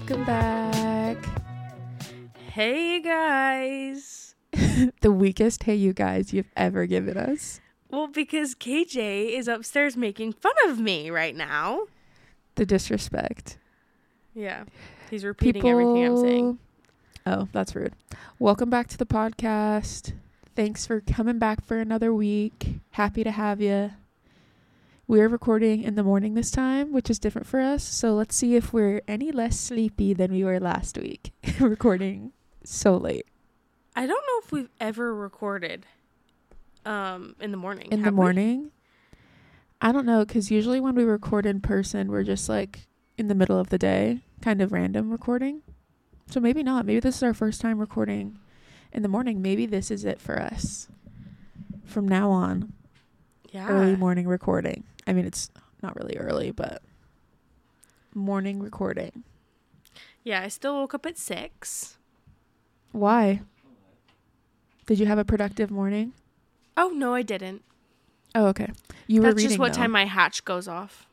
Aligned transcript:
Welcome 0.00 0.24
back. 0.24 1.18
Hey 2.52 3.02
guys. 3.02 4.34
the 5.02 5.12
weakest 5.12 5.64
hey 5.64 5.74
you 5.74 5.92
guys 5.92 6.32
you've 6.32 6.48
ever 6.56 6.86
given 6.86 7.18
us. 7.18 7.60
Well, 7.90 8.06
because 8.08 8.54
KJ 8.54 9.36
is 9.36 9.46
upstairs 9.46 9.98
making 9.98 10.32
fun 10.32 10.54
of 10.68 10.80
me 10.80 11.10
right 11.10 11.36
now. 11.36 11.82
The 12.54 12.64
disrespect. 12.64 13.58
Yeah. 14.34 14.64
He's 15.10 15.22
repeating 15.22 15.68
everything 15.68 16.06
I'm 16.06 16.16
saying. 16.16 16.58
Oh, 17.26 17.48
that's 17.52 17.76
rude. 17.76 17.92
Welcome 18.38 18.70
back 18.70 18.88
to 18.88 18.96
the 18.96 19.06
podcast. 19.06 20.14
Thanks 20.56 20.86
for 20.86 21.02
coming 21.02 21.38
back 21.38 21.62
for 21.62 21.78
another 21.78 22.14
week. 22.14 22.80
Happy 22.92 23.22
to 23.22 23.30
have 23.30 23.60
you. 23.60 23.90
We're 25.10 25.26
recording 25.26 25.82
in 25.82 25.96
the 25.96 26.04
morning 26.04 26.34
this 26.34 26.52
time, 26.52 26.92
which 26.92 27.10
is 27.10 27.18
different 27.18 27.48
for 27.48 27.58
us. 27.58 27.82
So 27.82 28.14
let's 28.14 28.36
see 28.36 28.54
if 28.54 28.72
we're 28.72 29.02
any 29.08 29.32
less 29.32 29.58
sleepy 29.58 30.14
than 30.14 30.30
we 30.30 30.44
were 30.44 30.60
last 30.60 30.96
week, 30.96 31.32
recording 31.58 32.30
so 32.62 32.96
late. 32.96 33.26
I 33.96 34.06
don't 34.06 34.24
know 34.24 34.40
if 34.44 34.52
we've 34.52 34.68
ever 34.78 35.12
recorded 35.12 35.84
um 36.86 37.34
in 37.40 37.50
the 37.50 37.56
morning. 37.56 37.88
In 37.90 38.02
the 38.02 38.12
we? 38.12 38.16
morning? 38.16 38.70
I 39.80 39.90
don't 39.90 40.06
know, 40.06 40.24
because 40.24 40.48
usually 40.52 40.78
when 40.78 40.94
we 40.94 41.02
record 41.02 41.44
in 41.44 41.60
person, 41.60 42.06
we're 42.12 42.22
just 42.22 42.48
like 42.48 42.86
in 43.18 43.26
the 43.26 43.34
middle 43.34 43.58
of 43.58 43.70
the 43.70 43.78
day, 43.78 44.20
kind 44.40 44.62
of 44.62 44.70
random 44.70 45.10
recording. 45.10 45.62
So 46.28 46.38
maybe 46.38 46.62
not. 46.62 46.86
Maybe 46.86 47.00
this 47.00 47.16
is 47.16 47.22
our 47.24 47.34
first 47.34 47.60
time 47.60 47.80
recording 47.80 48.38
in 48.92 49.02
the 49.02 49.08
morning. 49.08 49.42
Maybe 49.42 49.66
this 49.66 49.90
is 49.90 50.04
it 50.04 50.20
for 50.20 50.40
us. 50.40 50.86
From 51.84 52.06
now 52.06 52.30
on, 52.30 52.74
Yeah. 53.50 53.66
early 53.66 53.96
morning 53.96 54.28
recording. 54.28 54.84
I 55.10 55.12
mean, 55.12 55.26
it's 55.26 55.50
not 55.82 55.96
really 55.96 56.16
early, 56.16 56.52
but 56.52 56.82
morning 58.14 58.60
recording. 58.60 59.24
Yeah, 60.22 60.40
I 60.40 60.46
still 60.46 60.76
woke 60.76 60.94
up 60.94 61.04
at 61.04 61.18
6. 61.18 61.98
Why? 62.92 63.40
Did 64.86 65.00
you 65.00 65.06
have 65.06 65.18
a 65.18 65.24
productive 65.24 65.68
morning? 65.68 66.12
Oh, 66.76 66.90
no, 66.90 67.12
I 67.12 67.22
didn't. 67.22 67.64
Oh, 68.36 68.46
okay. 68.46 68.70
You 69.08 69.22
were 69.22 69.32
That's 69.32 69.42
just 69.42 69.58
what 69.58 69.72
though. 69.72 69.78
time 69.78 69.90
my 69.90 70.04
hatch 70.04 70.44
goes 70.44 70.68
off. 70.68 71.08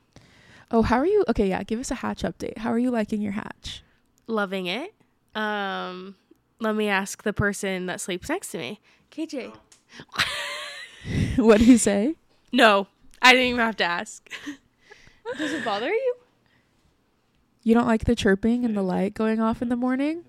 Oh, 0.69 0.83
how 0.83 0.97
are 0.97 1.07
you? 1.07 1.25
Okay, 1.29 1.49
yeah. 1.49 1.63
Give 1.63 1.79
us 1.79 1.89
a 1.89 1.95
hatch 1.95 2.21
update. 2.21 2.59
How 2.59 2.69
are 2.69 2.77
you 2.77 2.91
liking 2.91 3.19
your 3.19 3.31
hatch? 3.31 3.81
Loving 4.27 4.67
it. 4.67 4.93
Um 5.33 6.15
let 6.59 6.75
me 6.75 6.87
ask 6.87 7.23
the 7.23 7.33
person 7.33 7.87
that 7.87 7.99
sleeps 7.99 8.29
next 8.29 8.49
to 8.49 8.59
me. 8.59 8.79
KJ. 9.11 9.53
what 11.37 11.57
do 11.57 11.65
you 11.65 11.79
say? 11.79 12.15
No, 12.51 12.87
I 13.21 13.33
didn't 13.33 13.47
even 13.47 13.59
have 13.59 13.77
to 13.77 13.83
ask. 13.83 14.29
Does 15.37 15.53
it 15.53 15.65
bother 15.65 15.89
you? 15.89 16.15
You 17.63 17.73
don't 17.73 17.87
like 17.87 18.05
the 18.05 18.15
chirping 18.15 18.63
and 18.63 18.77
the 18.77 18.81
light 18.81 19.13
going 19.13 19.41
off 19.41 19.61
in 19.61 19.69
the 19.69 19.75
morning? 19.75 20.23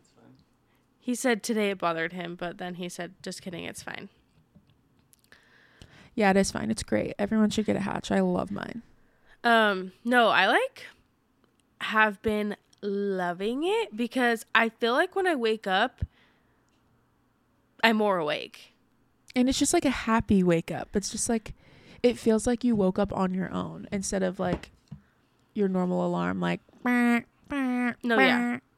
He 0.98 1.14
said 1.14 1.42
today 1.42 1.70
it 1.70 1.78
bothered 1.78 2.12
him, 2.12 2.34
but 2.34 2.58
then 2.58 2.74
he 2.74 2.88
said, 2.88 3.14
just 3.22 3.42
kidding, 3.42 3.64
it's 3.64 3.82
fine. 3.82 4.08
Yeah, 6.14 6.30
it 6.30 6.36
is 6.36 6.50
fine. 6.50 6.70
It's 6.70 6.82
great. 6.82 7.14
Everyone 7.18 7.48
should 7.48 7.66
get 7.66 7.76
a 7.76 7.80
hatch. 7.80 8.10
I 8.10 8.20
love 8.20 8.50
mine. 8.50 8.82
Um, 9.44 9.92
no, 10.04 10.28
I 10.28 10.48
like 10.48 10.86
have 11.80 12.20
been 12.22 12.56
loving 12.82 13.62
it 13.64 13.96
because 13.96 14.44
I 14.54 14.68
feel 14.68 14.92
like 14.94 15.14
when 15.14 15.26
I 15.26 15.36
wake 15.36 15.66
up, 15.66 16.04
I'm 17.84 17.96
more 17.98 18.18
awake. 18.18 18.74
And 19.36 19.48
it's 19.48 19.58
just 19.58 19.72
like 19.72 19.84
a 19.84 19.90
happy 19.90 20.42
wake 20.42 20.72
up. 20.72 20.88
It's 20.94 21.10
just 21.10 21.28
like 21.28 21.54
it 22.02 22.18
feels 22.18 22.46
like 22.46 22.64
you 22.64 22.76
woke 22.76 22.98
up 22.98 23.12
on 23.12 23.34
your 23.34 23.52
own 23.52 23.86
instead 23.92 24.22
of 24.22 24.38
like 24.38 24.70
your 25.54 25.68
normal 25.68 26.06
alarm 26.06 26.40
like 26.40 26.60
No, 26.84 28.18
yeah. 28.18 28.58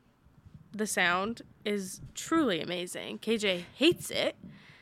The 0.72 0.86
sound 0.86 1.42
is 1.64 2.00
truly 2.14 2.60
amazing. 2.60 3.18
KJ 3.18 3.64
hates 3.74 4.08
it. 4.10 4.36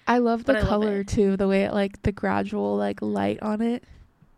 I 0.07 0.19
love 0.19 0.45
the 0.45 0.57
I 0.57 0.61
love 0.61 0.69
color 0.69 1.03
too, 1.03 1.37
the 1.39 1.49
way 1.49 1.63
it 1.63 1.73
like 1.73 2.03
the 2.03 2.13
gradual 2.13 2.77
like 2.77 3.01
light 3.01 3.43
on 3.43 3.63
it. 3.63 3.85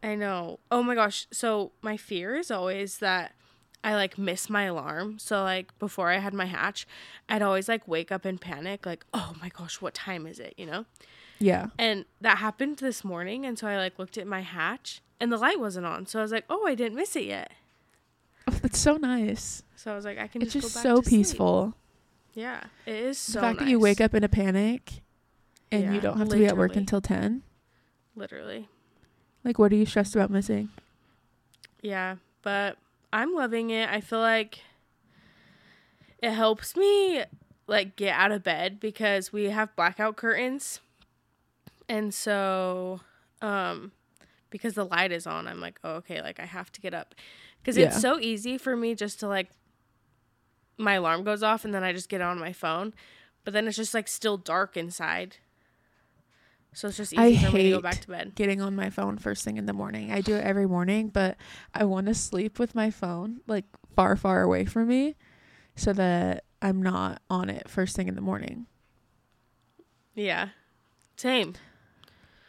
I 0.03 0.15
know. 0.15 0.61
Oh 0.71 0.83
my 0.85 0.95
gosh. 0.95 1.27
So 1.33 1.73
my 1.83 1.97
fear 1.97 2.37
is 2.37 2.53
always 2.53 2.99
that 2.99 3.35
I 3.83 3.95
like 3.95 4.17
miss 4.17 4.49
my 4.49 4.65
alarm. 4.65 5.19
So 5.19 5.43
like 5.43 5.77
before 5.79 6.11
I 6.11 6.19
had 6.19 6.35
my 6.35 6.47
hatch, 6.47 6.87
I'd 7.29 7.43
always 7.43 7.69
like 7.69 7.89
wake 7.89 8.13
up 8.13 8.25
and 8.25 8.41
panic 8.41 8.87
like, 8.87 9.05
"Oh 9.13 9.35
my 9.41 9.49
gosh, 9.49 9.81
what 9.81 9.95
time 9.95 10.27
is 10.27 10.39
it?" 10.39 10.55
you 10.57 10.67
know? 10.67 10.87
Yeah. 11.41 11.69
And 11.79 12.05
that 12.21 12.39
happened 12.39 12.77
this 12.79 13.03
morning 13.03 13.45
and 13.47 13.59
so 13.59 13.67
I 13.67 13.77
like 13.79 13.99
looked 13.99 14.19
at 14.19 14.27
my 14.27 14.43
hatch 14.43 15.01
and 15.19 15.33
the 15.33 15.37
light 15.39 15.59
wasn't 15.59 15.87
on. 15.87 16.07
So 16.07 16.19
I 16.19 16.23
was 16.23 16.33
like, 16.33 16.45
"Oh, 16.49 16.67
I 16.67 16.75
didn't 16.75 16.97
miss 16.97 17.17
it 17.17 17.25
yet." 17.25 17.51
Oh, 18.47 18.53
that's 18.63 18.79
so 18.79 18.97
nice. 18.97 19.63
So 19.77 19.91
I 19.93 19.97
was 19.97 20.05
like, 20.05 20.19
"I 20.19 20.27
can 20.29 20.43
It's 20.43 20.53
just, 20.53 20.67
just 20.67 20.75
go 20.77 20.79
back 20.79 20.83
so 20.97 21.01
to 21.03 21.09
sleep." 21.09 21.19
peaceful. 21.19 21.75
Yeah, 22.35 22.65
it 22.87 22.95
is 22.95 23.19
so 23.19 23.41
the 23.41 23.41
fact 23.47 23.59
that 23.59 23.69
you 23.69 23.81
wake 23.81 24.01
up 24.01 24.15
in 24.15 24.23
a 24.23 24.29
panic 24.29 25.01
and 25.73 25.95
you 25.95 26.01
don't 26.01 26.17
have 26.19 26.29
to 26.29 26.37
be 26.37 26.47
at 26.47 26.57
work 26.57 26.77
until 26.77 27.01
10. 27.01 27.43
literally. 28.15 28.69
Like 29.45 29.59
what 29.59 29.73
are 29.73 29.77
you 29.77 29.87
stressed 29.87 30.15
about 30.15 30.31
missing? 30.31 30.69
Yeah, 31.83 32.17
but 32.43 32.77
I'm 33.13 33.35
loving 33.35 33.71
it. 33.71 33.89
I 33.89 34.01
feel 34.03 34.21
like 34.21 34.61
it 36.23 36.33
helps 36.33 36.77
me 36.77 37.25
like 37.67 37.97
get 37.97 38.15
out 38.15 38.33
of 38.33 38.43
bed 38.43 38.79
because 38.81 39.33
we 39.33 39.45
have 39.51 39.75
blackout 39.77 40.17
curtains. 40.17 40.81
And 41.91 42.15
so 42.15 43.01
um 43.43 43.93
because 44.49 44.75
the 44.75 44.85
light 44.85 45.13
is 45.13 45.27
on, 45.27 45.47
I'm 45.47 45.61
like, 45.61 45.79
"Oh, 45.85 45.95
okay, 45.97 46.23
like 46.23 46.41
I 46.41 46.47
have 46.47 46.73
to 46.73 46.81
get 46.81 46.95
up." 46.95 47.15
Cuz 47.65 47.77
Yeah. 47.77 47.87
it's 47.87 48.01
so 48.01 48.19
easy 48.19 48.57
for 48.57 48.77
me 48.77 48.95
just 48.95 49.21
to 49.21 49.29
like 49.29 49.51
my 50.79 50.95
alarm 50.95 51.25
goes 51.25 51.43
off 51.43 51.65
and 51.65 51.75
then 51.75 51.85
I 51.85 51.93
just 51.93 52.09
get 52.09 52.23
on 52.23 52.39
my 52.39 52.53
phone, 52.53 52.95
but 53.45 53.53
then 53.53 53.67
it's 53.69 53.77
just 53.77 53.93
like 53.93 54.09
still 54.09 54.39
dark 54.39 54.77
inside. 54.77 55.37
So 56.73 56.89
it's 56.89 56.97
just 56.97 57.13
easy 57.13 57.37
I 57.37 57.51
for 57.51 57.57
me 57.57 57.65
to 57.65 57.71
go 57.71 57.81
back 57.81 58.01
to 58.01 58.09
bed. 58.09 58.35
Getting 58.37 58.61
on 58.63 58.77
my 58.77 58.91
phone 58.91 59.19
first 59.19 59.45
thing 59.45 59.57
in 59.57 59.67
the 59.67 59.73
morning. 59.73 60.13
I 60.13 60.21
do 60.21 60.37
it 60.37 60.45
every 60.45 60.67
morning, 60.67 61.09
but 61.09 61.37
I 61.75 61.85
want 61.85 62.07
to 62.07 62.15
sleep 62.15 62.61
with 62.61 62.77
my 62.77 62.91
phone 62.91 63.41
like 63.49 63.65
far 63.97 64.15
far 64.17 64.43
away 64.43 64.65
from 64.65 64.87
me 64.87 65.17
so 65.75 65.93
that 65.93 66.45
I'm 66.63 66.81
not 66.81 67.21
on 67.29 67.51
it 67.51 67.69
first 67.69 67.97
thing 67.97 68.07
in 68.07 68.15
the 68.15 68.21
morning. 68.21 68.67
Yeah. 70.15 70.51
Same. 71.17 71.55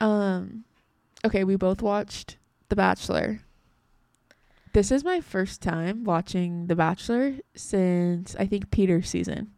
Um 0.02 0.66
okay, 1.26 1.44
we 1.46 1.56
both 1.56 1.82
watched 1.82 2.38
The 2.70 2.76
Bachelor. 2.76 3.40
This 4.74 4.92
is 4.92 5.04
my 5.04 5.20
first 5.22 5.62
time 5.62 6.04
watching 6.04 6.68
The 6.68 6.76
Bachelor 6.76 7.36
since 7.56 8.36
I 8.40 8.46
think 8.46 8.72
Peter's 8.72 9.10
season. 9.10 9.52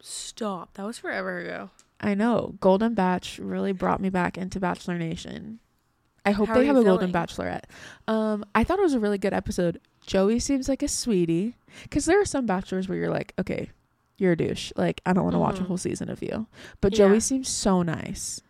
Stop. 0.00 0.74
That 0.74 0.84
was 0.86 0.98
forever 0.98 1.38
ago. 1.38 1.70
I 2.00 2.14
know. 2.14 2.54
Golden 2.60 2.94
Bach 2.94 3.24
really 3.38 3.72
brought 3.72 4.00
me 4.00 4.10
back 4.10 4.38
into 4.38 4.60
Bachelor 4.60 4.98
Nation. 4.98 5.58
I 6.24 6.30
hope 6.32 6.48
How 6.48 6.54
they 6.54 6.66
have 6.66 6.76
a 6.76 6.84
Golden? 6.84 7.10
Bachelorette. 7.10 7.64
Um, 8.06 8.44
I 8.54 8.62
thought 8.64 8.78
it 8.78 8.82
was 8.82 8.94
a 8.94 9.00
really 9.00 9.18
good 9.18 9.32
episode. 9.32 9.80
Joey 10.06 10.38
seems 10.38 10.68
like 10.68 10.82
a 10.82 10.88
sweetie. 10.88 11.56
Because 11.82 12.04
there 12.04 12.20
are 12.20 12.24
some 12.26 12.46
bachelors 12.46 12.88
where 12.88 12.98
you're 12.98 13.10
like, 13.10 13.32
okay, 13.38 13.70
you're 14.18 14.32
a 14.32 14.36
douche. 14.36 14.72
Like, 14.76 15.00
I 15.06 15.12
don't 15.12 15.24
want 15.24 15.34
to 15.34 15.38
watch 15.40 15.58
a 15.58 15.62
Mhm. 15.62 15.66
whole 15.66 15.76
season 15.78 16.10
of 16.10 16.22
you. 16.22 16.46
But 16.80 16.92
Yeah. 16.92 17.08
Joey 17.08 17.20
seems 17.20 17.48
so 17.48 17.82
nice. 17.82 18.40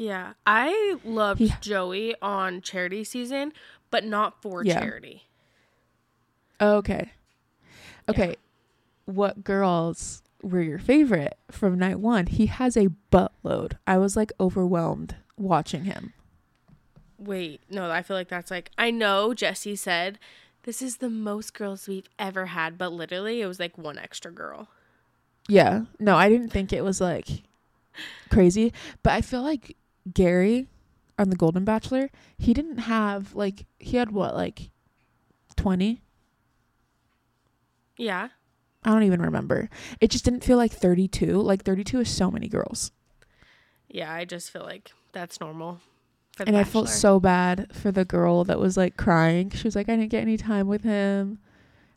Yeah. 0.00 0.32
I 0.46 0.96
loved 1.04 1.40
He- 1.40 1.52
Joey 1.60 2.14
on 2.22 2.62
Charity 2.62 3.04
season, 3.04 3.52
but 3.90 4.02
not 4.02 4.40
for 4.40 4.64
Yeah. 4.64 4.80
Charity. 4.80 5.28
Okay. 6.58 7.12
Okay. 8.08 8.36
What 9.04 9.44
girls 9.44 10.22
were 10.42 10.62
your 10.62 10.78
favorite 10.78 11.36
from 11.50 11.78
night 11.78 12.00
one? 12.00 12.28
He 12.28 12.46
has 12.46 12.78
a 12.78 12.88
buttload. 13.12 13.74
I 13.86 13.98
was 13.98 14.16
like 14.16 14.32
overwhelmed 14.40 15.16
watching 15.36 15.84
him. 15.84 16.14
Wait, 17.18 17.60
no, 17.68 17.90
I 17.90 18.00
feel 18.00 18.16
like 18.16 18.28
that's 18.28 18.50
like 18.50 18.70
I 18.78 18.90
know 18.90 19.34
Jesse 19.34 19.76
said 19.76 20.18
this 20.62 20.80
is 20.80 20.96
the 20.96 21.10
most 21.10 21.52
girls 21.52 21.86
we've 21.86 22.08
ever 22.18 22.46
had, 22.46 22.78
but 22.78 22.90
literally 22.90 23.42
it 23.42 23.46
was 23.46 23.60
like 23.60 23.76
one 23.76 23.98
extra 23.98 24.32
girl. 24.32 24.68
Yeah. 25.46 25.82
No, 25.98 26.16
I 26.16 26.30
didn't 26.30 26.48
think 26.48 26.72
it 26.72 26.84
was 26.84 27.02
like 27.02 27.26
crazy, 28.30 28.72
but 29.02 29.12
I 29.12 29.20
feel 29.20 29.42
like 29.42 29.76
Gary 30.12 30.68
on 31.18 31.30
the 31.30 31.36
Golden 31.36 31.64
Bachelor, 31.64 32.10
he 32.38 32.54
didn't 32.54 32.78
have 32.78 33.34
like 33.34 33.66
he 33.78 33.96
had 33.96 34.10
what 34.10 34.34
like 34.34 34.70
20? 35.56 36.02
Yeah. 37.96 38.28
I 38.82 38.90
don't 38.90 39.02
even 39.02 39.20
remember. 39.20 39.68
It 40.00 40.10
just 40.10 40.24
didn't 40.24 40.42
feel 40.42 40.56
like 40.56 40.72
32. 40.72 41.38
Like 41.40 41.62
32 41.62 42.00
is 42.00 42.08
so 42.08 42.30
many 42.30 42.48
girls. 42.48 42.92
Yeah, 43.88 44.12
I 44.12 44.24
just 44.24 44.50
feel 44.50 44.62
like 44.62 44.92
that's 45.12 45.40
normal. 45.40 45.80
The 46.38 46.46
And 46.46 46.56
I 46.56 46.64
felt 46.64 46.88
so 46.88 47.20
bad 47.20 47.74
for 47.74 47.92
the 47.92 48.06
girl 48.06 48.44
that 48.44 48.58
was 48.58 48.76
like 48.78 48.96
crying. 48.96 49.50
She 49.50 49.64
was 49.64 49.76
like 49.76 49.88
I 49.90 49.96
didn't 49.96 50.10
get 50.10 50.22
any 50.22 50.38
time 50.38 50.66
with 50.66 50.82
him. 50.82 51.38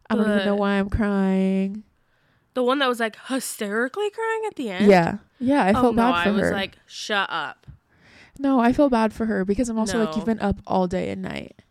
I 0.10 0.16
don't 0.16 0.30
even 0.30 0.46
know 0.46 0.56
why 0.56 0.72
I'm 0.74 0.90
crying. 0.90 1.84
the 2.54 2.64
one 2.64 2.80
that 2.80 2.90
was 2.90 3.00
like 3.00 3.16
hysterically 3.28 4.10
crying 4.10 4.42
at 4.48 4.56
the 4.56 4.70
end. 4.70 4.88
Yeah. 4.88 5.18
Yeah, 5.40 5.64
I 5.64 5.70
oh, 5.72 5.82
felt 5.82 5.96
no, 5.96 6.12
bad 6.12 6.24
for 6.24 6.30
her. 6.30 6.36
I 6.36 6.40
was 6.40 6.50
her. 6.50 6.52
like, 6.52 6.78
shut 6.86 7.30
up. 7.32 7.66
No, 8.40 8.60
I 8.60 8.74
feel 8.74 8.90
bad 8.90 9.14
for 9.14 9.26
her 9.26 9.46
because 9.46 9.70
I'm 9.70 9.78
also 9.80 10.04
like 10.04 10.16
you've 10.16 10.26
been 10.26 10.40
up 10.40 10.58
all 10.68 10.88
day 10.88 11.10
and 11.10 11.22
night. 11.22 11.62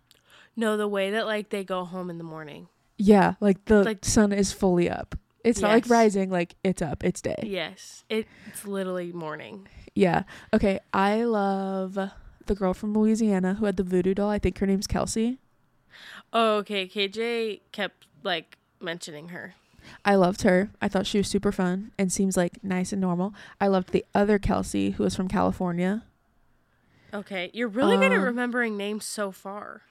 No, 0.56 0.76
the 0.76 0.88
way 0.88 1.10
that 1.10 1.26
like 1.26 1.48
they 1.50 1.64
go 1.64 1.84
home 1.84 2.10
in 2.10 2.18
the 2.18 2.24
morning 2.24 2.68
Yeah, 2.98 3.34
like 3.40 3.64
the 3.64 3.82
Like- 3.84 4.04
sun 4.04 4.32
is 4.32 4.52
fully 4.52 4.88
up. 4.90 5.16
It's 5.44 5.60
not 5.60 5.72
like 5.72 5.84
Yes. 5.86 5.90
rising, 5.90 6.30
like 6.30 6.54
it's 6.62 6.80
up, 6.82 7.02
it's 7.02 7.20
day. 7.20 7.42
Yes, 7.42 8.04
it, 8.08 8.26
it's 8.46 8.64
literally 8.64 9.12
morning. 9.12 9.66
Yeah. 9.94 10.22
Okay. 10.54 10.78
I 10.94 11.24
love 11.24 11.98
the 12.46 12.54
girl 12.54 12.74
from 12.74 12.94
Louisiana 12.94 13.54
who 13.54 13.64
had 13.66 13.76
the 13.76 13.82
voodoo 13.82 14.14
doll. 14.14 14.30
I 14.30 14.38
think 14.38 14.58
her 14.58 14.66
name's 14.66 14.86
Kelsey. 14.86 15.38
Oh, 16.32 16.56
okay. 16.58 16.86
KJ 16.86 17.60
kept 17.72 18.06
like 18.22 18.56
mentioning 18.80 19.28
her. 19.28 19.54
I 20.04 20.14
loved 20.14 20.42
her. 20.42 20.70
I 20.80 20.86
thought 20.88 21.06
she 21.08 21.18
was 21.18 21.26
super 21.28 21.50
fun 21.50 21.90
and 21.98 22.12
seems 22.12 22.36
like 22.36 22.62
nice 22.62 22.92
and 22.92 23.00
normal. 23.00 23.34
I 23.60 23.66
loved 23.66 23.90
the 23.90 24.04
other 24.14 24.38
Kelsey 24.38 24.90
who 24.92 25.02
was 25.02 25.16
from 25.16 25.26
California. 25.28 26.04
Okay, 27.14 27.50
you're 27.52 27.68
really 27.68 27.96
good 27.96 28.12
at 28.12 28.18
Um, 28.18 28.24
remembering 28.24 28.76
names 28.76 29.04
so 29.04 29.30
far. 29.30 29.82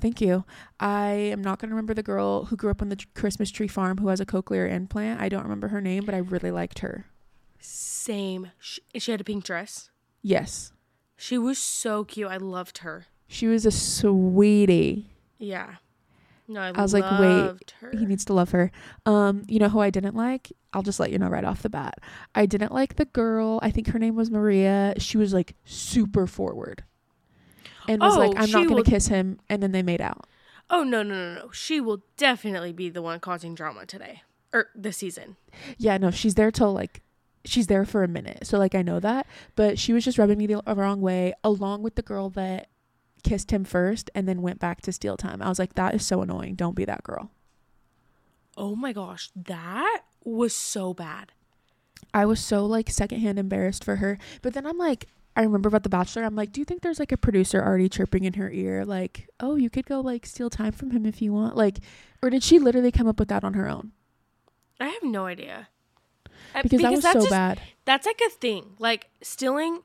Thank 0.00 0.20
you. 0.20 0.44
I 0.78 1.10
am 1.10 1.42
not 1.42 1.58
going 1.58 1.68
to 1.68 1.74
remember 1.74 1.94
the 1.94 2.02
girl 2.02 2.46
who 2.46 2.56
grew 2.56 2.70
up 2.70 2.80
on 2.80 2.88
the 2.88 2.98
Christmas 3.14 3.50
tree 3.50 3.68
farm 3.68 3.98
who 3.98 4.08
has 4.08 4.20
a 4.20 4.26
cochlear 4.26 4.70
implant. 4.70 5.20
I 5.20 5.28
don't 5.28 5.42
remember 5.42 5.68
her 5.68 5.80
name, 5.80 6.04
but 6.04 6.14
I 6.14 6.18
really 6.18 6.50
liked 6.50 6.78
her. 6.80 7.06
Same. 7.58 8.50
She, 8.58 8.80
she 8.96 9.10
had 9.10 9.20
a 9.20 9.24
pink 9.24 9.44
dress. 9.44 9.90
Yes. 10.22 10.72
She 11.16 11.36
was 11.36 11.58
so 11.58 12.04
cute. 12.04 12.30
I 12.30 12.38
loved 12.38 12.78
her. 12.78 13.06
She 13.28 13.46
was 13.46 13.66
a 13.66 13.70
sweetie. 13.70 15.10
Yeah. 15.38 15.76
No, 16.50 16.60
I, 16.60 16.72
I 16.74 16.82
was 16.82 16.92
like, 16.92 17.04
wait, 17.20 17.74
her. 17.80 17.92
He 17.96 18.04
needs 18.06 18.24
to 18.24 18.32
love 18.32 18.50
her. 18.50 18.72
Um, 19.06 19.44
you 19.46 19.58
know 19.60 19.68
who 19.68 19.78
I 19.80 19.90
didn't 19.90 20.16
like? 20.16 20.52
I'll 20.72 20.82
just 20.82 20.98
let 20.98 21.12
you 21.12 21.18
know 21.18 21.28
right 21.28 21.44
off 21.44 21.62
the 21.62 21.70
bat. 21.70 21.98
I 22.34 22.44
didn't 22.46 22.72
like 22.72 22.96
the 22.96 23.04
girl. 23.04 23.60
I 23.62 23.70
think 23.70 23.88
her 23.88 23.98
name 24.00 24.16
was 24.16 24.30
Maria. 24.30 24.94
She 24.98 25.16
was 25.16 25.32
like 25.32 25.54
super 25.64 26.26
forward. 26.26 26.82
And 27.88 28.00
was 28.02 28.16
like, 28.16 28.30
Oh, 28.32 28.34
I'm 28.36 28.50
not 28.50 28.64
gonna 28.64 28.74
will- 28.76 28.82
kiss 28.84 29.06
him 29.06 29.38
and 29.48 29.62
then 29.62 29.72
they 29.72 29.82
made 29.82 30.00
out. 30.00 30.26
oh 30.68 30.82
no, 30.84 31.02
no, 31.02 31.14
no, 31.14 31.34
no. 31.42 31.50
She 31.52 31.80
will 31.80 32.02
definitely 32.16 32.72
be 32.72 32.90
the 32.90 33.02
one 33.02 33.20
causing 33.20 33.54
drama 33.54 33.86
today 33.86 34.22
or 34.52 34.68
this 34.74 34.96
season. 34.98 35.36
Yeah, 35.78 35.98
no, 35.98 36.10
she's 36.10 36.34
there 36.34 36.50
till 36.50 36.72
like 36.72 37.00
she's 37.44 37.68
there 37.68 37.84
for 37.84 38.02
a 38.04 38.08
minute. 38.08 38.46
So 38.46 38.58
like 38.58 38.74
I 38.74 38.82
know 38.82 39.00
that. 39.00 39.26
But 39.56 39.78
she 39.78 39.92
was 39.92 40.04
just 40.04 40.18
rubbing 40.18 40.38
me 40.38 40.46
the 40.46 40.62
wrong 40.74 41.00
way, 41.00 41.32
along 41.42 41.82
with 41.82 41.94
the 41.94 42.02
girl 42.02 42.28
that 42.30 42.68
kissed 43.22 43.50
him 43.50 43.64
first 43.64 44.10
and 44.14 44.28
then 44.28 44.42
went 44.42 44.58
back 44.58 44.80
to 44.82 44.92
steal 44.92 45.16
time. 45.16 45.40
I 45.42 45.48
was 45.48 45.58
like, 45.58 45.74
that 45.74 45.94
is 45.94 46.04
so 46.06 46.22
annoying. 46.22 46.54
Don't 46.54 46.76
be 46.76 46.84
that 46.84 47.02
girl. 47.02 47.30
Oh 48.56 48.74
my 48.76 48.92
gosh, 48.92 49.30
that 49.34 50.00
was 50.24 50.54
so 50.54 50.92
bad. 50.92 51.32
I 52.12 52.26
was 52.26 52.40
so 52.40 52.66
like 52.66 52.90
secondhand 52.90 53.38
embarrassed 53.38 53.84
for 53.84 53.96
her. 53.96 54.18
But 54.42 54.54
then 54.54 54.66
I'm 54.66 54.78
like, 54.78 55.06
I 55.36 55.42
remember 55.42 55.68
about 55.68 55.84
The 55.84 55.88
Bachelor. 55.88 56.24
I'm 56.24 56.34
like, 56.34 56.50
do 56.52 56.60
you 56.60 56.64
think 56.64 56.82
there's 56.82 56.98
like 56.98 57.12
a 57.12 57.16
producer 57.16 57.62
already 57.64 57.88
chirping 57.88 58.24
in 58.24 58.34
her 58.34 58.50
ear, 58.50 58.84
like, 58.84 59.28
oh, 59.38 59.54
you 59.56 59.70
could 59.70 59.86
go 59.86 60.00
like 60.00 60.26
steal 60.26 60.50
time 60.50 60.72
from 60.72 60.90
him 60.90 61.06
if 61.06 61.22
you 61.22 61.32
want, 61.32 61.56
like, 61.56 61.78
or 62.22 62.30
did 62.30 62.42
she 62.42 62.58
literally 62.58 62.90
come 62.90 63.06
up 63.06 63.18
with 63.18 63.28
that 63.28 63.44
on 63.44 63.54
her 63.54 63.68
own? 63.68 63.92
I 64.80 64.88
have 64.88 65.02
no 65.02 65.26
idea. 65.26 65.68
Uh, 66.54 66.62
Because, 66.62 66.80
that 66.82 66.90
was 66.90 67.02
so 67.02 67.12
just- 67.14 67.30
bad. 67.30 67.60
That's 67.84 68.06
like 68.06 68.20
a 68.26 68.30
thing. 68.30 68.74
Like 68.78 69.08
stealing, 69.22 69.80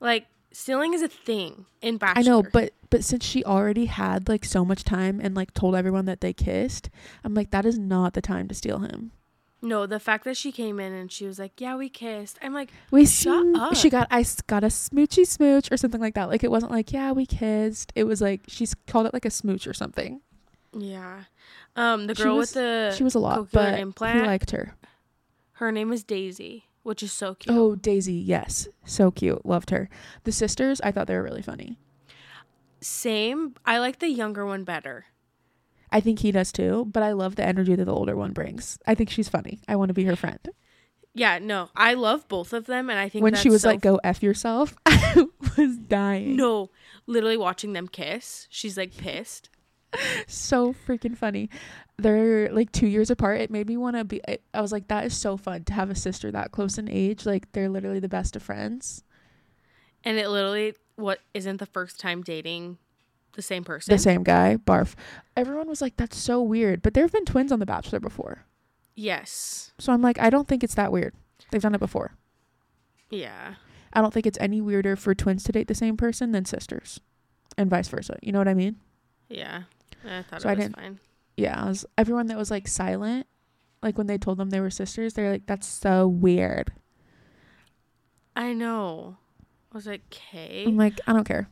like 0.00 0.26
stealing 0.52 0.94
is 0.94 1.02
a 1.02 1.08
thing 1.08 1.66
in 1.82 1.96
Bachelor. 1.96 2.20
I 2.20 2.22
know, 2.22 2.42
but 2.42 2.72
but 2.90 3.04
since 3.04 3.24
she 3.24 3.44
already 3.44 3.86
had 3.86 4.28
like 4.28 4.44
so 4.44 4.64
much 4.64 4.82
time 4.84 5.20
and 5.22 5.34
like 5.34 5.54
told 5.54 5.74
everyone 5.76 6.04
that 6.06 6.20
they 6.20 6.32
kissed, 6.32 6.90
I'm 7.24 7.34
like, 7.34 7.50
that 7.50 7.64
is 7.64 7.78
not 7.78 8.14
the 8.14 8.20
time 8.22 8.48
to 8.48 8.54
steal 8.54 8.80
him. 8.80 9.12
no, 9.62 9.86
the 9.86 10.00
fact 10.00 10.24
that 10.24 10.36
she 10.36 10.50
came 10.50 10.80
in 10.80 10.92
and 10.92 11.12
she 11.12 11.26
was 11.26 11.38
like, 11.38 11.60
"Yeah, 11.60 11.76
we 11.76 11.88
kissed," 11.88 12.38
I'm 12.42 12.54
like, 12.54 12.70
We 12.90 13.04
Shut 13.06 13.44
sm- 13.44 13.54
up. 13.56 13.74
She 13.76 13.90
got 13.90 14.08
I 14.10 14.24
got 14.46 14.64
a 14.64 14.68
smoochy 14.68 15.26
smooch 15.26 15.70
or 15.70 15.76
something 15.76 16.00
like 16.00 16.14
that. 16.14 16.28
Like 16.30 16.42
it 16.42 16.50
wasn't 16.50 16.72
like 16.72 16.92
yeah 16.92 17.12
we 17.12 17.26
kissed. 17.26 17.92
It 17.94 18.04
was 18.04 18.20
like 18.20 18.40
she's 18.48 18.74
called 18.86 19.06
it 19.06 19.12
like 19.12 19.24
a 19.26 19.30
smooch 19.30 19.66
or 19.66 19.74
something. 19.74 20.20
yeah. 20.76 21.24
Um, 21.76 22.08
the 22.08 22.14
girl 22.14 22.36
was- 22.36 22.54
with 22.54 22.54
the 22.54 22.94
she 22.96 23.04
was 23.04 23.14
a 23.14 23.18
lot, 23.20 23.50
but 23.52 23.78
implant. 23.78 24.20
he 24.20 24.26
liked 24.26 24.50
her. 24.50 24.74
her 25.52 25.70
name 25.70 25.92
is 25.92 26.02
Daisy, 26.02 26.64
which 26.82 27.02
is 27.02 27.12
so 27.12 27.34
cute. 27.34 27.54
Oh, 27.56 27.74
Daisy, 27.74 28.14
yes. 28.14 28.68
So 28.84 29.10
cute. 29.10 29.44
Loved 29.44 29.70
her. 29.70 29.88
The 30.24 30.32
sisters, 30.32 30.80
I 30.82 30.90
thought 30.92 31.06
they 31.06 31.14
were 31.14 31.22
really 31.22 31.42
funny. 31.42 31.78
Same. 32.80 33.54
I 33.66 33.78
like 33.78 33.98
the 33.98 34.08
younger 34.08 34.46
one 34.46 34.64
better. 34.64 35.06
I 35.92 36.00
think 36.00 36.20
he 36.20 36.30
does 36.32 36.52
too, 36.52 36.86
but 36.90 37.02
I 37.02 37.12
love 37.12 37.36
the 37.36 37.44
energy 37.44 37.74
that 37.74 37.84
the 37.84 37.94
older 37.94 38.16
one 38.16 38.32
brings. 38.32 38.78
I 38.86 38.94
think 38.94 39.10
she's 39.10 39.28
funny. 39.28 39.60
I 39.68 39.76
want 39.76 39.88
to 39.88 39.94
be 39.94 40.04
her 40.04 40.16
friend. 40.16 40.38
Yeah, 41.12 41.38
no, 41.40 41.70
I 41.74 41.94
love 41.94 42.28
both 42.28 42.52
of 42.52 42.66
them, 42.66 42.88
and 42.88 42.98
I 42.98 43.08
think 43.08 43.24
When 43.24 43.34
she 43.34 43.50
was 43.50 43.62
so 43.62 43.70
like, 43.70 43.80
go 43.80 43.98
F 44.04 44.22
yourself, 44.22 44.76
I 44.86 45.26
was 45.58 45.76
dying. 45.76 46.36
no, 46.36 46.70
literally 47.08 47.36
watching 47.36 47.72
them 47.72 47.88
kiss. 47.88 48.46
She's 48.50 48.76
like 48.76 48.96
pissed. 48.96 49.50
So 50.28 50.72
freaking 50.86 51.16
funny. 51.18 51.50
They're 52.02 52.52
like 52.52 52.72
two 52.72 52.86
years 52.86 53.10
apart. 53.10 53.40
It 53.40 53.50
made 53.50 53.68
me 53.68 53.76
want 53.76 53.96
to 53.96 54.04
be, 54.04 54.20
I, 54.28 54.38
I 54.54 54.60
was 54.60 54.72
like, 54.72 54.88
that 54.88 55.04
is 55.04 55.16
so 55.16 55.36
fun 55.36 55.64
to 55.64 55.72
have 55.74 55.90
a 55.90 55.94
sister 55.94 56.30
that 56.32 56.52
close 56.52 56.78
in 56.78 56.88
age. 56.88 57.26
Like, 57.26 57.52
they're 57.52 57.68
literally 57.68 58.00
the 58.00 58.08
best 58.08 58.36
of 58.36 58.42
friends. 58.42 59.02
And 60.04 60.18
it 60.18 60.28
literally 60.28 60.74
what 60.96 61.20
isn't 61.34 61.58
the 61.58 61.66
first 61.66 62.00
time 62.00 62.22
dating 62.22 62.78
the 63.34 63.42
same 63.42 63.64
person. 63.64 63.92
The 63.92 63.98
same 63.98 64.22
guy, 64.22 64.56
barf. 64.56 64.94
Everyone 65.36 65.68
was 65.68 65.80
like, 65.80 65.96
that's 65.96 66.16
so 66.16 66.42
weird. 66.42 66.82
But 66.82 66.94
there 66.94 67.04
have 67.04 67.12
been 67.12 67.24
twins 67.24 67.52
on 67.52 67.58
The 67.60 67.66
Bachelor 67.66 68.00
before. 68.00 68.44
Yes. 68.96 69.72
So 69.78 69.92
I'm 69.92 70.02
like, 70.02 70.18
I 70.18 70.30
don't 70.30 70.48
think 70.48 70.64
it's 70.64 70.74
that 70.74 70.90
weird. 70.92 71.14
They've 71.50 71.62
done 71.62 71.74
it 71.74 71.78
before. 71.80 72.16
Yeah. 73.08 73.54
I 73.92 74.00
don't 74.00 74.12
think 74.12 74.26
it's 74.26 74.38
any 74.40 74.60
weirder 74.60 74.96
for 74.96 75.14
twins 75.14 75.42
to 75.44 75.52
date 75.52 75.68
the 75.68 75.74
same 75.74 75.96
person 75.96 76.32
than 76.32 76.44
sisters, 76.44 77.00
and 77.58 77.68
vice 77.68 77.88
versa. 77.88 78.16
You 78.22 78.30
know 78.32 78.38
what 78.38 78.46
I 78.48 78.54
mean? 78.54 78.76
Yeah. 79.28 79.62
I 80.08 80.22
thought 80.22 80.42
So 80.42 80.48
it 80.48 80.52
I 80.52 80.54
was 80.54 80.64
didn't- 80.64 80.76
fine. 80.76 81.00
Yeah. 81.40 81.64
I 81.64 81.68
was, 81.68 81.86
everyone 81.96 82.26
that 82.26 82.38
was 82.38 82.50
like 82.50 82.68
silent, 82.68 83.26
like 83.82 83.96
when 83.98 84.06
they 84.06 84.18
told 84.18 84.38
them 84.38 84.50
they 84.50 84.60
were 84.60 84.70
sisters, 84.70 85.14
they're 85.14 85.30
like, 85.30 85.46
"That's 85.46 85.66
so 85.66 86.06
weird." 86.06 86.72
I 88.36 88.52
know. 88.52 89.16
I 89.72 89.76
was 89.76 89.86
like, 89.86 90.02
okay. 90.12 90.64
I'm 90.66 90.76
like, 90.76 91.00
I 91.06 91.12
don't 91.12 91.24
care. 91.24 91.48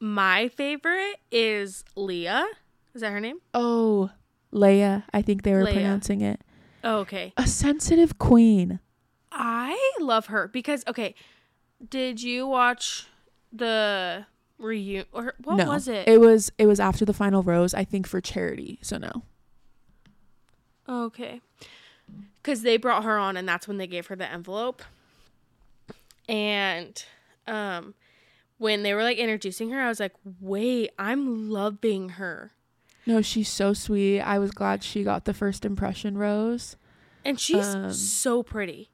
My 0.00 0.48
favorite 0.48 1.16
is 1.30 1.84
Leah. 1.96 2.46
Is 2.94 3.00
that 3.00 3.10
her 3.10 3.20
name? 3.20 3.38
Oh, 3.54 4.10
Leia. 4.52 5.04
I 5.12 5.22
think 5.22 5.42
they 5.42 5.52
were 5.52 5.64
Leia. 5.64 5.72
pronouncing 5.72 6.20
it. 6.20 6.40
Oh, 6.82 6.98
okay. 6.98 7.32
A 7.36 7.46
sensitive 7.46 8.18
queen. 8.18 8.80
I 9.32 9.96
love 10.00 10.26
her 10.26 10.48
because 10.48 10.84
okay, 10.86 11.14
did 11.88 12.22
you 12.22 12.46
watch 12.46 13.06
the 13.52 14.26
reunion 14.58 15.06
or 15.12 15.34
what 15.42 15.56
no, 15.56 15.66
was 15.66 15.88
it? 15.88 16.06
It 16.06 16.20
was 16.20 16.52
it 16.58 16.66
was 16.66 16.78
after 16.78 17.04
the 17.04 17.14
final 17.14 17.42
rose. 17.42 17.74
I 17.74 17.84
think 17.84 18.06
for 18.06 18.20
Charity. 18.20 18.78
So 18.82 18.98
no. 18.98 19.22
Okay. 20.88 21.40
Cuz 22.42 22.62
they 22.62 22.76
brought 22.76 23.04
her 23.04 23.16
on 23.18 23.36
and 23.36 23.48
that's 23.48 23.66
when 23.66 23.78
they 23.78 23.86
gave 23.86 24.06
her 24.08 24.16
the 24.16 24.30
envelope. 24.30 24.82
And 26.28 27.04
um 27.46 27.94
when 28.58 28.82
they 28.82 28.94
were 28.94 29.02
like 29.02 29.18
introducing 29.18 29.70
her, 29.70 29.80
I 29.80 29.88
was 29.88 30.00
like, 30.00 30.14
"Wait, 30.40 30.90
I'm 30.98 31.50
loving 31.50 32.10
her." 32.10 32.52
No, 33.06 33.20
she's 33.20 33.48
so 33.48 33.72
sweet. 33.74 34.20
I 34.20 34.38
was 34.38 34.50
glad 34.52 34.82
she 34.82 35.02
got 35.04 35.24
the 35.24 35.34
first 35.34 35.64
impression 35.64 36.16
rose. 36.16 36.76
And 37.24 37.38
she's 37.38 37.74
Um, 37.74 37.92
so 37.92 38.42
pretty. 38.42 38.90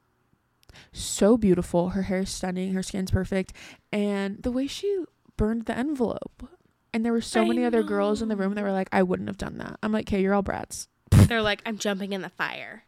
so 0.93 1.37
beautiful. 1.37 1.89
Her 1.89 2.03
hair's 2.03 2.29
stunning. 2.29 2.73
Her 2.73 2.83
skin's 2.83 3.11
perfect. 3.11 3.53
And 3.91 4.41
the 4.43 4.51
way 4.51 4.67
she 4.67 5.03
burned 5.37 5.65
the 5.65 5.77
envelope. 5.77 6.49
And 6.93 7.05
there 7.05 7.13
were 7.13 7.21
so 7.21 7.41
I 7.43 7.47
many 7.47 7.63
other 7.63 7.83
girls 7.83 8.21
in 8.21 8.27
the 8.29 8.35
room 8.35 8.55
that 8.55 8.63
were 8.63 8.71
like, 8.71 8.89
I 8.91 9.03
wouldn't 9.03 9.29
have 9.29 9.37
done 9.37 9.57
that. 9.59 9.77
I'm 9.83 9.91
like, 9.93 10.07
okay, 10.09 10.21
you're 10.21 10.33
all 10.33 10.41
brats. 10.41 10.87
They're 11.27 11.41
like, 11.41 11.61
"I'm 11.65 11.77
jumping 11.77 12.13
in 12.13 12.21
the 12.21 12.29
fire." 12.29 12.83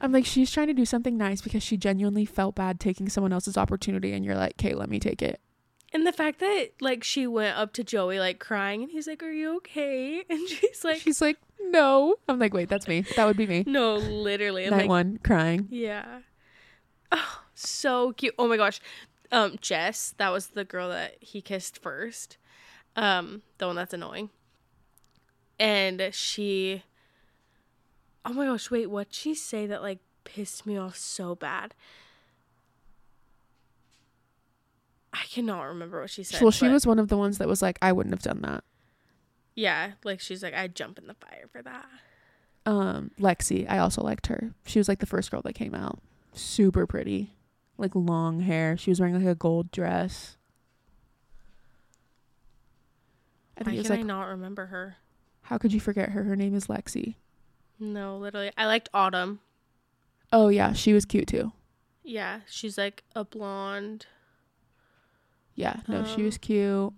I'm 0.00 0.12
like, 0.12 0.26
she's 0.26 0.50
trying 0.50 0.66
to 0.66 0.74
do 0.74 0.84
something 0.84 1.16
nice 1.16 1.40
because 1.40 1.62
she 1.62 1.76
genuinely 1.76 2.26
felt 2.26 2.54
bad 2.54 2.78
taking 2.78 3.08
someone 3.08 3.32
else's 3.32 3.56
opportunity. 3.56 4.12
And 4.12 4.24
you're 4.24 4.34
like, 4.34 4.52
okay, 4.60 4.74
let 4.74 4.90
me 4.90 5.00
take 5.00 5.22
it. 5.22 5.40
And 5.92 6.06
the 6.06 6.12
fact 6.12 6.40
that 6.40 6.72
like 6.80 7.02
she 7.02 7.26
went 7.26 7.56
up 7.56 7.72
to 7.74 7.84
Joey 7.84 8.18
like 8.18 8.38
crying 8.38 8.82
and 8.82 8.90
he's 8.90 9.06
like, 9.06 9.22
"Are 9.22 9.30
you 9.30 9.56
okay?" 9.58 10.24
And 10.30 10.48
she's 10.48 10.84
like, 10.84 10.98
she's 10.98 11.20
like, 11.20 11.38
no. 11.70 12.16
I'm 12.28 12.38
like, 12.38 12.52
wait, 12.52 12.68
that's 12.68 12.88
me. 12.88 13.02
That 13.16 13.24
would 13.24 13.36
be 13.36 13.46
me. 13.46 13.64
"No, 13.66 13.96
literally." 13.96 14.68
Night 14.68 14.80
like, 14.80 14.88
one, 14.88 15.18
crying. 15.22 15.68
Yeah. 15.70 16.20
Oh, 17.12 17.42
so 17.54 18.12
cute. 18.12 18.34
Oh 18.38 18.48
my 18.48 18.56
gosh. 18.56 18.80
Um, 19.32 19.56
Jess, 19.60 20.14
that 20.18 20.32
was 20.32 20.48
the 20.48 20.64
girl 20.64 20.90
that 20.90 21.16
he 21.20 21.40
kissed 21.40 21.80
first. 21.82 22.36
Um, 22.94 23.42
the 23.58 23.66
one 23.66 23.76
that's 23.76 23.94
annoying. 23.94 24.30
And 25.58 26.10
she 26.12 26.82
Oh 28.26 28.32
my 28.32 28.46
gosh, 28.46 28.70
wait, 28.70 28.90
what'd 28.90 29.14
she 29.14 29.34
say 29.34 29.66
that 29.66 29.82
like 29.82 30.00
pissed 30.24 30.66
me 30.66 30.76
off 30.76 30.96
so 30.96 31.34
bad? 31.34 31.74
I 35.12 35.24
cannot 35.30 35.62
remember 35.62 36.00
what 36.00 36.10
she 36.10 36.24
said. 36.24 36.42
well, 36.42 36.50
she 36.50 36.68
was 36.68 36.86
one 36.86 36.98
of 36.98 37.08
the 37.08 37.16
ones 37.16 37.38
that 37.38 37.48
was 37.48 37.62
like, 37.62 37.78
I 37.80 37.92
wouldn't 37.92 38.14
have 38.14 38.22
done 38.22 38.42
that. 38.42 38.64
Yeah, 39.54 39.92
like 40.04 40.20
she's 40.20 40.42
like, 40.42 40.52
I'd 40.54 40.74
jump 40.74 40.98
in 40.98 41.06
the 41.06 41.14
fire 41.14 41.48
for 41.50 41.62
that. 41.62 41.86
Um, 42.66 43.12
Lexi, 43.18 43.64
I 43.70 43.78
also 43.78 44.02
liked 44.02 44.26
her. 44.26 44.52
She 44.66 44.78
was 44.78 44.88
like 44.88 44.98
the 44.98 45.06
first 45.06 45.30
girl 45.30 45.40
that 45.42 45.54
came 45.54 45.74
out. 45.74 46.00
Super 46.34 46.86
pretty. 46.86 47.30
Like 47.78 47.92
long 47.94 48.40
hair. 48.40 48.76
She 48.76 48.90
was 48.90 49.00
wearing 49.00 49.14
like 49.14 49.24
a 49.24 49.34
gold 49.34 49.70
dress. 49.70 50.36
I 53.56 53.62
Why 53.62 53.64
think 53.64 53.74
it 53.74 53.76
can 53.76 53.78
was 53.84 53.90
I 53.90 53.94
like 53.96 54.06
not 54.06 54.24
remember 54.24 54.66
her? 54.66 54.96
How 55.42 55.56
could 55.58 55.72
you 55.72 55.80
forget 55.80 56.10
her? 56.10 56.24
Her 56.24 56.36
name 56.36 56.54
is 56.54 56.66
Lexi. 56.66 57.14
No, 57.78 58.16
literally. 58.18 58.50
I 58.56 58.66
liked 58.66 58.88
Autumn. 58.94 59.40
Oh 60.32 60.48
yeah, 60.48 60.72
she 60.72 60.92
was 60.92 61.04
cute 61.04 61.28
too. 61.28 61.52
Yeah, 62.02 62.40
she's 62.48 62.78
like 62.78 63.04
a 63.14 63.24
blonde. 63.24 64.06
Yeah, 65.54 65.80
no, 65.88 66.04
she 66.04 66.16
Um, 66.16 66.24
was 66.24 66.38
cute, 66.38 66.92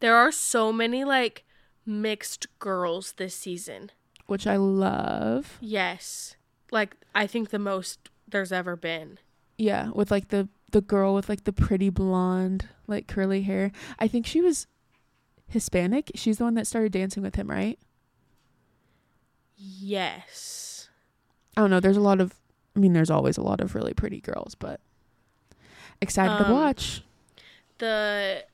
There 0.00 0.16
are 0.16 0.32
so 0.32 0.72
many 0.72 1.04
like 1.04 1.44
mixed 1.86 2.46
girls 2.58 3.12
this 3.12 3.34
season. 3.34 3.90
which 4.26 4.46
I 4.46 4.56
love. 4.56 5.58
Yes. 5.60 6.36
Like 6.70 6.96
I 7.14 7.26
think 7.26 7.50
the 7.50 7.58
most 7.58 8.10
there's 8.28 8.52
ever 8.52 8.76
been. 8.76 9.18
Yeah, 9.58 9.90
with 9.90 10.10
like 10.10 10.28
the 10.28 10.48
the 10.72 10.80
girl 10.80 11.14
with 11.14 11.28
like 11.28 11.44
the 11.44 11.52
pretty 11.52 11.90
blonde, 11.90 12.68
like 12.86 13.08
curly 13.08 13.42
hair. 13.42 13.72
I 13.98 14.06
think 14.06 14.24
she 14.26 14.40
was 14.40 14.66
Hispanic. 15.48 16.12
She's 16.14 16.38
the 16.38 16.44
one 16.44 16.54
that 16.54 16.66
started 16.68 16.92
dancing 16.92 17.22
with 17.24 17.34
him, 17.34 17.50
right? 17.50 17.78
Yes. 19.62 20.88
I 21.56 21.60
don't 21.60 21.70
know. 21.70 21.80
There's 21.80 21.96
a 21.98 22.00
lot 22.00 22.20
of. 22.20 22.34
I 22.74 22.78
mean, 22.80 22.92
there's 22.94 23.10
always 23.10 23.36
a 23.36 23.42
lot 23.42 23.60
of 23.60 23.74
really 23.74 23.92
pretty 23.92 24.20
girls, 24.20 24.54
but 24.54 24.80
excited 26.00 26.38
to 26.38 26.46
Um, 26.46 26.52
watch. 26.52 27.02
The 27.78 28.44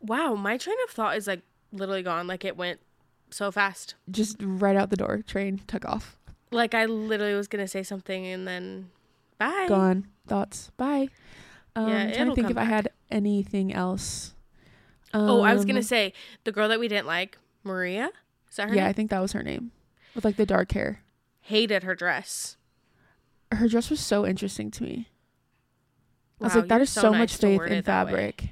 Wow, 0.00 0.34
my 0.34 0.56
train 0.56 0.76
of 0.84 0.90
thought 0.90 1.16
is 1.16 1.26
like 1.26 1.42
literally 1.72 2.02
gone. 2.02 2.26
Like 2.26 2.44
it 2.44 2.56
went 2.56 2.80
so 3.30 3.50
fast. 3.50 3.94
Just 4.10 4.36
right 4.40 4.76
out 4.76 4.90
the 4.90 4.96
door. 4.96 5.22
Train 5.26 5.60
took 5.66 5.84
off. 5.86 6.16
Like 6.50 6.74
I 6.74 6.84
literally 6.86 7.34
was 7.34 7.48
gonna 7.48 7.68
say 7.68 7.82
something 7.82 8.26
and 8.26 8.46
then 8.46 8.90
bye. 9.38 9.66
Gone. 9.68 10.06
Thoughts. 10.26 10.70
Bye. 10.76 11.08
Um, 11.76 11.88
Yeah, 11.88 12.12
trying 12.12 12.28
to 12.28 12.34
think 12.34 12.50
if 12.50 12.56
I 12.58 12.64
had 12.64 12.88
anything 13.10 13.72
else. 13.72 14.34
oh, 15.14 15.42
I 15.42 15.54
was 15.54 15.64
gonna 15.64 15.78
Um, 15.78 15.84
say 15.84 16.12
the 16.44 16.52
girl 16.52 16.68
that 16.68 16.80
we 16.80 16.88
didn't 16.88 17.06
like, 17.06 17.38
Maria. 17.62 18.10
Is 18.50 18.56
that 18.56 18.68
her 18.68 18.74
Yeah, 18.74 18.86
I 18.86 18.92
think 18.92 19.10
that 19.10 19.20
was 19.20 19.32
her 19.32 19.42
name, 19.42 19.72
with 20.14 20.24
like 20.24 20.36
the 20.36 20.46
dark 20.46 20.72
hair. 20.72 21.02
Hated 21.42 21.82
her 21.84 21.94
dress. 21.94 22.56
Her 23.52 23.68
dress 23.68 23.90
was 23.90 24.00
so 24.00 24.26
interesting 24.26 24.70
to 24.72 24.82
me. 24.82 25.08
I 26.40 26.44
was 26.44 26.54
like, 26.54 26.68
that 26.68 26.80
is 26.80 26.94
you're 26.94 27.02
so, 27.02 27.10
nice 27.10 27.18
much 27.20 27.36
faith 27.36 27.60
in 27.62 27.68
that 27.82 28.06
way. 28.06 28.12
fabric. 28.12 28.50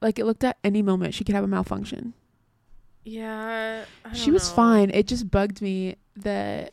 Like 0.00 0.18
it 0.18 0.24
looked 0.24 0.44
at 0.44 0.58
any 0.64 0.82
moment 0.82 1.14
she 1.14 1.24
could 1.24 1.34
have 1.34 1.44
a 1.44 1.48
malfunction. 1.48 2.14
Yeah. 3.04 3.84
I 4.04 4.12
She 4.12 4.30
was 4.30 4.48
know. 4.50 4.56
fine. 4.56 4.90
It 4.90 5.06
just 5.06 5.30
bugged 5.30 5.60
me 5.62 5.96
that 6.16 6.72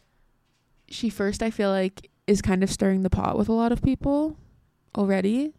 she 0.87 1.09
first 1.09 1.43
I 1.43 1.51
feel 1.51 1.69
like 1.69 2.09
is 2.25 2.41
kind 2.41 2.63
of 2.63 2.69
stirring 2.71 3.03
the 3.03 3.09
pot 3.09 3.37
with 3.37 3.49
a 3.49 3.53
lot 3.53 3.71
of 3.71 3.81
people 3.81 4.37
already. 4.97 5.53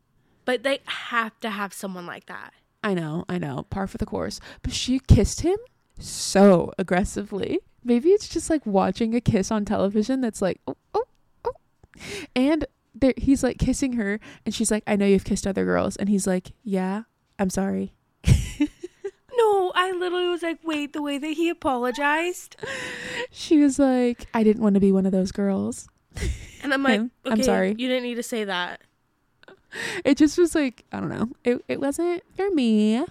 But 0.44 0.62
they 0.62 0.80
have 0.86 1.38
to 1.40 1.50
have 1.50 1.72
someone 1.72 2.06
like 2.06 2.26
that. 2.26 2.52
I 2.82 2.94
know, 2.94 3.24
I 3.28 3.38
know, 3.38 3.66
par 3.70 3.86
for 3.86 3.98
the 3.98 4.06
course. 4.06 4.40
But 4.62 4.72
she 4.72 5.00
kissed 5.00 5.40
him 5.40 5.58
so 5.98 6.72
aggressively. 6.78 7.60
Maybe 7.84 8.10
it's 8.10 8.28
just 8.28 8.50
like 8.50 8.64
watching 8.66 9.14
a 9.14 9.20
kiss 9.20 9.50
on 9.50 9.64
television 9.64 10.20
that's 10.20 10.42
like, 10.42 10.60
oh, 10.66 10.76
oh, 10.94 11.04
oh. 11.44 11.52
And 12.36 12.66
there, 12.94 13.14
he's 13.16 13.42
like 13.42 13.58
kissing 13.58 13.94
her, 13.94 14.20
and 14.44 14.54
she's 14.54 14.70
like, 14.70 14.82
I 14.86 14.96
know 14.96 15.06
you've 15.06 15.24
kissed 15.24 15.46
other 15.46 15.64
girls. 15.64 15.96
And 15.96 16.08
he's 16.08 16.26
like, 16.26 16.52
Yeah, 16.62 17.02
I'm 17.38 17.50
sorry. 17.50 17.94
No, 19.38 19.70
I 19.74 19.92
literally 19.92 20.26
was 20.26 20.42
like, 20.42 20.58
wait, 20.64 20.92
the 20.92 21.00
way 21.00 21.16
that 21.16 21.32
he 21.34 21.48
apologized. 21.48 22.56
She 23.30 23.58
was 23.58 23.78
like, 23.78 24.26
I 24.32 24.42
didn't 24.42 24.62
want 24.62 24.74
to 24.74 24.80
be 24.80 24.90
one 24.90 25.04
of 25.04 25.12
those 25.12 25.32
girls. 25.32 25.86
And 26.62 26.72
I'm 26.72 26.82
like, 26.82 27.00
okay, 27.00 27.10
I'm 27.26 27.42
sorry. 27.42 27.74
You 27.76 27.88
didn't 27.88 28.04
need 28.04 28.14
to 28.14 28.22
say 28.22 28.44
that. 28.44 28.80
It 30.04 30.16
just 30.16 30.38
was 30.38 30.54
like, 30.54 30.84
I 30.92 31.00
don't 31.00 31.10
know. 31.10 31.28
It, 31.44 31.62
it 31.68 31.80
wasn't 31.80 32.22
for 32.36 32.50
me. 32.50 33.04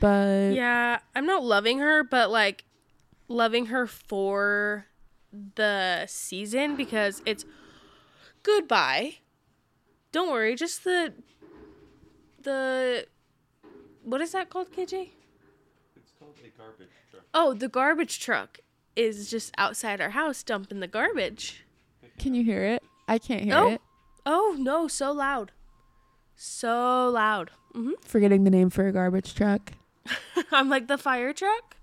But 0.00 0.52
Yeah, 0.54 0.98
I'm 1.16 1.26
not 1.26 1.42
loving 1.42 1.78
her, 1.78 2.04
but 2.04 2.30
like 2.30 2.64
loving 3.28 3.66
her 3.66 3.86
for 3.86 4.86
the 5.32 6.04
season 6.06 6.76
because 6.76 7.22
it's 7.26 7.44
goodbye. 8.42 9.16
Don't 10.12 10.30
worry, 10.30 10.54
just 10.54 10.84
the 10.84 11.12
the 12.42 13.06
what 14.04 14.20
is 14.20 14.32
that 14.32 14.48
called, 14.50 14.70
KJ? 14.72 15.10
It's 15.96 16.12
called 16.18 16.34
a 16.44 16.48
garbage 16.58 16.88
truck. 17.10 17.22
Oh, 17.34 17.52
the 17.54 17.68
garbage 17.68 18.20
truck 18.20 18.58
is 18.96 19.30
just 19.30 19.52
outside 19.58 20.00
our 20.00 20.10
house 20.10 20.42
dumping 20.42 20.80
the 20.80 20.86
garbage. 20.88 21.64
can 22.18 22.34
you 22.34 22.42
hear 22.44 22.64
it? 22.64 22.82
I 23.06 23.18
can't 23.18 23.42
hear 23.42 23.54
Oh. 23.56 23.68
it. 23.72 23.80
Oh 24.30 24.54
no, 24.58 24.88
so 24.88 25.10
loud. 25.10 25.52
So 26.36 27.08
loud. 27.08 27.50
Mm-hmm. 27.74 27.92
Forgetting 28.02 28.44
the 28.44 28.50
name 28.50 28.68
for 28.68 28.86
a 28.86 28.92
garbage 28.92 29.34
truck. 29.34 29.72
I'm 30.52 30.68
like 30.68 30.86
the 30.86 30.98
fire 30.98 31.32
truck. 31.32 31.76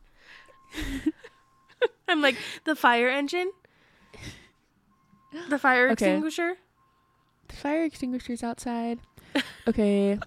I'm 2.07 2.21
like 2.21 2.35
the 2.65 2.75
fire 2.75 3.09
engine. 3.09 3.51
The 5.49 5.57
fire 5.57 5.85
Okay. 5.85 5.93
extinguisher. 5.93 6.57
The 7.47 7.55
fire 7.55 7.83
extinguishers 7.83 8.43
outside. 8.43 8.99
Okay. 9.67 10.17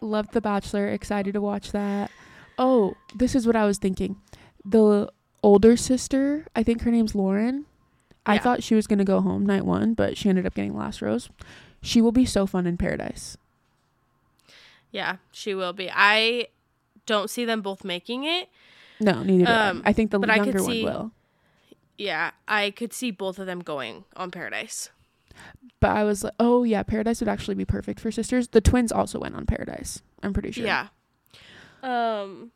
Loved 0.00 0.32
The 0.32 0.40
Bachelor. 0.40 0.88
Excited 0.88 1.34
to 1.34 1.40
watch 1.40 1.70
that. 1.72 2.10
Oh, 2.58 2.94
this 3.14 3.34
is 3.34 3.46
what 3.46 3.54
I 3.54 3.66
was 3.66 3.78
thinking. 3.78 4.16
The 4.64 5.12
older 5.42 5.76
sister, 5.76 6.46
I 6.56 6.62
think 6.62 6.82
her 6.82 6.90
name's 6.90 7.14
Lauren. 7.14 7.66
I 8.26 8.34
Yeah. 8.34 8.40
thought 8.40 8.62
she 8.62 8.74
was 8.74 8.86
going 8.86 8.98
to 8.98 9.04
go 9.04 9.20
home 9.20 9.44
night 9.44 9.64
one, 9.64 9.94
but 9.94 10.16
she 10.16 10.28
ended 10.28 10.46
up 10.46 10.54
getting 10.54 10.76
last 10.76 11.02
rose. 11.02 11.28
She 11.82 12.00
will 12.00 12.12
be 12.12 12.24
so 12.24 12.46
fun 12.46 12.66
in 12.66 12.76
paradise. 12.76 13.36
Yeah, 14.90 15.16
she 15.32 15.54
will 15.54 15.72
be. 15.72 15.90
I 15.92 16.48
don't 17.06 17.28
see 17.28 17.44
them 17.44 17.60
both 17.60 17.84
making 17.84 18.24
it. 18.24 18.48
No, 19.00 19.22
neither 19.22 19.44
do 19.44 19.50
I. 19.50 19.68
Um, 19.68 19.82
I 19.84 19.92
think 19.92 20.10
the 20.10 20.18
but 20.18 20.30
I 20.30 20.38
could 20.38 20.46
younger 20.46 20.62
one 20.62 20.72
see- 20.72 20.84
will. 20.84 21.10
Yeah, 21.98 22.30
I 22.48 22.70
could 22.70 22.92
see 22.92 23.10
both 23.10 23.38
of 23.38 23.46
them 23.46 23.60
going 23.60 24.04
on 24.16 24.30
Paradise. 24.30 24.90
But 25.80 25.90
I 25.90 26.04
was 26.04 26.24
like, 26.24 26.32
oh, 26.40 26.62
yeah, 26.64 26.82
paradise 26.82 27.20
would 27.20 27.28
actually 27.28 27.54
be 27.56 27.64
perfect 27.64 28.00
for 28.00 28.10
sisters. 28.10 28.48
The 28.48 28.60
twins 28.60 28.90
also 28.90 29.18
went 29.20 29.34
on 29.36 29.46
paradise. 29.46 30.00
I'm 30.22 30.32
pretty 30.32 30.50
sure. 30.52 30.64
Yeah. 30.64 30.88
Um 31.82 32.52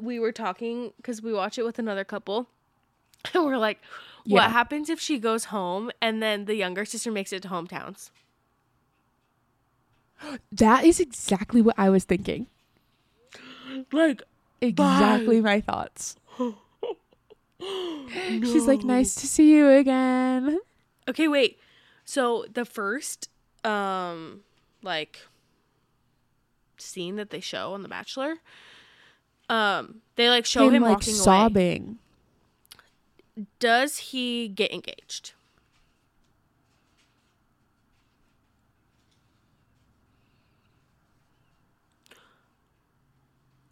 we 0.00 0.18
were 0.18 0.32
talking 0.32 0.92
cuz 1.02 1.22
we 1.22 1.32
watch 1.32 1.58
it 1.58 1.64
with 1.64 1.78
another 1.78 2.04
couple. 2.04 2.48
And 3.34 3.44
we're 3.46 3.58
like, 3.58 3.80
what 4.24 4.42
Yeah. 4.44 4.48
happens 4.50 4.88
if 4.90 5.00
she 5.00 5.18
goes 5.18 5.46
home 5.46 5.90
and 6.00 6.22
then 6.22 6.44
the 6.46 6.54
younger 6.54 6.84
sister 6.84 7.10
makes 7.10 7.32
it 7.32 7.42
to 7.42 7.48
hometowns? 7.48 8.10
That 10.52 10.84
is 10.84 11.00
exactly 11.00 11.60
what 11.62 11.74
I 11.78 11.90
was 11.90 12.04
thinking. 12.04 12.46
Like 13.92 14.22
Exactly 14.60 15.40
my 15.40 15.60
thoughts. 15.60 16.16
She's 18.42 18.66
like, 18.66 18.84
nice 18.84 19.14
to 19.16 19.26
see 19.26 19.50
you 19.50 19.68
again. 19.68 20.58
Okay, 21.08 21.28
wait. 21.28 21.58
So 22.04 22.46
the 22.52 22.64
first 22.64 23.28
um 23.64 24.42
like 24.82 25.20
scene 26.78 27.16
that 27.16 27.30
they 27.30 27.40
show 27.40 27.72
on 27.74 27.82
The 27.82 27.88
Bachelor, 27.88 28.36
um, 29.48 30.02
they 30.16 30.28
like 30.28 30.46
show 30.46 30.68
him, 30.68 30.82
like 30.82 30.92
walking 30.92 31.14
away. 31.14 31.82
Does 33.58 33.98
he 33.98 34.48
get 34.48 34.72
engaged? 34.72 35.32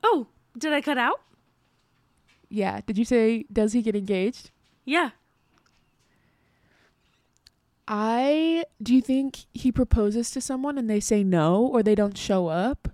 Oh, 0.03 0.27
did 0.57 0.73
I 0.73 0.83
cut 0.83 0.99
out? 0.99 1.21
Yeah. 2.51 2.81
Did 2.87 2.99
you 2.99 3.05
say 3.05 3.47
does 3.53 3.73
he 3.73 3.81
get 3.81 3.97
engaged? 3.97 4.51
Yeah. 4.85 5.11
I 7.89 8.65
do 8.83 8.95
you 8.95 9.01
think 9.01 9.47
he 9.53 9.73
proposes 9.73 10.31
to 10.33 10.41
someone 10.41 10.79
and 10.79 10.89
they 10.89 11.01
say 11.01 11.25
no 11.25 11.67
or 11.67 11.83
they 11.83 11.95
don't 11.95 12.17
show 12.17 12.49
up? 12.49 12.89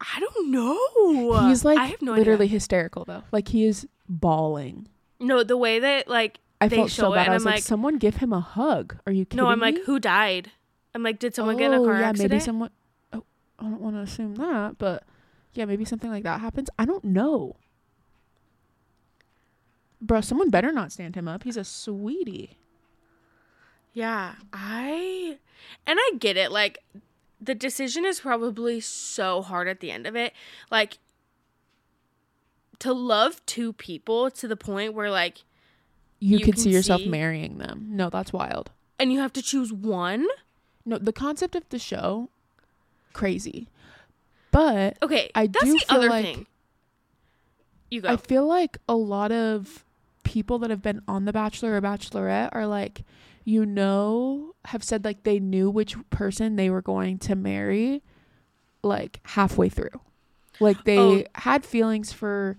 I 0.00 0.18
don't 0.20 0.50
know. 0.50 1.48
He's 1.48 1.64
like 1.64 1.78
I 1.78 1.86
have 1.86 2.00
no 2.02 2.12
literally 2.14 2.44
idea. 2.46 2.54
hysterical 2.54 3.04
though. 3.04 3.22
Like 3.32 3.48
he 3.48 3.64
is 3.64 3.86
bawling. 4.08 4.88
No, 5.18 5.42
the 5.44 5.56
way 5.56 5.78
that 5.78 6.08
like 6.08 6.38
I 6.60 6.68
They 6.68 6.76
felt 6.76 6.90
show 6.90 7.02
so 7.04 7.14
bad. 7.14 7.22
and 7.26 7.30
I 7.30 7.34
was 7.34 7.42
I'm 7.42 7.46
like, 7.46 7.54
like- 7.56 7.62
someone 7.64 7.98
give 7.98 8.16
him 8.16 8.32
a 8.32 8.40
hug. 8.40 8.96
Are 9.06 9.12
you 9.12 9.24
kidding 9.26 9.38
me? 9.44 9.46
no, 9.46 9.50
I'm 9.52 9.60
like, 9.60 9.74
me? 9.76 9.82
who 9.84 9.98
died? 10.00 10.50
I'm 10.94 11.02
like, 11.02 11.18
did 11.18 11.34
someone 11.34 11.56
get 11.56 11.66
in 11.66 11.74
a 11.74 11.82
Oh, 11.82 11.84
car 11.84 12.00
yeah, 12.00 12.08
accident? 12.08 12.30
maybe 12.32 12.40
someone. 12.40 12.70
Oh, 13.12 13.24
I 13.58 13.62
don't 13.64 13.80
want 13.80 13.96
to 13.96 14.00
assume 14.02 14.34
that, 14.36 14.78
but 14.78 15.04
yeah, 15.52 15.64
maybe 15.66 15.84
something 15.84 16.10
like 16.10 16.24
that 16.24 16.40
happens. 16.40 16.68
I 16.78 16.84
don't 16.84 17.04
know. 17.04 17.56
Bro, 20.00 20.22
someone 20.22 20.50
better 20.50 20.72
not 20.72 20.92
stand 20.92 21.14
him 21.14 21.28
up. 21.28 21.44
He's 21.44 21.56
a 21.58 21.64
sweetie. 21.64 22.56
Yeah, 23.92 24.34
I 24.52 25.38
and 25.86 25.98
I 26.00 26.10
get 26.18 26.36
it. 26.36 26.50
Like 26.50 26.78
the 27.40 27.54
decision 27.54 28.04
is 28.04 28.20
probably 28.20 28.80
so 28.80 29.42
hard 29.42 29.66
at 29.68 29.80
the 29.80 29.90
end 29.90 30.06
of 30.06 30.14
it. 30.16 30.32
Like 30.70 30.98
to 32.80 32.92
love 32.92 33.44
two 33.46 33.72
people 33.74 34.30
to 34.30 34.48
the 34.48 34.56
point 34.56 34.94
where 34.94 35.10
like 35.10 35.44
You, 36.18 36.38
You 36.38 36.44
could 36.44 36.58
see 36.58 36.70
yourself 36.70 37.02
see- 37.02 37.08
marrying 37.08 37.58
them. 37.58 37.86
No, 37.90 38.10
that's 38.10 38.32
wild. 38.32 38.70
and 38.98 39.12
you 39.12 39.18
have 39.20 39.32
to 39.34 39.42
choose 39.42 39.72
one. 39.72 40.26
No, 40.84 40.98
the 40.98 41.12
concept 41.12 41.54
of 41.54 41.66
the 41.70 41.78
show, 41.78 42.28
crazy. 43.12 43.68
But 44.50 44.98
Okay, 45.02 45.30
I 45.34 45.46
that's 45.46 45.64
do 45.64 45.72
the 45.74 45.78
feel 45.78 45.96
other 45.98 46.08
like- 46.10 46.24
thing. 46.24 46.46
You 47.90 48.00
go. 48.02 48.08
I 48.10 48.16
feel 48.16 48.46
like 48.46 48.78
a 48.88 48.94
lot 48.94 49.32
of 49.32 49.84
people 50.22 50.58
that 50.60 50.70
have 50.70 50.80
been 50.82 51.02
on 51.08 51.24
The 51.24 51.32
Bachelor 51.32 51.74
or 51.76 51.80
Bachelorette 51.80 52.50
are 52.52 52.66
like, 52.66 53.02
you 53.50 53.66
know, 53.66 54.54
have 54.66 54.84
said 54.84 55.04
like 55.04 55.24
they 55.24 55.40
knew 55.40 55.68
which 55.70 55.96
person 56.10 56.56
they 56.56 56.70
were 56.70 56.82
going 56.82 57.18
to 57.18 57.34
marry 57.34 58.02
like 58.82 59.20
halfway 59.24 59.68
through. 59.68 60.00
Like 60.60 60.84
they 60.84 60.98
Oh. 60.98 61.24
had 61.34 61.64
feelings 61.64 62.12
for 62.12 62.56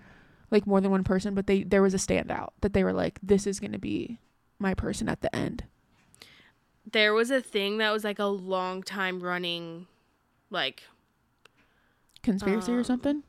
like 0.51 0.67
more 0.67 0.81
than 0.81 0.91
one 0.91 1.03
person, 1.03 1.33
but 1.33 1.47
they 1.47 1.63
there 1.63 1.81
was 1.81 1.93
a 1.93 1.97
standout 1.97 2.49
that 2.61 2.73
they 2.73 2.83
were 2.83 2.93
like, 2.93 3.19
this 3.23 3.47
is 3.47 3.59
going 3.59 3.71
to 3.71 3.79
be 3.79 4.19
my 4.59 4.73
person 4.73 5.07
at 5.09 5.21
the 5.21 5.33
end. 5.35 5.63
there 6.91 7.13
was 7.13 7.31
a 7.31 7.39
thing 7.41 7.77
that 7.77 7.91
was 7.91 8.03
like 8.03 8.19
a 8.19 8.25
long 8.25 8.83
time 8.83 9.21
running, 9.21 9.87
like 10.49 10.83
Conspiracy 12.23 12.73
or 12.73 12.79
Um, 12.79 12.83
something? 12.83 13.23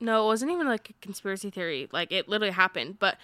no, 0.00 0.22
it 0.22 0.26
wasn't 0.26 0.50
even 0.52 0.66
like 0.68 0.90
a 0.90 0.92
conspiracy 1.00 1.50
theory. 1.50 1.88
Like 1.92 2.12
it 2.12 2.28
literally 2.28 2.52
happened, 2.52 2.98
but 2.98 3.16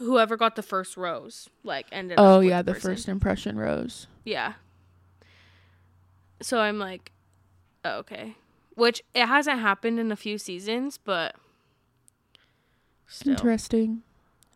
whoever 0.00 0.36
got 0.36 0.56
the 0.56 0.62
first 0.62 0.96
rose, 0.96 1.48
like 1.62 1.86
ended. 1.92 2.18
up 2.18 2.24
Oh 2.26 2.40
yeah, 2.40 2.60
the 2.62 2.72
person. 2.74 2.90
first 2.90 3.08
impression 3.08 3.56
rose. 3.56 4.06
Yeah. 4.24 4.54
So 6.42 6.58
I'm 6.60 6.78
like, 6.78 7.12
oh, 7.84 7.98
okay, 7.98 8.34
which 8.74 9.02
it 9.14 9.26
hasn't 9.26 9.60
happened 9.60 9.98
in 10.00 10.10
a 10.10 10.16
few 10.16 10.38
seasons, 10.38 10.98
but 10.98 11.36
still. 13.06 13.32
Interesting. 13.32 14.02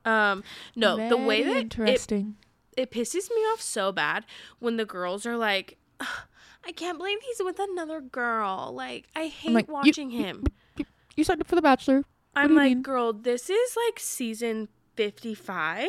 Um, 0.04 0.42
no, 0.76 1.08
the 1.08 1.16
way 1.16 1.42
that 1.42 1.56
it 1.56 1.60
interesting. 1.62 2.36
it 2.76 2.90
pisses 2.90 3.30
me 3.30 3.40
off 3.52 3.60
so 3.60 3.90
bad 3.92 4.24
when 4.58 4.76
the 4.76 4.84
girls 4.84 5.24
are 5.26 5.36
like, 5.36 5.76
I 6.00 6.72
can't 6.74 6.98
believe 6.98 7.18
he's 7.22 7.40
with 7.44 7.58
another 7.58 8.00
girl. 8.00 8.72
Like, 8.74 9.04
I 9.16 9.26
hate 9.28 9.52
like, 9.52 9.68
watching 9.70 10.10
you- 10.10 10.22
him. 10.24 10.44
you 11.16 11.24
signed 11.24 11.40
up 11.40 11.46
for 11.46 11.54
the 11.56 11.62
Bachelor. 11.62 12.00
do 12.00 12.06
I'm 12.34 12.54
like, 12.54 12.70
mean? 12.70 12.82
girl, 12.82 13.12
this 13.12 13.48
is 13.50 13.76
like 13.86 13.98
season 13.98 14.68
55. 14.94 15.88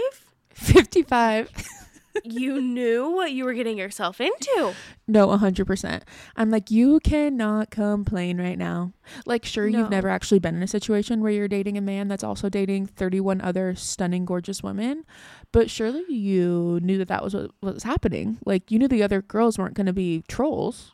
55. 0.54 1.52
you 2.24 2.62
knew 2.62 3.10
what 3.12 3.32
you 3.32 3.44
were 3.44 3.54
getting 3.54 3.78
yourself 3.78 4.22
into. 4.22 4.74
No, 5.08 5.28
100%. 5.28 6.02
I'm 6.36 6.50
like, 6.50 6.72
you 6.72 7.00
cannot 7.02 7.70
complain 7.72 8.40
right 8.40 8.58
now. 8.58 8.94
Like, 9.26 9.44
sure, 9.46 9.70
No. 9.70 9.80
you've 9.80 9.90
never 9.90 10.10
actually 10.10 10.40
been 10.40 10.56
in 10.56 10.64
a 10.64 10.68
situation 10.68 11.22
where 11.22 11.32
you're 11.32 11.48
dating 11.48 11.78
a 11.78 11.82
man 11.82 12.08
that's 12.08 12.24
also 12.24 12.48
dating 12.50 12.88
31 12.88 13.42
other 13.42 13.76
stunning, 13.76 14.26
gorgeous 14.26 14.64
women, 14.64 15.04
but 15.52 15.70
surely 15.70 16.04
you 16.08 16.80
knew 16.82 16.98
that 16.98 17.10
that 17.10 17.24
was 17.24 17.34
what, 17.34 17.52
what 17.60 17.74
was 17.74 17.84
happening. 17.84 18.38
Like, 18.46 18.72
you 18.72 18.80
knew 18.80 18.88
the 18.88 19.04
other 19.04 19.22
girls 19.22 19.58
weren't 19.58 19.74
going 19.76 19.86
to 19.88 19.94
be 19.94 20.24
trolls. 20.28 20.94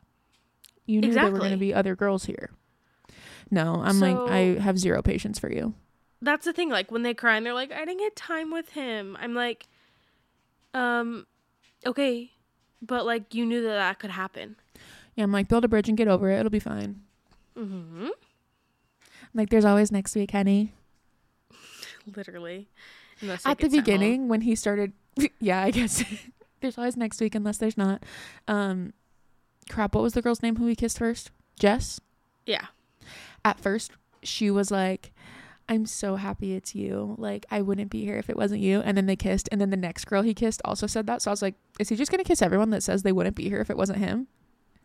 You 0.85 1.01
knew 1.01 1.13
there 1.13 1.31
were 1.31 1.39
going 1.39 1.51
to 1.51 1.57
be 1.57 1.73
other 1.73 1.95
girls 1.95 2.25
here. 2.25 2.49
No, 3.51 3.81
I'm 3.83 3.99
like, 3.99 4.17
I 4.17 4.59
have 4.61 4.79
zero 4.79 5.01
patience 5.01 5.37
for 5.37 5.51
you. 5.51 5.73
That's 6.21 6.45
the 6.45 6.53
thing. 6.53 6.69
Like, 6.69 6.91
when 6.91 7.03
they 7.03 7.13
cry 7.13 7.35
and 7.37 7.45
they're 7.45 7.53
like, 7.53 7.71
I 7.71 7.79
didn't 7.79 7.97
get 7.99 8.15
time 8.15 8.51
with 8.51 8.69
him. 8.69 9.17
I'm 9.19 9.33
like, 9.33 9.67
um, 10.73 11.25
okay. 11.85 12.31
But, 12.81 13.05
like, 13.05 13.33
you 13.33 13.45
knew 13.45 13.61
that 13.63 13.75
that 13.75 13.99
could 13.99 14.11
happen. 14.11 14.55
Yeah, 15.15 15.23
I'm 15.23 15.31
like, 15.31 15.47
build 15.47 15.65
a 15.65 15.67
bridge 15.67 15.89
and 15.89 15.97
get 15.97 16.07
over 16.07 16.29
it. 16.29 16.39
It'll 16.39 16.49
be 16.49 16.59
fine. 16.59 17.01
Mm-hmm. 17.57 18.07
Like, 19.33 19.49
there's 19.49 19.65
always 19.65 19.91
next 19.91 20.15
week, 20.15 20.31
honey. 20.31 20.73
Literally. 22.15 22.67
Unless 23.21 23.45
at 23.45 23.59
the 23.59 23.69
beginning 23.69 24.27
when 24.29 24.41
he 24.41 24.55
started 24.55 24.93
yeah 25.39 25.61
i 25.61 25.69
guess 25.69 26.03
there's 26.61 26.75
always 26.75 26.97
next 26.97 27.21
week 27.21 27.35
unless 27.35 27.57
there's 27.59 27.77
not 27.77 28.01
um 28.47 28.93
crap 29.69 29.93
what 29.93 30.01
was 30.01 30.13
the 30.13 30.23
girl's 30.23 30.41
name 30.41 30.55
who 30.55 30.65
he 30.65 30.75
kissed 30.75 30.97
first 30.97 31.29
jess 31.59 31.99
Yeah. 32.47 32.65
at 33.45 33.59
first 33.59 33.91
she 34.23 34.49
was 34.49 34.71
like 34.71 35.11
i'm 35.69 35.85
so 35.85 36.15
happy 36.15 36.53
it's 36.53 36.75
you 36.75 37.15
like 37.17 37.45
i 37.49 37.61
wouldn't 37.61 37.89
be 37.89 38.03
here 38.03 38.17
if 38.17 38.29
it 38.29 38.35
wasn't 38.37 38.59
you 38.59 38.81
and 38.81 38.97
then 38.97 39.05
they 39.05 39.15
kissed 39.15 39.47
and 39.51 39.61
then 39.61 39.69
the 39.69 39.77
next 39.77 40.05
girl 40.05 40.21
he 40.21 40.33
kissed 40.33 40.61
also 40.65 40.87
said 40.87 41.07
that 41.07 41.21
so 41.21 41.31
i 41.31 41.33
was 41.33 41.41
like 41.41 41.55
is 41.79 41.89
he 41.89 41.95
just 41.95 42.11
gonna 42.11 42.23
kiss 42.23 42.41
everyone 42.41 42.69
that 42.69 42.83
says 42.83 43.03
they 43.03 43.11
wouldn't 43.11 43.35
be 43.35 43.47
here 43.47 43.61
if 43.61 43.69
it 43.69 43.77
wasn't 43.77 43.97
him 43.97 44.27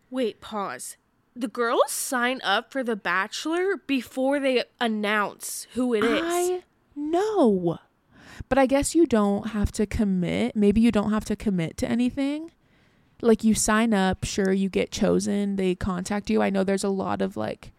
Wait, 0.09 0.39
pause. 0.39 0.97
The 1.35 1.47
girls 1.47 1.91
sign 1.91 2.39
up 2.43 2.71
for 2.71 2.83
The 2.83 2.95
Bachelor 2.95 3.77
before 3.85 4.39
they 4.39 4.63
announce 4.79 5.67
who 5.73 5.93
it 5.93 6.03
is. 6.03 6.21
I 6.23 6.63
know. 6.95 7.79
But 8.49 8.57
I 8.57 8.65
guess 8.65 8.95
you 8.95 9.05
don't 9.05 9.49
have 9.49 9.71
to 9.73 9.85
commit. 9.85 10.55
Maybe 10.55 10.79
you 10.79 10.91
don't 10.91 11.11
have 11.11 11.25
to 11.25 11.35
commit 11.35 11.77
to 11.77 11.87
anything. 11.89 12.51
Like 13.21 13.43
you 13.43 13.53
sign 13.53 13.93
up, 13.93 14.23
sure 14.23 14.53
you 14.53 14.69
get 14.69 14.91
chosen, 14.91 15.57
they 15.57 15.75
contact 15.75 16.29
you. 16.29 16.41
I 16.41 16.49
know 16.49 16.63
there's 16.63 16.83
a 16.83 16.89
lot 16.89 17.21
of 17.21 17.35
like 17.35 17.71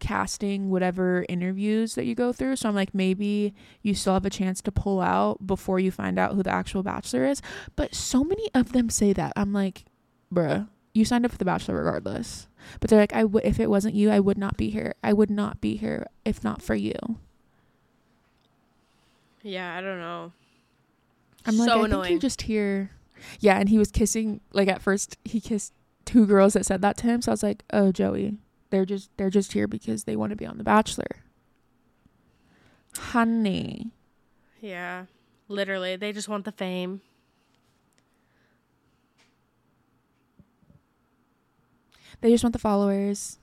casting 0.00 0.70
whatever 0.70 1.24
interviews 1.28 1.94
that 1.94 2.04
you 2.04 2.14
go 2.14 2.32
through. 2.32 2.56
So 2.56 2.68
I'm 2.68 2.74
like 2.74 2.94
maybe 2.94 3.54
you 3.82 3.94
still 3.94 4.14
have 4.14 4.24
a 4.26 4.30
chance 4.30 4.60
to 4.62 4.72
pull 4.72 5.00
out 5.00 5.46
before 5.46 5.78
you 5.78 5.90
find 5.90 6.18
out 6.18 6.34
who 6.34 6.42
the 6.42 6.50
actual 6.50 6.82
bachelor 6.82 7.24
is. 7.26 7.40
But 7.76 7.94
so 7.94 8.24
many 8.24 8.48
of 8.54 8.72
them 8.72 8.90
say 8.90 9.12
that. 9.12 9.32
I'm 9.36 9.52
like, 9.52 9.84
bruh, 10.32 10.68
you 10.94 11.04
signed 11.04 11.24
up 11.24 11.30
for 11.32 11.38
the 11.38 11.44
bachelor 11.44 11.76
regardless. 11.76 12.48
But 12.80 12.90
they're 12.90 12.98
like, 13.00 13.14
I 13.14 13.22
w- 13.22 13.46
if 13.46 13.60
it 13.60 13.70
wasn't 13.70 13.94
you, 13.94 14.10
I 14.10 14.20
would 14.20 14.36
not 14.38 14.56
be 14.56 14.70
here. 14.70 14.94
I 15.04 15.12
would 15.12 15.30
not 15.30 15.60
be 15.60 15.76
here 15.76 16.06
if 16.24 16.42
not 16.44 16.60
for 16.62 16.74
you. 16.74 16.94
yeah, 19.42 19.76
I 19.76 19.80
don't 19.80 19.98
know. 19.98 20.32
I'm 21.46 21.56
so 21.56 21.64
like, 21.64 21.92
I 21.92 21.94
think 21.94 22.10
you're 22.10 22.18
just 22.18 22.42
here. 22.42 22.90
Yeah, 23.38 23.58
and 23.58 23.68
he 23.68 23.78
was 23.78 23.90
kissing. 23.90 24.40
Like 24.52 24.68
at 24.68 24.82
first, 24.82 25.16
he 25.24 25.40
kissed 25.40 25.72
two 26.04 26.26
girls 26.26 26.52
that 26.54 26.66
said 26.66 26.82
that 26.82 26.96
to 26.98 27.04
him. 27.06 27.22
So 27.22 27.32
I 27.32 27.34
was 27.34 27.42
like, 27.42 27.62
oh, 27.72 27.92
Joey, 27.92 28.36
they're 28.70 28.84
just 28.84 29.10
they're 29.16 29.30
just 29.30 29.52
here 29.52 29.66
because 29.66 30.04
they 30.04 30.16
want 30.16 30.30
to 30.30 30.36
be 30.36 30.46
on 30.46 30.58
The 30.58 30.64
Bachelor. 30.64 31.22
Honey, 32.96 33.90
yeah. 34.60 35.06
Literally, 35.48 35.96
they 35.96 36.12
just 36.12 36.28
want 36.28 36.44
the 36.44 36.52
fame. 36.52 37.00
they 42.20 42.30
just 42.30 42.44
want 42.44 42.52
the 42.52 42.58
followers. 42.58 43.38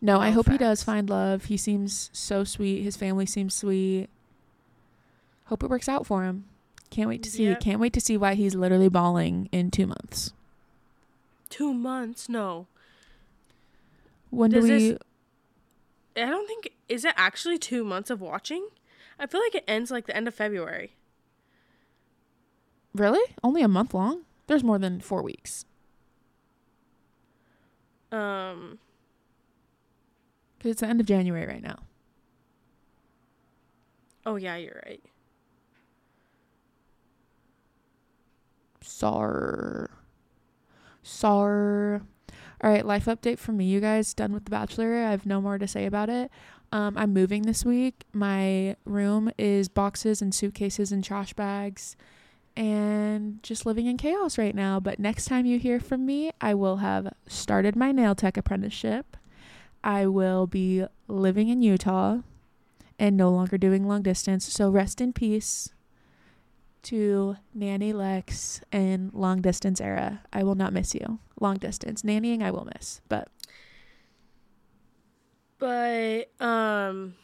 No, 0.00 0.20
I 0.20 0.30
No 0.30 0.34
hope 0.36 0.48
he 0.48 0.58
does 0.58 0.82
find 0.82 1.08
love. 1.08 1.46
He 1.46 1.56
seems 1.56 2.10
so 2.12 2.44
sweet. 2.44 2.82
His 2.82 2.96
family 2.96 3.26
seems 3.26 3.54
sweet. 3.54 4.08
Hope 5.46 5.62
it 5.62 5.70
works 5.70 5.88
out 5.88 6.06
for 6.06 6.24
him. 6.24 6.44
Can't 6.90 7.08
wait 7.08 7.22
to 7.24 7.30
see. 7.30 7.44
Yep. 7.44 7.60
Can't 7.60 7.80
wait 7.80 7.92
to 7.94 8.00
see 8.00 8.16
why 8.16 8.34
he's 8.34 8.54
literally 8.54 8.88
bawling 8.88 9.48
in 9.52 9.70
two 9.70 9.86
months. 9.86 10.32
Two 11.50 11.74
months? 11.74 12.28
No. 12.28 12.66
When 14.36 14.50
Does 14.50 14.66
do 14.66 14.72
we? 14.72 14.88
this- 14.90 14.98
I 16.16 16.30
don't 16.30 16.46
think. 16.46 16.72
Is 16.88 17.04
it 17.04 17.14
actually 17.16 17.58
two 17.58 17.84
months 17.84 18.10
of 18.10 18.20
watching? 18.20 18.68
I 19.18 19.26
feel 19.26 19.40
like 19.40 19.54
it 19.54 19.64
ends 19.66 19.90
like 19.90 20.06
the 20.06 20.16
end 20.16 20.28
of 20.28 20.34
February. 20.34 20.94
Really? 22.94 23.34
Only 23.42 23.62
a 23.62 23.68
month 23.68 23.92
long? 23.94 24.22
There's 24.46 24.62
more 24.64 24.78
than 24.78 25.00
four 25.00 25.22
weeks. 25.22 25.64
Um, 28.12 28.78
Because 30.58 30.72
it's 30.72 30.80
the 30.80 30.86
end 30.86 31.00
of 31.00 31.06
January 31.06 31.46
right 31.46 31.62
now. 31.62 31.78
oh, 34.24 34.36
yeah, 34.36 34.56
you're 34.56 34.82
right. 34.86 35.02
Sar. 38.80 39.90
Sar. 41.02 42.02
All 42.62 42.70
right, 42.70 42.86
life 42.86 43.04
update 43.04 43.38
from 43.38 43.58
me, 43.58 43.66
you 43.66 43.80
guys. 43.80 44.14
Done 44.14 44.32
with 44.32 44.44
The 44.44 44.50
Bachelor. 44.50 45.04
I 45.04 45.10
have 45.10 45.26
no 45.26 45.40
more 45.40 45.58
to 45.58 45.68
say 45.68 45.84
about 45.84 46.08
it. 46.08 46.30
Um, 46.72 46.96
I'm 46.96 47.12
moving 47.12 47.42
this 47.42 47.64
week. 47.64 48.04
My 48.12 48.76
room 48.84 49.30
is 49.38 49.68
boxes 49.68 50.22
and 50.22 50.34
suitcases 50.34 50.90
and 50.90 51.04
trash 51.04 51.32
bags 51.34 51.96
and 52.56 53.42
just 53.42 53.66
living 53.66 53.86
in 53.86 53.98
chaos 53.98 54.38
right 54.38 54.54
now. 54.54 54.80
But 54.80 54.98
next 54.98 55.26
time 55.26 55.44
you 55.44 55.58
hear 55.58 55.78
from 55.78 56.06
me, 56.06 56.32
I 56.40 56.54
will 56.54 56.78
have 56.78 57.12
started 57.28 57.76
my 57.76 57.92
nail 57.92 58.14
tech 58.14 58.36
apprenticeship. 58.36 59.16
I 59.84 60.06
will 60.06 60.46
be 60.46 60.84
living 61.06 61.48
in 61.48 61.62
Utah 61.62 62.20
and 62.98 63.16
no 63.16 63.30
longer 63.30 63.58
doing 63.58 63.86
long 63.86 64.02
distance. 64.02 64.50
So 64.50 64.70
rest 64.70 65.00
in 65.00 65.12
peace 65.12 65.70
to 66.86 67.36
Nanny 67.54 67.92
Lex 67.92 68.60
and 68.72 69.12
long 69.12 69.40
distance 69.40 69.80
era. 69.80 70.22
I 70.32 70.42
will 70.42 70.54
not 70.54 70.72
miss 70.72 70.94
you. 70.94 71.18
Long 71.40 71.56
distance. 71.56 72.02
Nannying 72.02 72.42
I 72.42 72.50
will 72.50 72.68
miss. 72.74 73.00
But 73.08 73.28
But 75.58 76.30
um, 76.40 77.14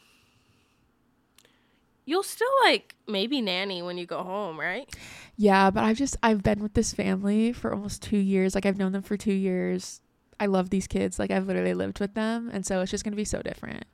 you'll 2.05 2.23
still 2.23 2.47
like 2.65 2.95
maybe 3.07 3.41
nanny 3.41 3.81
when 3.81 3.97
you 3.97 4.05
go 4.05 4.23
home, 4.23 4.59
right? 4.59 4.93
yeah, 5.35 5.69
but 5.71 5.83
I've 5.83 5.97
just 5.97 6.17
I've 6.23 6.43
been 6.43 6.61
with 6.61 6.73
this 6.73 6.93
family 6.93 7.53
for 7.53 7.73
almost 7.73 8.01
two 8.01 8.17
years. 8.17 8.55
Like 8.55 8.65
I've 8.65 8.77
known 8.77 8.91
them 8.91 9.03
for 9.03 9.17
two 9.17 9.33
years. 9.33 10.01
I 10.39 10.47
love 10.47 10.69
these 10.71 10.87
kids. 10.87 11.19
Like 11.19 11.31
I've 11.31 11.47
literally 11.47 11.73
lived 11.73 11.99
with 11.99 12.15
them. 12.15 12.49
And 12.51 12.65
so 12.65 12.81
it's 12.81 12.91
just 12.91 13.03
gonna 13.03 13.15
be 13.15 13.25
so 13.25 13.41
different. 13.41 13.85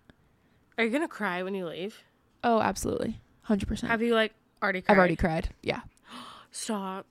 Are 0.77 0.83
you 0.83 0.89
gonna 0.89 1.07
cry 1.07 1.43
when 1.43 1.53
you 1.53 1.67
leave? 1.67 2.01
Oh, 2.43 2.61
absolutely. 2.61 3.19
Hundred 3.43 3.67
percent. 3.67 3.91
Have 3.91 4.01
you 4.01 4.13
like 4.15 4.33
already? 4.61 4.81
Cried? 4.81 4.93
I've 4.93 4.97
already 4.97 5.15
cried. 5.15 5.49
Yeah. 5.61 5.81
Stop. 6.51 7.05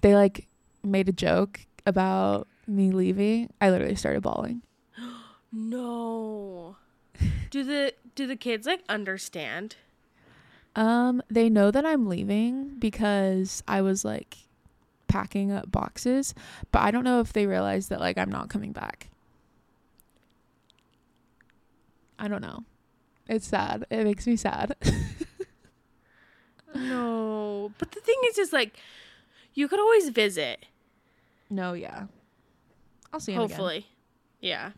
They 0.00 0.14
like 0.14 0.46
made 0.82 1.08
a 1.08 1.12
joke 1.12 1.60
about 1.86 2.46
me 2.66 2.90
leaving, 2.92 3.50
I 3.60 3.70
literally 3.70 3.96
started 3.96 4.22
bawling. 4.22 4.62
No. 5.52 6.76
do 7.50 7.64
the 7.64 7.92
do 8.14 8.28
the 8.28 8.36
kids 8.36 8.68
like 8.68 8.84
understand? 8.88 9.74
Um, 10.76 11.22
they 11.28 11.50
know 11.50 11.72
that 11.72 11.84
I'm 11.84 12.06
leaving 12.06 12.76
because 12.78 13.60
I 13.66 13.82
was 13.82 14.04
like 14.04 14.36
packing 15.08 15.50
up 15.50 15.72
boxes, 15.72 16.36
but 16.70 16.82
I 16.82 16.92
don't 16.92 17.02
know 17.02 17.18
if 17.18 17.32
they 17.32 17.46
realize 17.46 17.88
that 17.88 17.98
like 17.98 18.16
I'm 18.16 18.30
not 18.30 18.48
coming 18.48 18.70
back. 18.70 19.08
I 22.16 22.28
don't 22.28 22.42
know. 22.42 22.62
It's 23.28 23.48
sad. 23.48 23.86
It 23.90 24.04
makes 24.04 24.28
me 24.28 24.36
sad. 24.36 24.76
But 27.80 27.90
the 27.92 28.00
thing 28.00 28.16
is 28.28 28.36
just 28.36 28.52
like 28.52 28.76
you 29.54 29.66
could 29.66 29.80
always 29.80 30.08
visit. 30.10 30.66
no, 31.50 31.72
yeah. 31.72 32.04
I'll 33.12 33.18
see 33.18 33.32
him 33.32 33.40
again. 33.40 33.48
hopefully. 33.50 33.86
Yeah. 34.40 34.70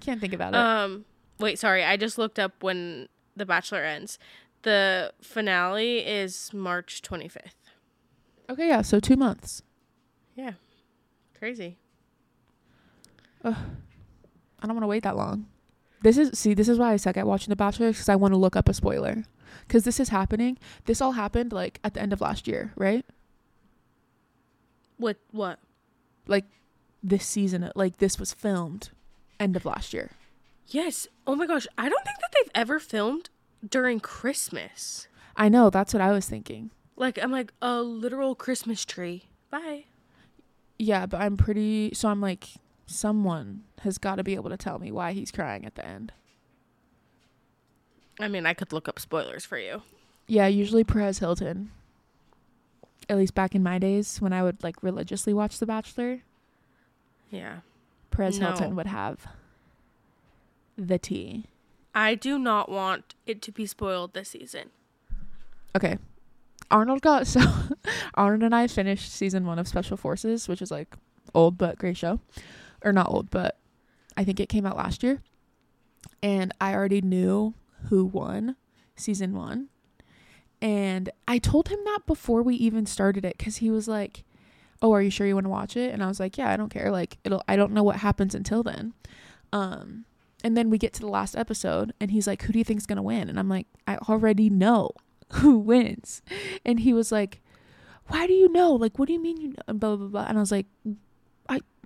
Can't 0.00 0.20
think 0.20 0.32
about 0.32 0.54
it. 0.54 0.56
Um 0.58 1.04
wait, 1.38 1.58
sorry. 1.60 1.84
I 1.84 1.96
just 1.96 2.18
looked 2.18 2.38
up 2.40 2.62
when 2.62 3.08
The 3.36 3.46
Bachelor 3.46 3.84
ends. 3.84 4.18
The 4.62 5.12
finale 5.22 5.98
is 5.98 6.52
March 6.52 7.02
25th. 7.02 7.52
okay, 8.50 8.66
yeah, 8.68 8.82
so 8.82 8.98
2 8.98 9.14
months. 9.14 9.62
Yeah. 10.34 10.52
Crazy. 11.38 11.76
I 13.44 13.54
don't 14.62 14.74
want 14.74 14.82
to 14.82 14.88
wait 14.88 15.04
that 15.04 15.16
long. 15.16 15.46
This 16.02 16.18
is 16.18 16.36
see, 16.38 16.54
this 16.54 16.68
is 16.68 16.78
why 16.78 16.92
I 16.92 16.96
suck 16.96 17.16
at 17.16 17.26
watching 17.26 17.50
The 17.50 17.56
Bachelor 17.56 17.90
because 17.92 18.08
I 18.08 18.16
want 18.16 18.32
to 18.34 18.38
look 18.38 18.56
up 18.56 18.68
a 18.68 18.74
spoiler. 18.74 19.24
Because 19.66 19.84
this 19.84 20.00
is 20.00 20.08
happening. 20.10 20.58
This 20.84 21.00
all 21.00 21.12
happened 21.12 21.52
like 21.52 21.80
at 21.84 21.94
the 21.94 22.02
end 22.02 22.12
of 22.12 22.20
last 22.20 22.46
year, 22.48 22.72
right? 22.76 23.04
What 24.96 25.18
what? 25.30 25.58
Like 26.26 26.44
this 27.02 27.24
season, 27.24 27.70
like 27.74 27.98
this 27.98 28.18
was 28.18 28.32
filmed 28.32 28.90
end 29.38 29.56
of 29.56 29.64
last 29.64 29.92
year. 29.92 30.10
Yes. 30.68 31.06
Oh 31.26 31.36
my 31.36 31.46
gosh. 31.46 31.66
I 31.78 31.88
don't 31.88 32.04
think 32.04 32.18
that 32.18 32.32
they've 32.34 32.50
ever 32.54 32.78
filmed 32.78 33.30
during 33.68 34.00
Christmas. 34.00 35.08
I 35.36 35.48
know 35.48 35.70
that's 35.70 35.94
what 35.94 36.00
I 36.00 36.12
was 36.12 36.26
thinking. 36.26 36.70
Like 36.96 37.18
I'm 37.22 37.30
like 37.30 37.52
a 37.60 37.82
literal 37.82 38.34
Christmas 38.34 38.84
tree. 38.84 39.24
Bye. 39.50 39.84
Yeah, 40.78 41.06
but 41.06 41.20
I'm 41.20 41.36
pretty. 41.36 41.92
So 41.94 42.08
I'm 42.08 42.20
like, 42.20 42.48
someone 42.86 43.64
has 43.80 43.98
got 43.98 44.16
to 44.16 44.24
be 44.24 44.34
able 44.34 44.50
to 44.50 44.56
tell 44.56 44.78
me 44.78 44.90
why 44.90 45.12
he's 45.12 45.30
crying 45.30 45.64
at 45.64 45.74
the 45.74 45.86
end. 45.86 46.12
I 48.18 48.28
mean, 48.28 48.46
I 48.46 48.54
could 48.54 48.72
look 48.72 48.88
up 48.88 48.98
spoilers 48.98 49.44
for 49.44 49.58
you. 49.58 49.82
Yeah, 50.26 50.46
usually 50.46 50.84
Perez 50.84 51.18
Hilton. 51.18 51.70
At 53.08 53.16
least 53.18 53.34
back 53.34 53.54
in 53.54 53.62
my 53.62 53.78
days 53.78 54.20
when 54.20 54.32
I 54.32 54.42
would 54.42 54.62
like 54.64 54.82
religiously 54.82 55.32
watch 55.32 55.58
The 55.58 55.66
Bachelor, 55.66 56.20
Yeah. 57.30 57.58
Perez 58.10 58.38
No. 58.40 58.46
Hilton 58.48 58.74
would 58.76 58.86
have 58.86 59.26
the 60.76 60.98
tea. 60.98 61.44
I 61.94 62.14
do 62.14 62.38
not 62.38 62.68
want 62.70 63.14
it 63.26 63.40
to 63.42 63.52
be 63.52 63.64
spoiled 63.66 64.12
this 64.14 64.30
season. 64.30 64.70
Okay. 65.76 65.98
Arnold 66.70 67.02
got 67.02 67.26
so 67.28 67.40
Arnold 68.14 68.42
and 68.42 68.54
I 68.54 68.66
finished 68.66 69.12
season 69.12 69.46
one 69.46 69.58
of 69.58 69.68
Special 69.68 69.96
Forces, 69.96 70.48
which 70.48 70.60
is 70.60 70.70
like 70.70 70.94
old 71.34 71.56
but 71.58 71.78
great 71.78 71.96
show. 71.96 72.20
Or 72.82 72.92
not 72.92 73.08
old, 73.08 73.30
but 73.30 73.56
I 74.16 74.24
think 74.24 74.40
it 74.40 74.48
came 74.48 74.66
out 74.66 74.76
last 74.76 75.02
year. 75.02 75.20
And 76.22 76.52
I 76.60 76.74
already 76.74 77.00
knew 77.02 77.54
who 77.88 78.04
won 78.04 78.56
season 78.94 79.34
one. 79.34 79.68
And 80.60 81.10
I 81.28 81.38
told 81.38 81.68
him 81.68 81.78
that 81.84 82.00
before 82.06 82.42
we 82.42 82.54
even 82.56 82.86
started 82.86 83.24
it 83.24 83.36
because 83.38 83.56
he 83.56 83.70
was 83.70 83.88
like, 83.88 84.24
Oh, 84.82 84.92
are 84.92 85.02
you 85.02 85.10
sure 85.10 85.26
you 85.26 85.34
want 85.34 85.46
to 85.46 85.50
watch 85.50 85.76
it? 85.76 85.92
And 85.92 86.02
I 86.02 86.08
was 86.08 86.20
like, 86.20 86.38
Yeah, 86.38 86.50
I 86.50 86.56
don't 86.56 86.70
care. 86.70 86.90
Like 86.90 87.18
it'll 87.24 87.42
I 87.48 87.56
don't 87.56 87.72
know 87.72 87.82
what 87.82 87.96
happens 87.96 88.34
until 88.34 88.62
then. 88.62 88.94
Um 89.52 90.04
and 90.44 90.56
then 90.56 90.70
we 90.70 90.78
get 90.78 90.92
to 90.94 91.00
the 91.00 91.08
last 91.08 91.36
episode 91.36 91.92
and 92.00 92.10
he's 92.10 92.26
like, 92.26 92.42
Who 92.42 92.52
do 92.52 92.58
you 92.58 92.64
think's 92.64 92.86
gonna 92.86 93.02
win? 93.02 93.28
And 93.28 93.38
I'm 93.38 93.48
like, 93.48 93.66
I 93.86 93.96
already 94.08 94.50
know 94.50 94.90
who 95.34 95.58
wins. 95.58 96.22
And 96.64 96.80
he 96.80 96.92
was 96.92 97.12
like, 97.12 97.42
Why 98.08 98.26
do 98.26 98.32
you 98.32 98.50
know? 98.50 98.72
Like, 98.72 98.98
what 98.98 99.06
do 99.06 99.12
you 99.12 99.20
mean 99.20 99.36
you 99.40 99.48
know? 99.48 99.62
And 99.68 99.80
blah, 99.80 99.96
blah, 99.96 100.08
blah. 100.08 100.26
And 100.28 100.38
I 100.38 100.40
was 100.40 100.52
like, 100.52 100.66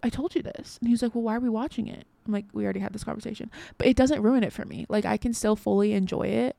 I, 0.02 0.08
told 0.08 0.34
you 0.34 0.42
this. 0.42 0.78
And 0.80 0.88
he 0.88 0.92
was 0.92 1.02
like, 1.02 1.14
Well, 1.14 1.22
why 1.22 1.36
are 1.36 1.40
we 1.40 1.48
watching 1.48 1.88
it? 1.88 2.06
I'm 2.26 2.32
like, 2.32 2.46
We 2.52 2.64
already 2.64 2.80
had 2.80 2.92
this 2.92 3.04
conversation. 3.04 3.50
But 3.78 3.86
it 3.86 3.96
doesn't 3.96 4.22
ruin 4.22 4.42
it 4.42 4.52
for 4.52 4.64
me. 4.64 4.86
Like, 4.88 5.04
I 5.04 5.16
can 5.16 5.32
still 5.32 5.56
fully 5.56 5.92
enjoy 5.92 6.28
it 6.28 6.56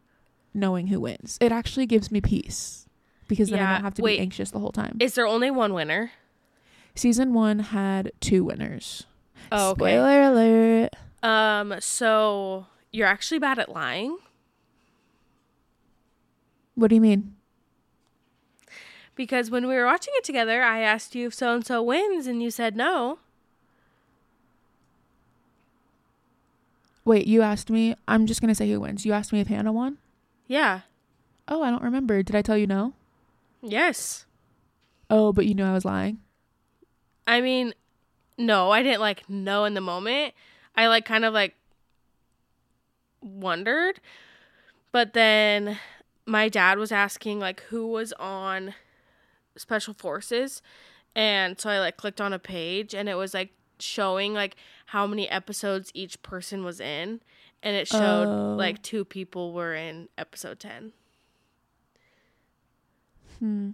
knowing 0.53 0.87
who 0.87 0.99
wins. 0.99 1.37
It 1.41 1.51
actually 1.51 1.85
gives 1.85 2.11
me 2.11 2.21
peace 2.21 2.87
because 3.27 3.49
then 3.49 3.59
I 3.59 3.73
don't 3.73 3.83
have 3.83 3.93
to 3.95 4.01
wait. 4.01 4.17
be 4.17 4.21
anxious 4.21 4.51
the 4.51 4.59
whole 4.59 4.71
time. 4.71 4.97
Is 4.99 5.15
there 5.15 5.27
only 5.27 5.49
one 5.51 5.73
winner? 5.73 6.11
Season 6.95 7.33
one 7.33 7.59
had 7.59 8.11
two 8.19 8.43
winners. 8.43 9.05
Oh, 9.51 9.71
okay. 9.71 9.79
Spoiler 9.79 10.21
alert. 10.23 10.89
Um, 11.23 11.75
so 11.79 12.67
you're 12.91 13.07
actually 13.07 13.39
bad 13.39 13.59
at 13.59 13.69
lying 13.69 14.17
What 16.75 16.89
do 16.89 16.95
you 16.95 17.01
mean? 17.01 17.35
because 19.15 19.51
when 19.51 19.67
we 19.67 19.75
were 19.75 19.85
watching 19.85 20.13
it 20.17 20.23
together, 20.23 20.63
I 20.63 20.79
asked 20.79 21.13
you 21.13 21.27
if 21.27 21.33
so 21.35 21.53
and 21.53 21.65
so 21.65 21.83
wins, 21.83 22.25
and 22.25 22.41
you 22.41 22.49
said 22.49 22.75
no. 22.75 23.19
Wait, 27.03 27.27
you 27.27 27.41
asked 27.41 27.69
me. 27.69 27.95
I'm 28.07 28.27
just 28.27 28.41
going 28.41 28.49
to 28.49 28.55
say 28.55 28.69
who 28.69 28.79
wins. 28.79 29.05
You 29.05 29.13
asked 29.13 29.33
me 29.33 29.39
if 29.39 29.47
Hannah 29.47 29.71
won? 29.71 29.97
Yeah. 30.47 30.81
Oh, 31.47 31.63
I 31.63 31.71
don't 31.71 31.83
remember. 31.83 32.21
Did 32.21 32.35
I 32.35 32.41
tell 32.41 32.57
you 32.57 32.67
no? 32.67 32.93
Yes. 33.61 34.25
Oh, 35.09 35.33
but 35.33 35.45
you 35.45 35.53
knew 35.53 35.65
I 35.65 35.73
was 35.73 35.85
lying. 35.85 36.19
I 37.27 37.41
mean, 37.41 37.73
no, 38.37 38.71
I 38.71 38.83
didn't 38.83 39.01
like 39.01 39.29
know 39.29 39.65
in 39.65 39.73
the 39.73 39.81
moment. 39.81 40.33
I 40.75 40.87
like 40.87 41.05
kind 41.05 41.25
of 41.25 41.33
like 41.33 41.55
wondered. 43.21 43.99
But 44.91 45.13
then 45.13 45.77
my 46.25 46.49
dad 46.49 46.77
was 46.77 46.91
asking 46.91 47.39
like 47.39 47.61
who 47.63 47.87
was 47.87 48.13
on 48.13 48.73
special 49.55 49.93
forces 49.93 50.61
and 51.15 51.59
so 51.59 51.69
I 51.69 51.79
like 51.79 51.97
clicked 51.97 52.21
on 52.21 52.31
a 52.33 52.39
page 52.39 52.93
and 52.93 53.09
it 53.09 53.15
was 53.15 53.33
like 53.33 53.51
showing 53.79 54.33
like 54.33 54.55
how 54.91 55.07
many 55.07 55.29
episodes 55.29 55.89
each 55.93 56.21
person 56.21 56.65
was 56.65 56.81
in 56.81 57.21
and 57.63 57.75
it 57.77 57.87
showed 57.87 58.27
Oh. 58.27 58.55
like 58.55 58.81
two 58.81 59.05
people 59.05 59.53
were 59.53 59.73
in 59.73 60.09
episode 60.17 60.59
10. 60.59 60.91
Hmm. 63.39 63.69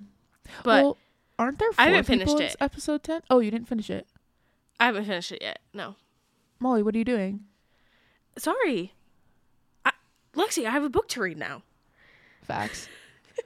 But 0.63 0.83
well, 0.83 0.97
aren't 1.39 1.59
there 1.59 1.71
four 1.71 1.85
I 1.85 1.89
haven't 1.89 2.19
people 2.19 2.37
finished 2.37 2.55
in 2.59 2.61
it. 2.61 2.63
episode 2.63 3.03
10? 3.03 3.21
Oh, 3.29 3.39
you 3.39 3.49
didn't 3.51 3.67
finish 3.67 3.89
it. 3.89 4.07
I 4.79 4.85
haven't 4.85 5.05
finished 5.05 5.31
it 5.31 5.41
yet. 5.41 5.59
No. 5.73 5.95
Molly, 6.59 6.83
what 6.83 6.93
are 6.93 6.97
you 6.99 7.05
doing? 7.05 7.41
Sorry. 8.37 8.93
I, 9.85 9.91
Lexi, 10.35 10.65
I 10.65 10.69
have 10.71 10.83
a 10.83 10.89
book 10.89 11.07
to 11.09 11.21
read 11.21 11.37
now. 11.37 11.63
Facts. 12.43 12.87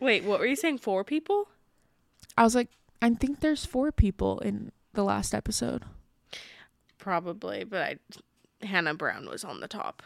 Wait, 0.00 0.24
what 0.24 0.40
were 0.40 0.46
you 0.46 0.56
saying? 0.56 0.78
Four 0.78 1.04
people? 1.04 1.48
I 2.36 2.42
was 2.44 2.54
like, 2.54 2.68
I 3.02 3.10
think 3.10 3.40
there's 3.40 3.66
four 3.66 3.92
people 3.92 4.38
in 4.40 4.72
the 4.94 5.04
last 5.04 5.34
episode. 5.34 5.84
Probably, 6.98 7.64
but 7.64 7.82
I 7.82 7.98
Hannah 8.64 8.94
Brown 8.94 9.28
was 9.28 9.44
on 9.44 9.60
the 9.60 9.68
top. 9.68 10.02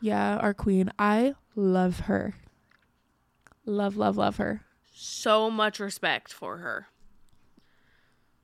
Yeah, 0.00 0.36
our 0.36 0.54
queen. 0.54 0.92
I 0.98 1.34
love 1.54 2.00
her. 2.00 2.34
Love, 3.64 3.96
love, 3.96 4.16
love 4.16 4.36
her. 4.36 4.62
So 4.92 5.50
much 5.50 5.80
respect 5.80 6.32
for 6.32 6.58
her. 6.58 6.86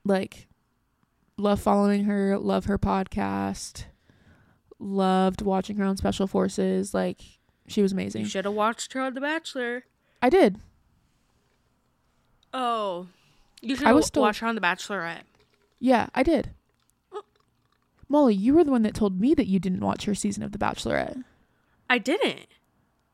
Like, 0.05 0.49
love 1.37 1.61
following 1.61 2.05
her, 2.05 2.39
love 2.39 2.65
her 2.65 2.79
podcast, 2.79 3.85
loved 4.79 5.43
watching 5.43 5.77
her 5.77 5.85
on 5.85 5.97
Special 5.97 6.27
Forces. 6.27 6.93
Like, 6.93 7.21
she 7.69 7.83
was 7.83 7.93
amazing. 7.93 8.23
You 8.23 8.29
should 8.29 8.45
have 8.45 8.55
watched 8.55 8.95
her 8.95 9.01
on 9.01 9.15
The 9.15 9.21
Bachelor. 9.21 9.85
I 10.21 10.29
did. 10.29 10.59
Oh, 12.53 13.07
you 13.63 13.77
should 13.77 13.87
I 13.87 13.93
was 13.93 14.07
still- 14.07 14.23
watched 14.23 14.41
her 14.41 14.47
on 14.47 14.55
The 14.55 14.61
Bachelorette. 14.61 15.23
Yeah, 15.81 16.09
I 16.15 16.23
did. 16.23 16.51
Molly, 18.09 18.35
you 18.35 18.53
were 18.53 18.63
the 18.63 18.71
one 18.71 18.83
that 18.83 18.95
told 18.95 19.19
me 19.19 19.33
that 19.35 19.47
you 19.47 19.59
didn't 19.59 19.81
watch 19.81 20.05
her 20.05 20.15
season 20.15 20.43
of 20.43 20.53
The 20.53 20.59
Bachelorette. 20.59 21.25
I 21.89 21.97
didn't. 21.97 22.47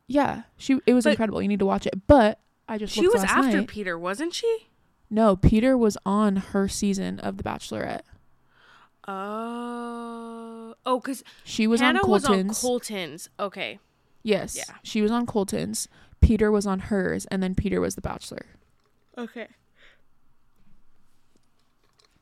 Yeah, 0.08 0.42
she 0.56 0.80
it 0.86 0.94
was 0.94 1.04
But- 1.04 1.10
incredible. 1.10 1.40
You 1.40 1.46
need 1.48 1.60
to 1.60 1.66
watch 1.66 1.86
it. 1.86 2.06
But 2.08 2.40
I 2.68 2.78
just 2.78 2.94
She 2.94 3.06
was 3.06 3.22
after 3.22 3.58
night. 3.58 3.68
Peter, 3.68 3.96
wasn't 3.98 4.34
she? 4.34 4.66
No, 5.08 5.36
Peter 5.36 5.76
was 5.78 5.96
on 6.04 6.36
her 6.36 6.66
season 6.68 7.20
of 7.20 7.36
The 7.36 7.42
Bachelorette. 7.44 8.02
Oh, 9.06 10.74
oh, 10.84 11.00
because 11.00 11.22
She 11.44 11.66
was 11.66 11.80
Hannah 11.80 12.02
on 12.02 12.10
was 12.10 12.24
on 12.24 12.30
Colton's. 12.34 12.60
Colton's. 12.60 13.28
Okay, 13.38 13.78
yes, 14.22 14.56
Yeah. 14.56 14.74
she 14.82 15.00
was 15.02 15.10
on 15.10 15.26
Colton's. 15.26 15.88
Peter 16.20 16.50
was 16.50 16.66
on 16.66 16.80
hers, 16.80 17.24
and 17.26 17.42
then 17.42 17.54
Peter 17.54 17.80
was 17.80 17.94
The 17.94 18.00
Bachelor. 18.00 18.46
okay. 19.16 19.48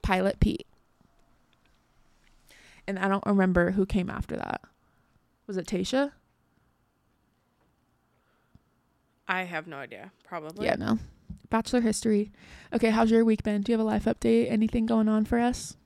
Pilot 0.06 0.38
Pete. 0.38 0.68
And 2.86 2.96
I 2.96 3.08
don't 3.08 3.26
remember 3.26 3.72
who 3.72 3.84
came 3.84 4.08
after 4.08 4.36
that. 4.36 4.60
Was 5.48 5.56
it 5.56 5.66
Tayshia? 5.66 6.12
I 9.26 9.42
have 9.42 9.66
no 9.66 9.78
idea. 9.78 10.12
Probably. 10.24 10.66
Yeah, 10.66 10.76
no. 10.76 11.00
Bachelor 11.50 11.80
history. 11.80 12.30
Okay, 12.72 12.90
how's 12.90 13.10
your 13.10 13.24
week 13.24 13.42
been? 13.42 13.62
Do 13.62 13.72
you 13.72 13.78
have 13.78 13.84
a 13.84 13.88
life 13.88 14.04
update? 14.04 14.48
Anything 14.48 14.86
going 14.86 15.08
on 15.08 15.24
for 15.24 15.40
us? 15.40 15.76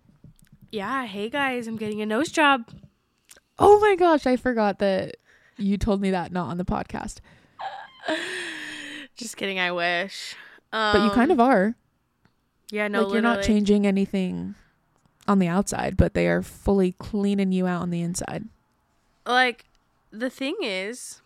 Yeah, 0.70 1.06
hey 1.06 1.30
guys, 1.30 1.66
I'm 1.66 1.76
getting 1.76 2.02
a 2.02 2.06
nose 2.06 2.28
job. 2.28 2.66
Oh 3.59 3.80
my 3.80 3.96
gosh, 3.96 4.26
I 4.26 4.37
forgot 4.37 4.80
that 4.80 5.16
you 5.56 5.78
told 5.78 6.02
me 6.02 6.11
that 6.11 6.30
not 6.30 6.48
on 6.48 6.59
the 6.59 6.64
podcast. 6.66 7.20
Just 9.16 9.38
kidding, 9.38 9.59
I 9.59 9.72
wish. 9.72 10.37
Um, 10.74 10.92
But 10.92 11.04
you 11.04 11.11
kind 11.11 11.30
of 11.33 11.40
are. 11.40 11.74
Yeah, 12.70 12.88
no, 12.88 13.02
like 13.02 13.12
you're 13.12 13.22
not 13.22 13.42
changing 13.42 13.87
anything 13.87 14.54
on 15.26 15.38
the 15.38 15.48
outside, 15.48 15.96
but 15.96 16.14
they 16.14 16.26
are 16.28 16.42
fully 16.42 16.92
cleaning 16.92 17.52
you 17.52 17.66
out 17.66 17.83
on 17.83 17.90
the 17.90 18.00
inside. 18.00 18.44
Like 19.26 19.64
the 20.11 20.30
thing 20.30 20.56
is 20.62 21.20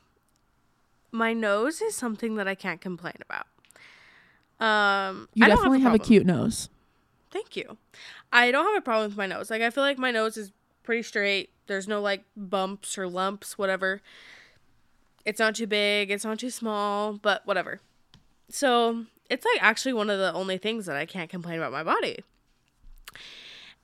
my 1.13 1.33
nose 1.33 1.81
is 1.81 1.95
something 1.95 2.35
that 2.37 2.49
I 2.49 2.55
can't 2.55 2.81
complain 2.81 3.15
about. 3.23 3.47
Um 4.61 5.29
You 5.35 5.45
I 5.45 5.49
definitely 5.49 5.81
have 5.81 5.95
a, 5.95 5.99
cute 5.99 6.27
nose. 6.27 6.69
Thank 7.31 7.57
you. 7.57 7.77
I 8.33 8.51
don't 8.51 8.65
have 8.67 8.77
a 8.77 8.81
problem 8.81 9.09
with 9.09 9.17
my 9.17 9.27
nose. 9.27 9.51
Like 9.51 9.63
I 9.63 9.71
feel 9.71 9.85
like 9.85 9.99
my 9.99 10.11
nose 10.11 10.37
is 10.37 10.53
pretty 10.83 11.03
straight. 11.03 11.51
There's 11.67 11.89
no 11.89 12.01
like 12.01 12.25
bumps 12.37 12.99
or 12.99 13.09
lumps, 13.09 13.59
whatever. 13.59 14.03
It's 15.25 15.41
not 15.41 15.55
too 15.55 15.67
big, 15.67 16.11
it's 16.11 16.25
not 16.25 16.39
too 16.39 16.51
small, 16.51 17.15
but 17.15 17.47
whatever. 17.47 17.81
So, 18.51 19.07
it's 19.31 19.45
like 19.45 19.63
actually 19.63 19.93
one 19.93 20.11
of 20.11 20.19
the 20.19 20.33
only 20.33 20.59
things 20.59 20.87
that 20.87 20.97
I 20.97 21.07
can't 21.07 21.31
complain 21.31 21.59
about 21.59 21.73
my 21.73 21.83
body. 21.83 22.19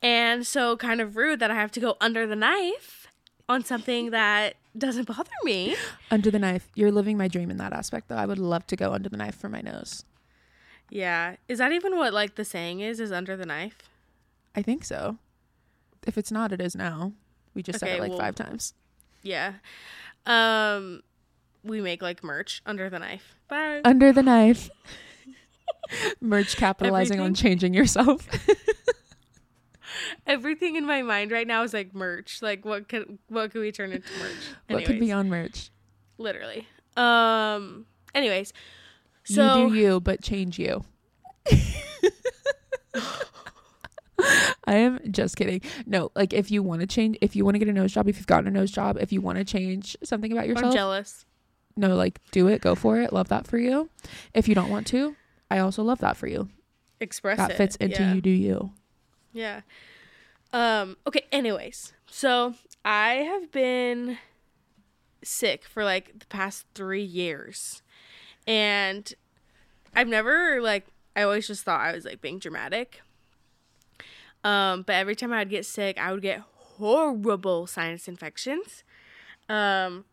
And 0.03 0.47
so 0.47 0.77
kind 0.77 1.01
of 1.01 1.17
rude 1.17 1.41
that 1.41 1.51
I 1.51 1.55
have 1.55 1.71
to 1.73 1.81
go 1.81 1.97
under 2.01 2.27
the 2.27 2.37
knife 2.37 3.07
on 3.49 3.65
something 3.65 4.11
that 4.11 4.55
doesn't 4.77 5.07
bother 5.07 5.31
me. 5.45 5.77
Under 6.11 6.31
the 6.31 6.39
knife. 6.39 6.69
You're 6.77 6.93
living 6.93 7.19
my 7.19 7.27
dream 7.27 7.51
in 7.51 7.57
that 7.57 7.73
aspect 7.73 8.09
though. 8.09 8.17
I 8.17 8.25
would 8.25 8.39
love 8.39 8.65
to 8.69 8.77
go 8.77 8.93
under 8.93 9.09
the 9.09 9.17
knife 9.17 9.35
for 9.35 9.49
my 9.49 9.61
nose. 9.61 10.05
Yeah. 10.89 11.35
Is 11.49 11.59
that 11.59 11.73
even 11.73 11.97
what 11.97 12.13
like 12.13 12.37
the 12.37 12.45
saying 12.45 12.79
is 12.79 13.01
is 13.01 13.11
under 13.11 13.37
the 13.37 13.47
knife? 13.47 13.91
I 14.55 14.63
think 14.63 14.85
so. 14.85 15.19
If 16.07 16.17
it's 16.17 16.31
not, 16.31 16.53
it 16.53 16.61
is 16.61 16.77
now. 16.77 17.13
We 17.53 17.63
just 17.65 17.81
said 17.81 17.89
it 17.89 18.01
like 18.01 18.11
well- 18.11 18.19
five 18.21 18.37
times. 18.37 18.75
Yeah. 19.23 19.55
Um 20.27 21.03
we 21.65 21.81
make 21.81 22.01
like 22.01 22.23
merch 22.23 22.63
under 22.65 22.89
the 22.89 23.01
knife. 23.01 23.35
Bye. 23.49 23.81
Under 23.85 24.13
the 24.13 24.23
knife. 24.23 24.71
Merch 26.21 26.57
capitalizing 26.57 27.21
on 27.21 27.35
changing 27.35 27.75
yourself. 27.75 28.29
Everything 30.27 30.77
in 30.77 30.87
my 30.87 31.03
mind 31.03 31.33
right 31.33 31.47
now 31.47 31.63
is 31.63 31.75
like 31.75 31.95
merch. 31.95 32.43
Like 32.43 32.65
what 32.65 32.89
could 32.89 33.19
what 33.29 33.51
could 33.51 33.61
we 33.61 33.73
turn 33.73 33.93
into 33.93 34.09
merch? 34.19 34.33
what 34.69 34.85
could 34.85 35.01
be 35.01 35.13
on 35.13 35.29
merch? 35.29 35.71
literally. 36.19 36.69
Um 36.97 37.87
anyways. 38.15 38.53
So 39.25 39.57
you 39.57 39.69
do 39.69 39.75
you, 39.75 40.01
but 40.01 40.23
change 40.23 40.59
you. 40.59 40.85
I 44.67 44.75
am 44.75 45.01
just 45.11 45.37
kidding. 45.37 45.63
No, 45.87 46.11
like 46.15 46.33
if 46.33 46.51
you 46.51 46.63
want 46.63 46.81
to 46.83 46.87
change, 46.87 47.17
if 47.21 47.35
you 47.35 47.45
want 47.45 47.55
to 47.57 47.59
get 47.59 47.69
a 47.69 47.73
nose 47.73 47.93
job, 47.93 48.09
if 48.09 48.17
you've 48.19 48.27
gotten 48.27 48.47
a 48.47 48.51
nose 48.51 48.71
job, 48.71 48.99
if 49.01 49.13
you 49.13 49.21
want 49.21 49.39
to 49.39 49.45
change 49.45 49.97
something 50.05 50.31
about 50.31 50.47
yourself. 50.47 50.67
I'm 50.67 50.71
yourself, 50.73 50.75
jealous. 50.75 51.25
no, 51.77 51.97
like 51.97 52.21
do 52.31 52.47
it, 52.49 52.61
go 52.61 52.75
for 52.75 53.01
it. 53.01 53.13
Love 53.13 53.29
that 53.29 53.47
for 53.47 53.59
you. 53.59 53.89
If 54.35 54.47
you 54.49 54.55
don't 54.55 54.71
want 54.71 54.87
to, 54.89 55.17
I 55.51 55.59
also 55.59 55.83
love 55.83 55.99
that 55.99 56.17
for 56.17 56.27
you. 56.27 56.49
Express 57.01 57.39
that 57.39 57.53
it. 57.53 57.57
fits 57.57 57.77
into 57.77 58.03
yeah. 58.03 58.15
you, 58.15 58.21
do 58.21 58.31
you. 58.31 58.71
Yeah. 59.33 59.61
Um 60.53 60.97
okay, 61.07 61.27
anyways. 61.33 61.93
So 62.07 62.55
I 62.85 63.15
have 63.15 63.51
been 63.51 64.19
sick 65.23 65.65
for 65.65 65.85
like 65.85 66.19
the 66.19 66.27
past 66.27 66.67
3 66.75 67.03
years. 67.03 67.83
And 68.47 69.13
I've 69.95 70.09
never 70.09 70.61
like 70.61 70.87
I 71.17 71.23
always 71.23 71.47
just 71.47 71.65
thought 71.65 71.81
I 71.81 71.93
was 71.93 72.05
like 72.05 72.21
being 72.21 72.39
dramatic. 72.39 73.03
Um 74.45 74.83
but 74.83 74.95
every 74.95 75.17
time 75.17 75.33
I'd 75.33 75.51
get 75.51 75.67
sick, 75.67 75.99
I 75.99 76.13
would 76.13 76.23
get 76.23 76.43
horrible 76.55 77.67
sinus 77.67 78.09
infections. 78.09 78.85
Um 79.49 80.05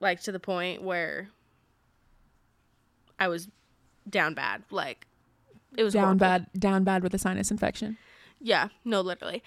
like 0.00 0.20
to 0.22 0.32
the 0.32 0.40
point 0.40 0.82
where 0.82 1.30
I 3.18 3.28
was 3.28 3.48
down 4.10 4.34
bad. 4.34 4.62
Like 4.70 5.06
it 5.76 5.82
was 5.84 5.94
Down 5.94 6.02
horrible. 6.04 6.18
bad, 6.20 6.46
down 6.58 6.84
bad 6.84 7.02
with 7.02 7.14
a 7.14 7.18
sinus 7.18 7.50
infection. 7.50 7.96
Yeah, 8.40 8.68
no, 8.84 9.00
literally. 9.00 9.42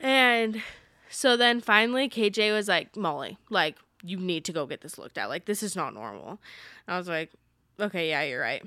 And 0.00 0.62
so 1.10 1.36
then 1.36 1.60
finally, 1.60 2.08
KJ 2.08 2.52
was 2.52 2.68
like, 2.68 2.96
Molly, 2.96 3.38
like, 3.50 3.76
you 4.02 4.18
need 4.18 4.44
to 4.46 4.52
go 4.52 4.66
get 4.66 4.80
this 4.80 4.98
looked 4.98 5.16
at. 5.18 5.28
Like, 5.28 5.44
this 5.46 5.62
is 5.62 5.76
not 5.76 5.94
normal. 5.94 6.38
I 6.88 6.98
was 6.98 7.08
like, 7.08 7.30
okay, 7.78 8.08
yeah, 8.08 8.22
you're 8.22 8.40
right. 8.40 8.62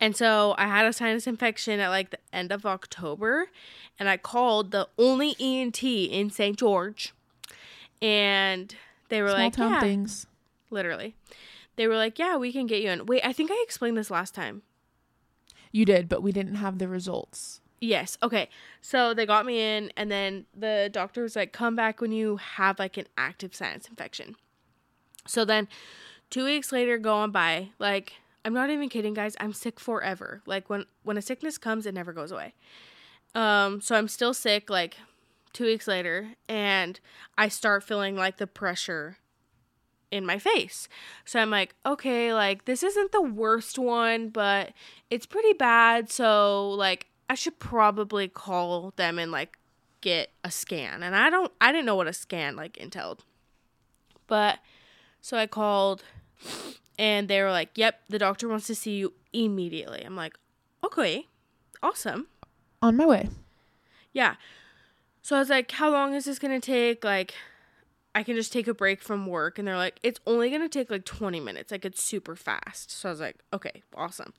And 0.00 0.16
so 0.16 0.54
I 0.56 0.66
had 0.66 0.86
a 0.86 0.92
sinus 0.92 1.26
infection 1.26 1.78
at 1.80 1.88
like 1.90 2.10
the 2.10 2.18
end 2.32 2.52
of 2.52 2.64
October, 2.64 3.48
and 3.98 4.08
I 4.08 4.16
called 4.16 4.70
the 4.70 4.88
only 4.98 5.36
ENT 5.38 5.82
in 5.82 6.30
St. 6.30 6.56
George, 6.58 7.12
and 8.00 8.74
they 9.10 9.20
were 9.20 9.28
like, 9.32 9.54
Small 9.54 9.68
like, 9.68 9.72
town 9.72 9.72
yeah, 9.72 9.80
things. 9.80 10.26
literally. 10.70 11.14
They 11.80 11.88
were 11.88 11.96
like, 11.96 12.18
yeah, 12.18 12.36
we 12.36 12.52
can 12.52 12.66
get 12.66 12.82
you 12.82 12.90
in. 12.90 13.06
Wait, 13.06 13.24
I 13.24 13.32
think 13.32 13.50
I 13.50 13.58
explained 13.64 13.96
this 13.96 14.10
last 14.10 14.34
time. 14.34 14.60
You 15.72 15.86
did, 15.86 16.10
but 16.10 16.22
we 16.22 16.30
didn't 16.30 16.56
have 16.56 16.76
the 16.76 16.86
results. 16.86 17.62
Yes. 17.80 18.18
Okay. 18.22 18.50
So 18.82 19.14
they 19.14 19.24
got 19.24 19.46
me 19.46 19.62
in, 19.62 19.90
and 19.96 20.12
then 20.12 20.44
the 20.54 20.90
doctor 20.92 21.22
was 21.22 21.36
like, 21.36 21.54
"Come 21.54 21.74
back 21.76 22.02
when 22.02 22.12
you 22.12 22.36
have 22.36 22.78
like 22.78 22.98
an 22.98 23.06
active 23.16 23.54
sinus 23.54 23.88
infection." 23.88 24.36
So 25.26 25.46
then, 25.46 25.68
two 26.28 26.44
weeks 26.44 26.70
later, 26.70 26.98
go 26.98 27.14
on 27.14 27.30
by. 27.30 27.70
Like, 27.78 28.12
I'm 28.44 28.52
not 28.52 28.68
even 28.68 28.90
kidding, 28.90 29.14
guys. 29.14 29.34
I'm 29.40 29.54
sick 29.54 29.80
forever. 29.80 30.42
Like 30.44 30.68
when 30.68 30.84
when 31.02 31.16
a 31.16 31.22
sickness 31.22 31.56
comes, 31.56 31.86
it 31.86 31.94
never 31.94 32.12
goes 32.12 32.30
away. 32.30 32.52
Um. 33.34 33.80
So 33.80 33.96
I'm 33.96 34.08
still 34.08 34.34
sick. 34.34 34.68
Like 34.68 34.98
two 35.54 35.64
weeks 35.64 35.88
later, 35.88 36.32
and 36.46 37.00
I 37.38 37.48
start 37.48 37.84
feeling 37.84 38.16
like 38.16 38.36
the 38.36 38.46
pressure 38.46 39.16
in 40.10 40.26
my 40.26 40.38
face. 40.38 40.88
So 41.24 41.40
I'm 41.40 41.50
like, 41.50 41.74
okay, 41.86 42.34
like 42.34 42.64
this 42.64 42.82
isn't 42.82 43.12
the 43.12 43.22
worst 43.22 43.78
one, 43.78 44.28
but 44.28 44.72
it's 45.10 45.26
pretty 45.26 45.52
bad. 45.52 46.10
So 46.10 46.70
like 46.70 47.06
I 47.28 47.34
should 47.34 47.58
probably 47.58 48.28
call 48.28 48.92
them 48.96 49.18
and 49.18 49.30
like 49.30 49.58
get 50.00 50.30
a 50.44 50.50
scan. 50.50 51.02
And 51.02 51.14
I 51.14 51.30
don't 51.30 51.52
I 51.60 51.72
didn't 51.72 51.86
know 51.86 51.96
what 51.96 52.08
a 52.08 52.12
scan 52.12 52.56
like 52.56 52.76
entailed. 52.76 53.24
But 54.26 54.58
so 55.20 55.36
I 55.36 55.46
called 55.46 56.02
and 56.98 57.28
they 57.28 57.42
were 57.42 57.50
like, 57.50 57.70
"Yep, 57.76 58.00
the 58.08 58.18
doctor 58.18 58.48
wants 58.48 58.66
to 58.68 58.74
see 58.74 58.96
you 58.96 59.12
immediately." 59.32 60.02
I'm 60.04 60.16
like, 60.16 60.36
"Okay. 60.84 61.26
Awesome." 61.82 62.28
On 62.82 62.96
my 62.96 63.06
way. 63.06 63.28
Yeah. 64.12 64.36
So 65.22 65.36
I 65.36 65.38
was 65.38 65.50
like, 65.50 65.70
how 65.72 65.90
long 65.90 66.14
is 66.14 66.24
this 66.24 66.38
going 66.38 66.58
to 66.58 66.64
take? 66.64 67.04
Like, 67.04 67.34
I 68.14 68.22
can 68.22 68.34
just 68.34 68.52
take 68.52 68.66
a 68.66 68.74
break 68.74 69.02
from 69.02 69.26
work. 69.26 69.58
And 69.58 69.66
they're 69.66 69.76
like, 69.76 70.00
it's 70.02 70.20
only 70.26 70.50
going 70.50 70.62
to 70.62 70.68
take 70.68 70.90
like 70.90 71.04
20 71.04 71.40
minutes. 71.40 71.70
Like, 71.70 71.84
it's 71.84 72.02
super 72.02 72.36
fast. 72.36 72.90
So 72.90 73.08
I 73.08 73.12
was 73.12 73.20
like, 73.20 73.36
okay, 73.52 73.82
awesome. 73.94 74.32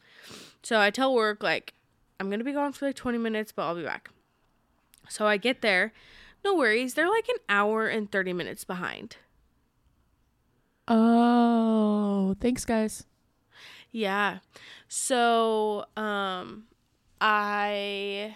So 0.63 0.79
I 0.79 0.89
tell 0.89 1.13
work, 1.13 1.41
like, 1.43 1.73
I'm 2.19 2.27
going 2.27 2.39
to 2.39 2.45
be 2.45 2.51
gone 2.53 2.73
for 2.73 2.87
like 2.87 2.95
20 2.95 3.17
minutes, 3.17 3.51
but 3.51 3.63
I'll 3.63 3.75
be 3.75 3.83
back. 3.83 4.09
So 5.09 5.25
I 5.25 5.37
get 5.37 5.61
there. 5.61 5.93
No 6.43 6.55
worries. 6.55 6.93
They're 6.93 7.09
like 7.09 7.29
an 7.29 7.37
hour 7.49 7.87
and 7.87 8.11
30 8.11 8.33
minutes 8.33 8.63
behind. 8.63 9.17
Oh, 10.87 12.35
thanks, 12.39 12.65
guys. 12.65 13.05
Yeah. 13.91 14.39
So, 14.87 15.85
um, 15.95 16.63
I 17.19 18.35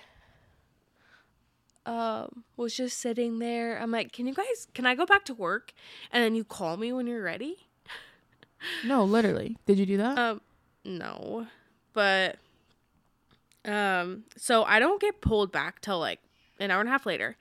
um 1.85 2.43
was 2.57 2.75
just 2.75 2.97
sitting 2.99 3.39
there. 3.39 3.77
I'm 3.79 3.91
like, 3.91 4.11
"Can 4.11 4.25
you 4.27 4.33
guys 4.33 4.67
can 4.73 4.85
I 4.85 4.95
go 4.95 5.05
back 5.05 5.25
to 5.25 5.33
work?" 5.33 5.73
And 6.11 6.23
then 6.23 6.35
you 6.35 6.43
call 6.43 6.77
me 6.77 6.91
when 6.93 7.07
you're 7.07 7.23
ready? 7.23 7.67
No, 8.83 9.03
literally. 9.03 9.57
Did 9.67 9.77
you 9.77 9.85
do 9.85 9.97
that? 9.97 10.17
Um 10.17 10.41
no. 10.83 11.45
But 11.93 12.37
um 13.65 14.23
so 14.37 14.63
I 14.63 14.79
don't 14.79 14.99
get 15.01 15.21
pulled 15.21 15.51
back 15.51 15.81
till 15.81 15.99
like 15.99 16.19
an 16.59 16.71
hour 16.71 16.79
and 16.79 16.89
a 16.89 16.91
half 16.91 17.05
later. 17.05 17.37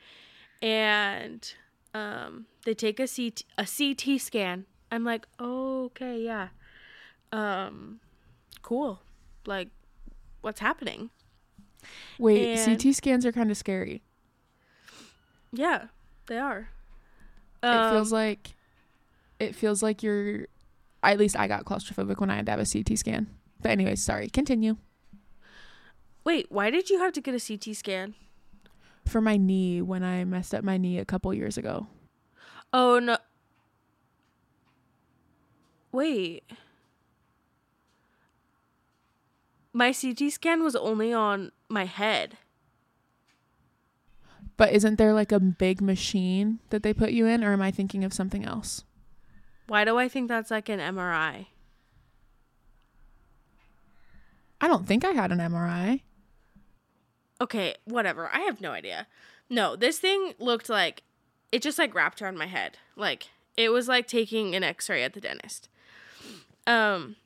And 0.61 1.51
um 1.95 2.47
they 2.65 2.75
take 2.75 2.99
a 3.01 3.07
CT 3.09 3.43
a 3.57 3.67
CT 3.67 4.21
scan. 4.21 4.67
I'm 4.91 5.05
like, 5.05 5.27
oh, 5.39 5.85
"Okay, 5.87 6.21
yeah." 6.21 6.49
Um 7.33 8.01
cool. 8.63 9.01
Like 9.47 9.69
what's 10.43 10.61
happening? 10.61 11.11
Wait, 12.19 12.59
and- 12.59 12.81
CT 12.81 12.95
scans 12.95 13.25
are 13.25 13.33
kind 13.33 13.51
of 13.51 13.57
scary. 13.57 14.03
Yeah, 15.55 15.87
they 16.27 16.39
are. 16.39 16.69
it 17.63 17.91
feels 17.91 18.13
Um, 18.13 18.19
like 18.19 18.55
it 19.39 19.55
feels 19.55 19.83
like 19.83 20.03
you're 20.03 20.47
at 21.03 21.19
least 21.19 21.39
I 21.39 21.47
got 21.49 21.65
claustrophobic 21.65 22.19
when 22.19 22.31
I 22.31 22.37
had 22.37 22.47
to 22.47 22.53
have 22.53 22.61
a 22.61 22.67
CT 22.67 22.99
scan. 22.99 23.29
But 23.61 23.71
anyways, 23.71 24.03
sorry. 24.03 24.29
Continue. 24.29 24.77
Wait, 26.25 26.47
why 26.51 26.71
did 26.71 26.91
you 26.91 26.99
have 26.99 27.13
to 27.13 27.21
get 27.21 27.35
a 27.35 27.41
CT 27.41 27.77
scan? 27.77 28.15
For 29.07 29.21
my 29.21 29.37
knee 29.37 29.81
when 29.83 30.03
I 30.03 30.25
messed 30.25 30.55
up 30.55 30.65
my 30.65 30.77
knee 30.77 30.99
a 30.99 31.05
couple 31.05 31.33
years 31.35 31.57
ago. 31.57 31.87
Oh 32.73 32.99
no. 32.99 33.17
Wait. 35.93 36.43
my 39.77 39.93
CT 39.93 40.31
scan 40.33 40.63
was 40.63 40.77
only 40.77 41.13
on 41.13 41.51
my 41.69 41.85
head. 41.85 42.39
But 44.57 44.73
isn't 44.73 44.97
there 44.97 45.13
like 45.13 45.33
a 45.33 45.41
big 45.41 45.81
machine 45.81 46.61
that 46.71 46.83
they 46.83 46.95
put 46.95 47.11
you 47.11 47.27
in, 47.27 47.43
or 47.43 47.53
am 47.53 47.63
I 47.63 47.71
thinking 47.71 48.05
of 48.05 48.13
something 48.13 48.45
else? 48.45 48.85
Why 49.67 49.85
do 49.85 49.99
I 49.99 50.09
think 50.09 50.29
that's 50.29 50.51
like 50.51 50.69
an 50.69 50.79
MRI? 50.81 51.47
I 54.61 54.69
don't 54.69 54.87
think 54.87 55.05
I 55.05 55.11
had 55.11 55.33
an 55.33 55.39
MRI. 55.39 56.03
Okay, 57.41 57.75
whatever. 57.85 58.31
I 58.33 58.41
have 58.41 58.61
no 58.61 58.71
idea. 58.71 59.07
No, 59.51 59.77
this 59.77 59.99
thing 59.99 60.35
looked 60.39 60.69
like 60.69 61.03
it 61.53 61.63
just 61.63 61.79
like 61.79 61.95
wrapped 61.95 62.23
around 62.23 62.39
my 62.39 62.47
head. 62.47 62.79
Like 62.97 63.29
it 63.57 63.71
was 63.71 63.89
like 63.89 64.07
taking 64.07 64.55
an 64.55 64.63
x-ray 64.63 65.03
at 65.03 65.13
the 65.13 65.21
dentist. 65.21 65.69
Um 66.67 67.17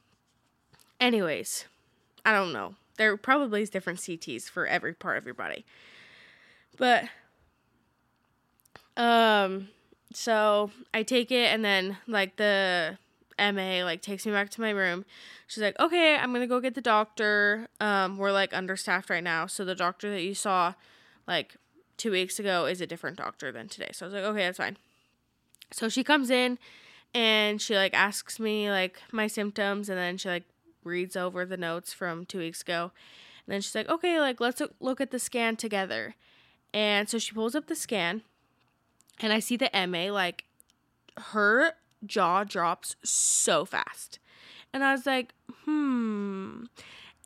anyways, 1.00 1.66
I 2.24 2.32
don't 2.32 2.52
know. 2.52 2.74
There 2.96 3.16
probably 3.16 3.62
is 3.62 3.70
different 3.70 4.00
CTs 4.00 4.50
for 4.50 4.66
every 4.66 4.92
part 4.92 5.18
of 5.18 5.24
your 5.24 5.34
body. 5.34 5.64
But 6.78 7.04
um 8.96 9.68
so 10.12 10.70
I 10.94 11.02
take 11.02 11.30
it 11.30 11.52
and 11.52 11.64
then 11.64 11.98
like 12.06 12.36
the 12.36 12.98
MA 13.38 13.84
like 13.84 14.02
takes 14.02 14.26
me 14.26 14.32
back 14.32 14.50
to 14.50 14.60
my 14.60 14.70
room. 14.70 15.04
She's 15.46 15.62
like, 15.62 15.78
"Okay, 15.78 16.16
I'm 16.16 16.30
going 16.30 16.40
to 16.40 16.46
go 16.46 16.60
get 16.60 16.74
the 16.74 16.80
doctor. 16.80 17.68
Um 17.80 18.16
we're 18.16 18.32
like 18.32 18.54
understaffed 18.54 19.10
right 19.10 19.22
now, 19.22 19.46
so 19.46 19.64
the 19.64 19.74
doctor 19.74 20.10
that 20.10 20.22
you 20.22 20.34
saw 20.34 20.74
like 21.26 21.56
2 21.98 22.10
weeks 22.10 22.38
ago 22.38 22.66
is 22.66 22.80
a 22.80 22.86
different 22.86 23.16
doctor 23.16 23.52
than 23.52 23.68
today." 23.68 23.90
So 23.92 24.06
I 24.06 24.08
was 24.08 24.14
like, 24.14 24.24
"Okay, 24.24 24.44
that's 24.44 24.58
fine." 24.58 24.76
So 25.72 25.88
she 25.88 26.02
comes 26.02 26.30
in 26.30 26.58
and 27.14 27.60
she 27.60 27.76
like 27.76 27.94
asks 27.94 28.40
me 28.40 28.70
like 28.70 29.00
my 29.12 29.26
symptoms 29.26 29.88
and 29.88 29.98
then 29.98 30.16
she 30.16 30.28
like 30.28 30.44
reads 30.84 31.16
over 31.16 31.44
the 31.44 31.56
notes 31.56 31.92
from 31.92 32.24
2 32.24 32.38
weeks 32.38 32.62
ago. 32.62 32.92
And 33.46 33.52
then 33.52 33.60
she's 33.60 33.74
like, 33.74 33.88
"Okay, 33.88 34.20
like 34.20 34.40
let's 34.40 34.62
look 34.80 35.00
at 35.00 35.10
the 35.10 35.18
scan 35.18 35.56
together." 35.56 36.14
And 36.72 37.08
so 37.08 37.18
she 37.18 37.32
pulls 37.32 37.54
up 37.54 37.66
the 37.66 37.74
scan 37.74 38.22
and 39.20 39.32
I 39.32 39.38
see 39.38 39.56
the 39.56 39.70
MA 39.86 40.12
like 40.12 40.44
her 41.16 41.72
jaw 42.06 42.44
drops 42.44 42.96
so 43.02 43.64
fast. 43.64 44.18
And 44.72 44.84
I 44.84 44.92
was 44.92 45.06
like, 45.06 45.32
hmm. 45.64 46.64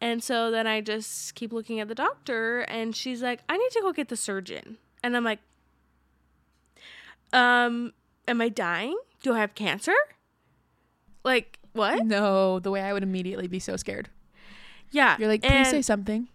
And 0.01 0.23
so 0.23 0.51
then 0.51 0.67
I 0.67 0.81
just 0.81 1.35
keep 1.35 1.53
looking 1.53 1.81
at 1.81 1.89
the 1.89 1.95
doctor 1.95 2.61
and 2.63 2.95
she's 2.95 3.23
like, 3.23 3.41
I 3.49 3.57
need 3.57 3.71
to 3.71 3.81
go 3.83 3.93
get 3.93 4.09
the 4.09 4.17
surgeon. 4.17 4.79
And 5.03 5.17
I'm 5.17 5.25
like, 5.25 5.41
um, 7.33 7.93
am 8.27 8.41
I 8.41 8.49
dying? 8.49 8.97
Do 9.23 9.35
I 9.35 9.41
have 9.41 9.55
cancer? 9.55 9.95
Like, 11.25 11.59
what? 11.73 12.05
No, 12.05 12.59
the 12.59 12.71
way 12.71 12.81
I 12.81 12.93
would 12.93 13.03
immediately 13.03 13.47
be 13.47 13.59
so 13.59 13.77
scared. 13.77 14.09
Yeah. 14.91 15.17
You're 15.19 15.29
like, 15.29 15.43
please 15.43 15.71
say 15.71 15.83
something. 15.83 16.29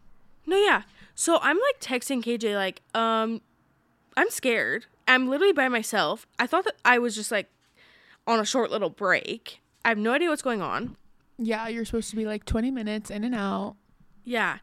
No, 0.46 0.58
yeah. 0.58 0.84
So 1.20 1.40
I'm 1.42 1.58
like 1.58 1.80
texting 1.82 2.24
KJ 2.24 2.54
like, 2.54 2.84
um, 2.94 3.42
I'm 4.16 4.30
scared. 4.30 4.86
I'm 5.08 5.28
literally 5.28 5.52
by 5.52 5.68
myself. 5.68 6.28
I 6.38 6.46
thought 6.46 6.64
that 6.66 6.76
I 6.86 7.00
was 7.00 7.16
just 7.16 7.32
like 7.32 7.50
on 8.28 8.40
a 8.40 8.46
short 8.46 8.70
little 8.70 8.92
break. 8.92 9.60
I 9.84 9.90
have 9.90 9.98
no 9.98 10.14
idea 10.14 10.30
what's 10.30 10.44
going 10.44 10.62
on. 10.62 10.96
Yeah, 11.40 11.68
you're 11.70 11.86
supposed 11.86 12.12
to 12.12 12.16
be 12.16 12.26
like 12.26 12.46
20 12.46 12.70
minutes 12.70 13.10
in 13.10 13.24
and 13.24 13.34
out. 13.34 13.78
Yeah. 14.26 14.60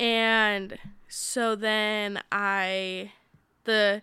And 0.00 0.78
so 1.08 1.54
then 1.54 2.22
I 2.32 3.12
the 3.64 4.00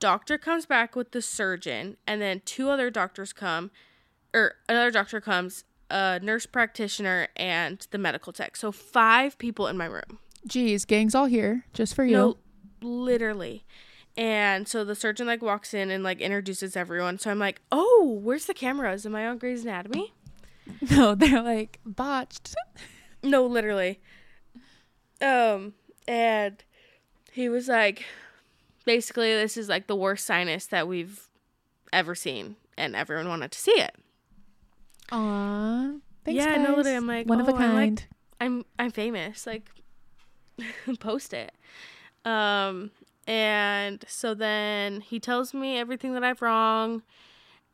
doctor 0.00 0.36
comes 0.36 0.66
back 0.66 0.94
with 0.94 1.12
the 1.12 1.22
surgeon 1.22 1.96
and 2.06 2.20
then 2.20 2.42
two 2.44 2.68
other 2.68 2.90
doctors 2.90 3.32
come 3.32 3.70
or 4.34 4.56
another 4.68 4.90
doctor 4.90 5.22
comes, 5.22 5.64
a 5.88 6.20
nurse 6.22 6.44
practitioner 6.44 7.28
and 7.34 7.86
the 7.92 7.98
medical 7.98 8.30
tech. 8.30 8.56
So 8.56 8.70
five 8.70 9.38
people 9.38 9.68
in 9.68 9.78
my 9.78 9.86
room. 9.86 10.18
Geez, 10.46 10.84
gang's 10.84 11.14
all 11.14 11.26
here 11.26 11.64
just 11.72 11.94
for 11.94 12.04
you. 12.04 12.12
No, 12.16 12.36
literally. 12.80 13.64
And 14.16 14.66
so 14.66 14.84
the 14.84 14.94
surgeon 14.94 15.26
like 15.26 15.42
walks 15.42 15.74
in 15.74 15.90
and 15.90 16.02
like 16.02 16.20
introduces 16.20 16.76
everyone. 16.76 17.18
So 17.18 17.30
I'm 17.30 17.38
like, 17.38 17.60
"Oh, 17.70 18.18
where's 18.22 18.46
the 18.46 18.54
cameras? 18.54 19.04
Am 19.06 19.14
I 19.14 19.26
on 19.26 19.38
Grey's 19.38 19.62
Anatomy?" 19.62 20.12
No, 20.90 21.14
they're 21.14 21.40
like 21.42 21.78
botched. 21.86 22.54
No, 23.22 23.46
literally. 23.46 24.00
Um, 25.22 25.72
and 26.06 26.62
he 27.32 27.48
was 27.48 27.68
like, 27.68 28.04
basically, 28.84 29.32
this 29.32 29.56
is 29.56 29.68
like 29.68 29.86
the 29.86 29.96
worst 29.96 30.26
sinus 30.26 30.66
that 30.66 30.86
we've 30.86 31.28
ever 31.92 32.14
seen, 32.14 32.56
and 32.76 32.94
everyone 32.94 33.28
wanted 33.28 33.50
to 33.52 33.58
see 33.58 33.72
it. 33.72 33.96
Aw. 35.10 35.90
Thanks, 36.24 36.36
Yeah, 36.36 36.56
guys. 36.56 36.68
no, 36.68 36.76
literally, 36.76 36.96
I'm 36.96 37.06
like, 37.06 37.26
one 37.26 37.40
of 37.40 37.48
a 37.48 37.52
oh, 37.52 37.56
I'm 37.56 37.74
like- 37.74 37.74
kind. 37.88 38.06
I'm 38.40 38.64
I'm 38.78 38.90
famous, 38.92 39.46
like 39.46 39.68
post 41.00 41.32
it. 41.32 41.52
Um 42.24 42.90
and 43.26 44.04
so 44.08 44.34
then 44.34 45.00
he 45.02 45.20
tells 45.20 45.52
me 45.52 45.76
everything 45.78 46.14
that 46.14 46.24
I've 46.24 46.40
wrong 46.40 47.02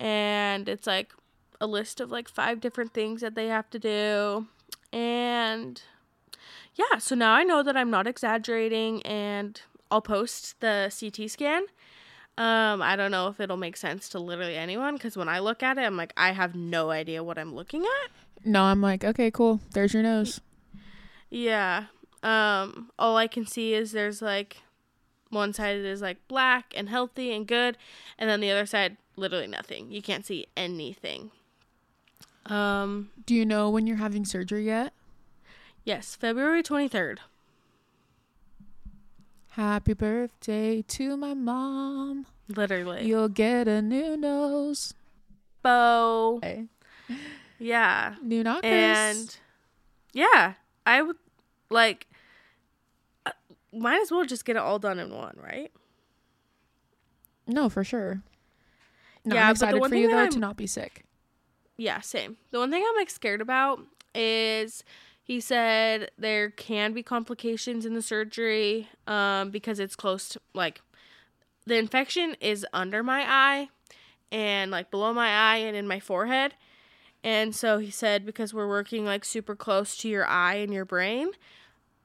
and 0.00 0.68
it's 0.68 0.86
like 0.86 1.12
a 1.60 1.66
list 1.66 2.00
of 2.00 2.10
like 2.10 2.28
five 2.28 2.60
different 2.60 2.92
things 2.92 3.20
that 3.20 3.36
they 3.36 3.46
have 3.46 3.70
to 3.70 3.78
do. 3.78 4.48
And 4.92 5.80
yeah, 6.74 6.98
so 6.98 7.14
now 7.14 7.32
I 7.34 7.44
know 7.44 7.62
that 7.62 7.76
I'm 7.76 7.90
not 7.90 8.06
exaggerating 8.06 9.00
and 9.02 9.60
I'll 9.90 10.02
post 10.02 10.58
the 10.60 10.92
CT 10.98 11.30
scan. 11.30 11.62
Um 12.36 12.82
I 12.82 12.96
don't 12.96 13.12
know 13.12 13.28
if 13.28 13.38
it'll 13.38 13.56
make 13.56 13.76
sense 13.76 14.08
to 14.10 14.18
literally 14.18 14.56
anyone 14.56 14.98
cuz 14.98 15.16
when 15.16 15.28
I 15.28 15.38
look 15.38 15.62
at 15.62 15.78
it 15.78 15.82
I'm 15.82 15.96
like 15.96 16.12
I 16.16 16.32
have 16.32 16.56
no 16.56 16.90
idea 16.90 17.22
what 17.22 17.38
I'm 17.38 17.54
looking 17.54 17.84
at. 17.84 18.10
no, 18.44 18.64
I'm 18.64 18.82
like, 18.82 19.04
okay, 19.04 19.30
cool. 19.30 19.60
There's 19.72 19.94
your 19.94 20.02
nose. 20.02 20.40
Yeah. 21.30 21.84
Um 22.24 22.90
all 22.98 23.16
I 23.16 23.26
can 23.26 23.46
see 23.46 23.74
is 23.74 23.92
there's 23.92 24.20
like 24.22 24.56
one 25.30 25.52
side 25.52 25.76
is 25.76 26.00
like 26.00 26.16
black 26.28 26.72
and 26.76 26.88
healthy 26.88 27.32
and 27.34 27.46
good 27.46 27.76
and 28.18 28.30
then 28.30 28.40
the 28.40 28.50
other 28.50 28.66
side 28.66 28.96
literally 29.16 29.46
nothing. 29.46 29.90
You 29.92 30.00
can't 30.02 30.24
see 30.24 30.46
anything. 30.56 31.30
Um 32.46 33.10
Do 33.26 33.34
you 33.34 33.44
know 33.44 33.68
when 33.70 33.86
you're 33.86 33.98
having 33.98 34.24
surgery 34.24 34.66
yet? 34.66 34.92
yes, 35.84 36.16
February 36.16 36.62
23rd. 36.62 37.18
Happy 39.50 39.92
birthday 39.92 40.82
to 40.82 41.16
my 41.16 41.34
mom. 41.34 42.26
Literally. 42.48 43.06
You'll 43.06 43.28
get 43.28 43.68
a 43.68 43.80
new 43.80 44.16
nose. 44.16 44.94
Bow. 45.62 46.36
Okay. 46.38 46.64
Yeah. 47.58 48.16
New 48.22 48.42
knockers. 48.42 48.64
And 48.64 49.36
yeah, 50.12 50.54
I 50.84 51.02
would 51.02 51.16
like 51.70 52.06
might 53.74 54.00
as 54.02 54.10
well 54.10 54.24
just 54.24 54.44
get 54.44 54.56
it 54.56 54.60
all 54.60 54.78
done 54.78 54.98
in 54.98 55.12
one, 55.12 55.36
right? 55.42 55.70
no, 57.46 57.68
for 57.68 57.84
sure. 57.84 58.22
No, 59.24 59.34
Yeah, 59.36 59.48
I'm 59.48 59.54
but 59.54 59.58
the 59.60 59.66
excited 59.76 59.88
for 59.88 59.94
you 59.96 60.08
though 60.08 60.18
I'm- 60.18 60.30
to 60.32 60.38
not 60.38 60.56
be 60.56 60.66
sick. 60.66 61.04
Yeah, 61.76 62.00
same. 62.00 62.36
The 62.50 62.58
one 62.58 62.70
thing 62.70 62.84
I'm 62.88 62.96
like 62.96 63.10
scared 63.10 63.40
about 63.40 63.80
is 64.14 64.84
he 65.22 65.40
said 65.40 66.10
there 66.18 66.50
can 66.50 66.92
be 66.92 67.02
complications 67.02 67.84
in 67.84 67.94
the 67.94 68.02
surgery 68.02 68.88
um 69.06 69.50
because 69.50 69.80
it's 69.80 69.96
close 69.96 70.28
to 70.30 70.40
like 70.54 70.80
the 71.66 71.76
infection 71.76 72.36
is 72.40 72.66
under 72.72 73.02
my 73.02 73.24
eye 73.26 73.68
and 74.30 74.70
like 74.70 74.90
below 74.90 75.12
my 75.12 75.28
eye 75.28 75.56
and 75.56 75.76
in 75.76 75.86
my 75.88 75.98
forehead. 76.00 76.54
And 77.22 77.54
so 77.54 77.78
he 77.78 77.90
said 77.90 78.24
because 78.26 78.52
we're 78.54 78.68
working 78.68 79.04
like 79.06 79.24
super 79.24 79.56
close 79.56 79.96
to 79.98 80.08
your 80.08 80.26
eye 80.26 80.56
and 80.56 80.72
your 80.72 80.84
brain, 80.84 81.30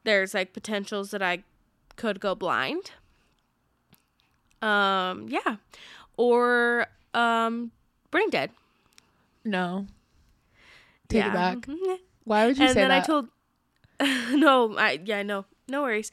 there's 0.06 0.34
like 0.34 0.54
potentials 0.54 1.12
that 1.12 1.22
I 1.22 1.44
could 2.00 2.20
go 2.20 2.34
blind. 2.36 2.92
Um 4.62 5.28
yeah. 5.30 5.58
Or 6.18 6.88
um 7.14 7.72
brain 8.12 8.30
dead. 8.30 8.52
No. 9.46 9.88
Take 11.08 11.26
it 11.26 11.34
back. 11.34 11.58
Mhm. 11.60 11.98
Why 12.26 12.46
would 12.46 12.58
you 12.58 12.64
and 12.66 12.74
say 12.74 12.82
then 12.82 12.90
that? 12.90 13.04
I 13.04 13.06
told 13.06 13.28
no, 14.40 14.76
I 14.78 15.00
yeah, 15.04 15.24
no, 15.24 15.46
no 15.68 15.82
worries. 15.82 16.12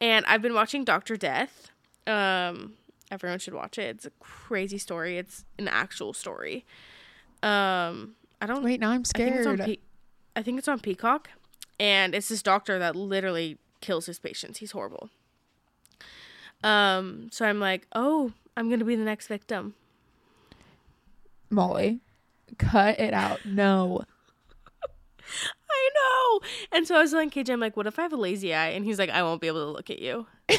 And 0.00 0.24
I've 0.26 0.42
been 0.42 0.54
watching 0.54 0.84
Doctor 0.84 1.16
Death. 1.16 1.70
Um, 2.06 2.74
everyone 3.10 3.38
should 3.40 3.54
watch 3.54 3.78
it. 3.78 3.96
It's 3.96 4.06
a 4.06 4.10
crazy 4.20 4.78
story. 4.78 5.18
It's 5.18 5.44
an 5.58 5.68
actual 5.68 6.12
story. 6.14 6.64
Um, 7.42 8.14
I 8.40 8.46
don't. 8.46 8.62
Wait, 8.62 8.80
now 8.80 8.90
I'm 8.90 9.02
I 9.14 9.18
think 9.18 9.34
it's 9.36 9.46
on. 9.46 9.56
scared. 9.56 9.68
Pe- 9.68 9.82
I 10.36 10.42
think 10.42 10.58
it's 10.58 10.68
on 10.68 10.78
Peacock, 10.80 11.28
and 11.80 12.14
it's 12.14 12.28
this 12.28 12.42
doctor 12.42 12.78
that 12.78 12.94
literally 12.96 13.58
kills 13.80 14.06
his 14.06 14.18
patients. 14.18 14.58
He's 14.60 14.70
horrible. 14.70 15.10
Um, 16.62 17.28
so 17.30 17.46
I'm 17.46 17.60
like, 17.60 17.86
oh, 17.94 18.32
I'm 18.56 18.70
gonna 18.70 18.84
be 18.84 18.96
the 18.96 19.04
next 19.04 19.28
victim. 19.28 19.74
Molly, 21.50 22.00
cut 22.58 22.98
it 22.98 23.14
out. 23.14 23.44
No. 23.44 24.02
I 25.70 25.90
know. 25.94 26.40
And 26.72 26.86
so 26.86 26.96
I 26.96 27.02
was 27.02 27.10
telling 27.10 27.30
KJ, 27.30 27.50
I'm 27.50 27.60
like, 27.60 27.76
what 27.76 27.86
if 27.86 27.98
I 27.98 28.02
have 28.02 28.12
a 28.12 28.16
lazy 28.16 28.54
eye? 28.54 28.68
And 28.68 28.84
he's 28.84 28.98
like, 28.98 29.10
I 29.10 29.22
won't 29.22 29.40
be 29.40 29.46
able 29.46 29.64
to 29.64 29.70
look 29.70 29.90
at 29.90 29.98
you. 29.98 30.26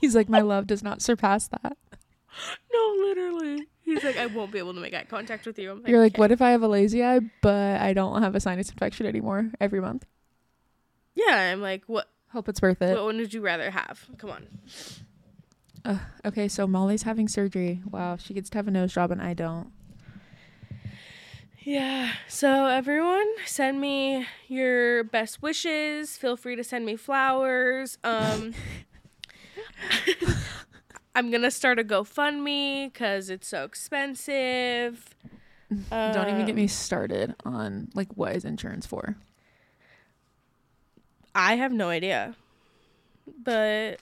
He's 0.00 0.16
like, 0.16 0.28
my 0.28 0.40
love 0.40 0.66
does 0.66 0.82
not 0.82 1.00
surpass 1.00 1.48
that. 1.48 1.76
No, 2.72 2.94
literally. 3.04 3.68
He's 3.82 4.02
like, 4.02 4.16
I 4.16 4.24
won't 4.24 4.50
be 4.52 4.58
able 4.58 4.72
to 4.72 4.80
make 4.80 4.94
eye 4.94 5.04
contact 5.04 5.44
with 5.44 5.58
you. 5.58 5.70
I'm 5.70 5.86
You're 5.86 6.00
like, 6.00 6.14
"Okay." 6.14 6.18
what 6.18 6.32
if 6.32 6.40
I 6.40 6.52
have 6.52 6.62
a 6.62 6.66
lazy 6.66 7.04
eye, 7.04 7.20
but 7.42 7.78
I 7.78 7.92
don't 7.92 8.22
have 8.22 8.34
a 8.34 8.40
sinus 8.40 8.70
infection 8.70 9.04
anymore 9.04 9.50
every 9.60 9.82
month? 9.82 10.06
Yeah, 11.14 11.50
I'm 11.52 11.60
like, 11.60 11.82
what? 11.88 12.08
Hope 12.32 12.48
it's 12.48 12.62
worth 12.62 12.80
it. 12.82 12.94
What 12.94 13.04
one 13.04 13.16
would 13.18 13.34
you 13.34 13.40
rather 13.42 13.70
have? 13.70 14.06
Come 14.18 14.30
on. 14.30 14.46
Uh, 15.84 15.98
okay, 16.24 16.48
so 16.48 16.66
Molly's 16.66 17.02
having 17.02 17.28
surgery. 17.28 17.80
Wow, 17.90 18.16
she 18.16 18.32
gets 18.34 18.48
to 18.50 18.58
have 18.58 18.68
a 18.68 18.70
nose 18.70 18.94
job 18.94 19.10
and 19.10 19.20
I 19.20 19.34
don't. 19.34 19.70
Yeah. 21.64 22.12
So 22.28 22.66
everyone, 22.66 23.26
send 23.46 23.80
me 23.80 24.26
your 24.48 25.04
best 25.04 25.42
wishes. 25.42 26.16
Feel 26.16 26.36
free 26.36 26.56
to 26.56 26.64
send 26.64 26.84
me 26.86 26.96
flowers. 26.96 27.98
Um, 28.02 28.54
I'm 31.14 31.30
gonna 31.30 31.50
start 31.50 31.78
a 31.78 31.84
GoFundMe 31.84 32.92
because 32.92 33.28
it's 33.30 33.46
so 33.48 33.64
expensive. 33.64 35.14
don't 35.90 36.28
even 36.28 36.46
get 36.46 36.50
Um, 36.50 36.56
me 36.56 36.66
started 36.66 37.34
on 37.44 37.90
like 37.94 38.08
what 38.16 38.34
is 38.34 38.44
insurance 38.44 38.86
for. 38.86 39.16
I 41.34 41.54
have 41.56 41.72
no 41.72 41.88
idea. 41.88 42.36
But 43.42 44.00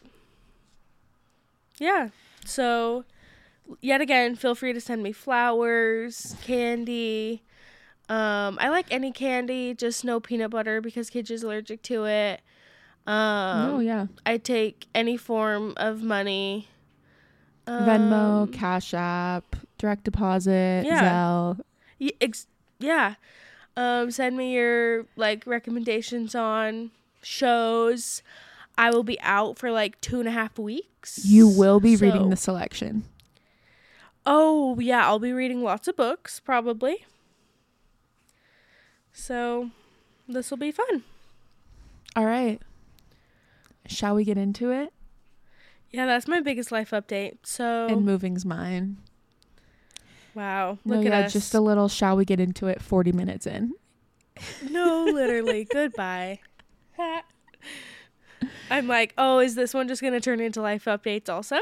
yeah. 1.78 2.08
So 2.44 3.04
yet 3.80 4.00
again, 4.00 4.34
feel 4.36 4.54
free 4.54 4.72
to 4.72 4.80
send 4.80 5.02
me 5.02 5.12
flowers, 5.12 6.34
candy. 6.42 7.42
Um, 8.08 8.58
I 8.60 8.68
like 8.70 8.86
any 8.90 9.12
candy, 9.12 9.74
just 9.74 10.04
no 10.04 10.18
peanut 10.18 10.50
butter 10.50 10.80
because 10.80 11.10
Kidge 11.10 11.30
is 11.30 11.42
allergic 11.44 11.82
to 11.82 12.06
it. 12.06 12.40
Um, 13.06 13.74
oh 13.74 13.78
yeah, 13.80 14.06
I 14.26 14.36
take 14.36 14.86
any 14.94 15.16
form 15.16 15.74
of 15.76 16.02
money. 16.02 16.68
Venmo, 17.68 18.42
Um, 18.42 18.48
Cash 18.52 18.94
App, 18.94 19.54
direct 19.78 20.02
deposit, 20.04 20.84
Yeah. 20.84 21.02
Zelle. 21.02 21.60
y- 22.00 22.10
ex- 22.20 22.48
yeah. 22.80 23.14
Um, 23.76 24.10
send 24.10 24.36
me 24.36 24.52
your 24.54 25.06
like 25.14 25.46
recommendations 25.46 26.34
on 26.34 26.90
shows. 27.22 28.22
I 28.78 28.90
will 28.90 29.02
be 29.04 29.20
out 29.20 29.58
for 29.58 29.70
like 29.70 30.00
two 30.00 30.20
and 30.20 30.28
a 30.28 30.32
half 30.32 30.58
weeks. 30.58 31.24
You 31.24 31.48
will 31.48 31.80
be 31.80 31.96
So- 31.96 32.06
reading 32.06 32.30
the 32.30 32.36
selection. 32.36 33.04
Oh 34.26 34.78
yeah, 34.78 35.06
I'll 35.06 35.18
be 35.18 35.32
reading 35.32 35.62
lots 35.62 35.88
of 35.88 35.96
books 35.96 36.40
probably. 36.40 37.04
So 39.12 39.70
this 40.28 40.50
will 40.50 40.58
be 40.58 40.70
fun. 40.72 41.04
All 42.16 42.26
right. 42.26 42.60
Shall 43.86 44.14
we 44.14 44.24
get 44.24 44.38
into 44.38 44.70
it? 44.70 44.92
Yeah, 45.90 46.06
that's 46.06 46.28
my 46.28 46.40
biggest 46.40 46.70
life 46.70 46.90
update. 46.90 47.38
So 47.42 47.86
And 47.86 48.04
moving's 48.04 48.44
mine. 48.44 48.98
wow, 50.34 50.78
No, 50.84 50.96
look 50.96 51.04
yeah, 51.04 51.18
at 51.20 51.24
us. 51.26 51.32
just 51.32 51.54
a 51.54 51.60
little 51.60 51.88
shall 51.88 52.16
we 52.16 52.24
get 52.24 52.38
into 52.40 52.66
it 52.66 52.80
40 52.80 53.12
minutes 53.12 53.46
in. 53.46 53.72
no, 54.70 55.04
literally. 55.04 55.64
Goodbye. 55.70 56.40
I'm 58.70 58.86
like, 58.86 59.14
oh, 59.18 59.40
is 59.40 59.54
this 59.54 59.74
one 59.74 59.88
just 59.88 60.02
gonna 60.02 60.20
turn 60.20 60.40
into 60.40 60.60
life 60.62 60.84
updates 60.84 61.28
also? 61.28 61.58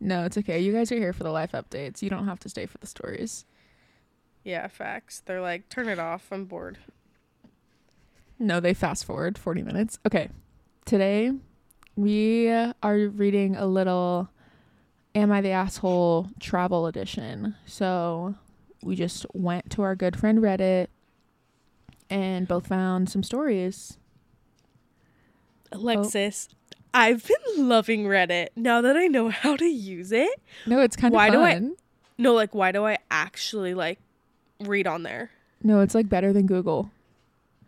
No, 0.00 0.24
it's 0.24 0.38
okay. 0.38 0.58
You 0.60 0.72
guys 0.72 0.90
are 0.90 0.96
here 0.96 1.12
for 1.12 1.24
the 1.24 1.30
life 1.30 1.52
updates. 1.52 2.00
You 2.00 2.08
don't 2.08 2.26
have 2.26 2.40
to 2.40 2.48
stay 2.48 2.66
for 2.66 2.78
the 2.78 2.86
stories. 2.86 3.44
Yeah, 4.42 4.66
facts. 4.68 5.20
They're 5.20 5.42
like, 5.42 5.68
turn 5.68 5.88
it 5.88 5.98
off. 5.98 6.28
I'm 6.32 6.46
bored. 6.46 6.78
No, 8.38 8.58
they 8.58 8.72
fast 8.72 9.04
forward 9.04 9.36
40 9.36 9.62
minutes. 9.62 9.98
Okay. 10.06 10.30
Today, 10.86 11.32
we 11.94 12.48
are 12.48 12.96
reading 12.96 13.54
a 13.56 13.66
little 13.66 14.30
Am 15.14 15.30
I 15.30 15.42
the 15.42 15.50
Asshole 15.50 16.30
travel 16.40 16.86
edition. 16.86 17.54
So, 17.66 18.34
we 18.82 18.96
just 18.96 19.26
went 19.34 19.68
to 19.72 19.82
our 19.82 19.94
good 19.94 20.18
friend 20.18 20.38
Reddit 20.38 20.86
and 22.10 22.46
both 22.48 22.66
found 22.66 23.08
some 23.08 23.22
stories. 23.22 23.96
Oh. 25.72 25.78
Alexis, 25.78 26.48
I've 26.92 27.26
been 27.26 27.68
loving 27.68 28.04
Reddit 28.04 28.48
now 28.56 28.80
that 28.80 28.96
I 28.96 29.06
know 29.06 29.28
how 29.30 29.56
to 29.56 29.64
use 29.64 30.10
it. 30.12 30.40
No, 30.66 30.80
it's 30.80 30.96
kind 30.96 31.14
of 31.14 31.16
Why 31.16 31.28
fun. 31.30 31.36
do 31.38 31.42
I- 31.44 31.70
No, 32.18 32.34
like, 32.34 32.54
why 32.54 32.72
do 32.72 32.84
I 32.84 32.98
actually 33.10 33.72
like 33.74 33.98
read 34.60 34.86
on 34.86 35.04
there? 35.04 35.30
No, 35.62 35.80
it's 35.80 35.94
like 35.94 36.08
better 36.08 36.32
than 36.32 36.46
Google. 36.46 36.90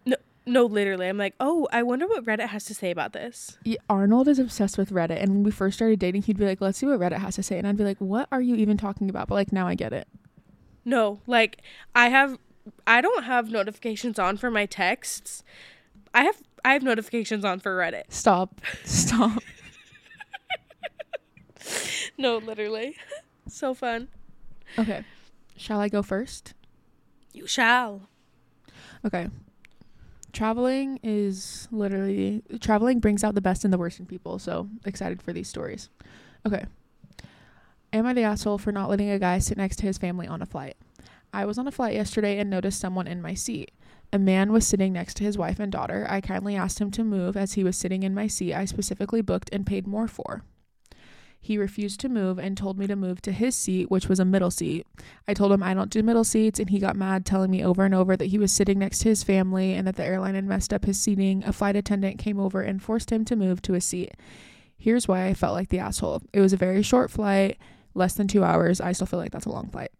No, 0.05 0.17
no, 0.47 0.65
literally. 0.67 1.09
I'm 1.09 1.17
like, 1.19 1.35
oh, 1.41 1.69
I 1.73 1.83
wonder 1.85 2.07
what 2.09 2.25
Reddit 2.25 2.49
has 2.49 2.65
to 2.65 2.75
say 2.75 2.91
about 2.91 3.13
this. 3.13 3.57
Y- 3.65 3.77
Arnold 3.89 4.27
is 4.29 4.39
obsessed 4.39 4.77
with 4.77 4.91
Reddit, 4.91 5.23
and 5.23 5.31
when 5.31 5.43
we 5.45 5.51
first 5.53 5.77
started 5.79 5.99
dating, 6.01 6.23
he'd 6.23 6.39
be 6.39 6.45
like, 6.47 6.61
"Let's 6.61 6.79
see 6.79 6.87
what 6.87 6.99
Reddit 6.99 7.19
has 7.19 7.37
to 7.37 7.43
say," 7.43 7.59
and 7.59 7.67
I'd 7.67 7.77
be 7.77 7.85
like, 7.85 7.99
"What 7.99 8.29
are 8.33 8.41
you 8.41 8.57
even 8.57 8.77
talking 8.77 9.09
about?" 9.09 9.29
But 9.29 9.37
like 9.37 9.53
now, 9.53 9.69
I 9.69 9.75
get 9.75 9.93
it. 9.93 10.09
No, 10.85 11.21
like 11.27 11.63
I 11.95 12.09
have 12.09 12.39
I 12.87 13.01
don't 13.01 13.25
have 13.25 13.51
notifications 13.51 14.19
on 14.19 14.37
for 14.37 14.51
my 14.51 14.67
texts. 14.67 15.43
I 16.15 16.25
have 16.25 16.43
I 16.65 16.75
have 16.75 16.83
notifications 16.83 17.45
on 17.45 17.59
for 17.61 17.77
Reddit. 17.77 18.05
Stop, 18.09 18.61
stop. 18.85 19.43
No, 22.19 22.37
literally. 22.39 22.97
so 23.49 23.75
fun. 23.75 24.09
okay, 24.79 25.05
shall 25.57 25.81
I 25.81 25.89
go 25.89 26.03
first? 26.03 26.55
You 27.33 27.47
shall. 27.47 28.03
Okay. 29.05 29.29
Traveling 30.33 30.99
is 31.03 31.69
literally 31.71 32.43
traveling 32.61 33.01
brings 33.01 33.23
out 33.23 33.35
the 33.35 33.41
best 33.41 33.65
and 33.65 33.73
the 33.73 33.79
worst 33.79 33.99
in 34.01 34.07
people. 34.07 34.39
So 34.39 34.69
excited 34.85 35.21
for 35.21 35.33
these 35.33 35.49
stories. 35.49 35.89
Okay. 36.47 36.65
Am 37.93 38.07
I 38.07 38.15
the 38.15 38.23
asshole 38.23 38.59
for 38.59 38.73
not 38.73 38.89
letting 38.89 39.11
a 39.11 39.19
guy 39.19 39.39
sit 39.39 39.59
next 39.59 39.77
to 39.77 39.87
his 39.87 39.99
family 39.99 40.27
on 40.27 40.41
a 40.41 40.47
flight? 40.47 40.77
I 41.33 41.47
was 41.47 41.57
on 41.57 41.67
a 41.67 41.73
flight 41.73 41.95
yesterday 41.95 42.39
and 42.39 42.51
noticed 42.51 42.79
someone 42.79 43.07
in 43.07 43.23
my 43.23 43.33
seat. 43.33 43.73
A 44.13 44.19
man 44.19 44.53
was 44.53 44.67
sitting 44.67 44.93
next 44.93 45.17
to 45.17 45.25
his 45.25 45.39
wife 45.39 45.59
and 45.59 45.73
daughter. 45.73 46.07
I 46.11 46.21
kindly 46.21 46.57
asked 46.57 46.79
him 46.79 46.91
to 46.91 47.05
move 47.05 47.37
as 47.37 47.55
he 47.55 47.65
was 47.65 47.77
sitting 47.77 48.03
in 48.03 48.15
my 48.15 48.27
seat 48.27 48.53
I 48.55 48.67
specifically 48.67 49.23
booked 49.23 49.49
and 49.51 49.67
paid 49.67 49.87
more 49.87 50.07
for. 50.07 50.45
He 51.41 51.57
refused 51.57 51.99
to 52.01 52.11
move 52.11 52.39
and 52.39 52.57
told 52.57 52.79
me 52.79 52.87
to 52.87 52.95
move 52.95 53.23
to 53.23 53.33
his 53.33 53.57
seat, 53.57 53.91
which 53.91 54.09
was 54.09 54.21
a 54.21 54.25
middle 54.25 54.51
seat. 54.51 54.87
I 55.27 55.35
told 55.35 55.51
him 55.51 55.63
I 55.63 55.75
don't 55.75 55.91
do 55.91 56.03
middle 56.03 56.23
seats, 56.23 56.61
and 56.61 56.71
he 56.71 56.79
got 56.79 56.95
mad, 56.95 57.27
telling 57.27 57.51
me 57.51 57.65
over 57.65 57.85
and 57.85 57.95
over 57.95 58.17
that 58.17 58.27
he 58.27 58.39
was 58.39 58.53
sitting 58.53 58.79
next 58.79 59.01
to 59.01 59.09
his 59.09 59.25
family 59.25 59.73
and 59.73 59.87
that 59.89 59.97
the 59.97 60.05
airline 60.05 60.37
had 60.37 60.45
messed 60.45 60.73
up 60.73 60.85
his 60.85 61.01
seating. 61.01 61.43
A 61.45 61.53
flight 61.53 61.75
attendant 61.75 62.19
came 62.19 62.39
over 62.39 62.61
and 62.61 62.81
forced 62.81 63.11
him 63.11 63.25
to 63.25 63.35
move 63.35 63.61
to 63.63 63.75
a 63.75 63.81
seat. 63.81 64.13
Here's 64.77 65.09
why 65.09 65.27
I 65.27 65.35
felt 65.35 65.55
like 65.55 65.71
the 65.71 65.79
asshole 65.81 66.23
it 66.33 66.41
was 66.41 66.53
a 66.53 66.59
very 66.59 66.83
short 66.83 67.11
flight, 67.11 67.57
less 67.95 68.15
than 68.15 68.29
two 68.29 68.45
hours. 68.45 68.81
I 68.81 68.93
still 68.93 69.07
feel 69.07 69.19
like 69.19 69.33
that's 69.33 69.47
a 69.47 69.51
long 69.51 69.69
flight. 69.71 69.91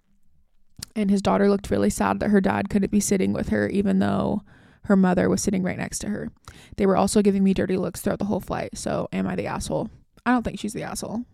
And 0.95 1.11
his 1.11 1.23
daughter 1.23 1.49
looked 1.49 1.71
really 1.71 1.91
sad 1.91 2.21
that 2.21 2.31
her 2.31 2.41
dad 2.41 2.69
couldn't 2.69 2.91
be 2.91 3.01
sitting 3.01 3.33
with 3.33 3.49
her, 3.49 3.69
even 3.69 3.99
though 3.99 4.43
her 4.85 4.97
mother 4.97 5.29
was 5.29 5.43
sitting 5.43 5.63
right 5.63 5.79
next 5.79 6.01
to 6.01 6.09
her. 6.09 6.31
They 6.77 6.87
were 6.87 6.97
also 6.97 7.23
giving 7.23 7.43
me 7.45 7.55
dirty 7.55 7.77
looks 7.77 8.01
throughout 8.01 8.19
the 8.19 8.27
whole 8.27 8.41
flight. 8.41 8.77
So, 8.77 9.09
am 9.13 9.27
I 9.27 9.37
the 9.37 9.47
asshole? 9.47 9.91
I 10.27 10.33
don't 10.33 10.43
think 10.43 10.59
she's 10.59 10.73
the 10.75 10.83
asshole. 10.83 11.25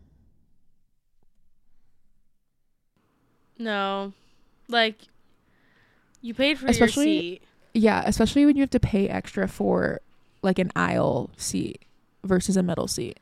No. 3.58 4.12
Like 4.68 4.96
you 6.20 6.34
paid 6.34 6.58
for 6.58 6.66
Especially- 6.66 7.12
your 7.12 7.22
seat. 7.22 7.42
Yeah, 7.74 8.02
especially 8.06 8.44
when 8.46 8.56
you 8.56 8.62
have 8.62 8.70
to 8.70 8.80
pay 8.80 9.08
extra 9.08 9.46
for 9.46 10.00
like 10.42 10.58
an 10.58 10.70
aisle 10.74 11.30
seat 11.36 11.84
versus 12.24 12.56
a 12.56 12.62
middle 12.62 12.88
seat. 12.88 13.20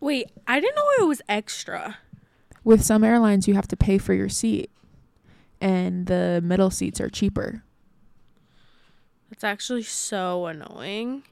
Wait, 0.00 0.30
I 0.46 0.58
didn't 0.60 0.74
know 0.74 0.84
it 1.00 1.06
was 1.06 1.22
extra. 1.28 1.98
With 2.64 2.82
some 2.84 3.04
airlines, 3.04 3.46
you 3.46 3.54
have 3.54 3.68
to 3.68 3.76
pay 3.76 3.98
for 3.98 4.14
your 4.14 4.28
seat, 4.28 4.70
and 5.60 6.06
the 6.06 6.40
middle 6.44 6.70
seats 6.70 7.00
are 7.00 7.08
cheaper. 7.08 7.62
That's 9.30 9.44
actually 9.44 9.82
so 9.82 10.46
annoying. 10.46 11.22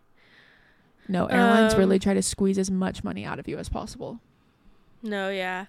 No, 1.08 1.26
airlines 1.26 1.74
Um, 1.74 1.80
really 1.80 1.98
try 1.98 2.14
to 2.14 2.22
squeeze 2.22 2.58
as 2.58 2.70
much 2.70 3.04
money 3.04 3.24
out 3.24 3.38
of 3.38 3.46
you 3.46 3.58
as 3.58 3.68
possible. 3.68 4.20
No, 5.02 5.28
yeah. 5.28 5.66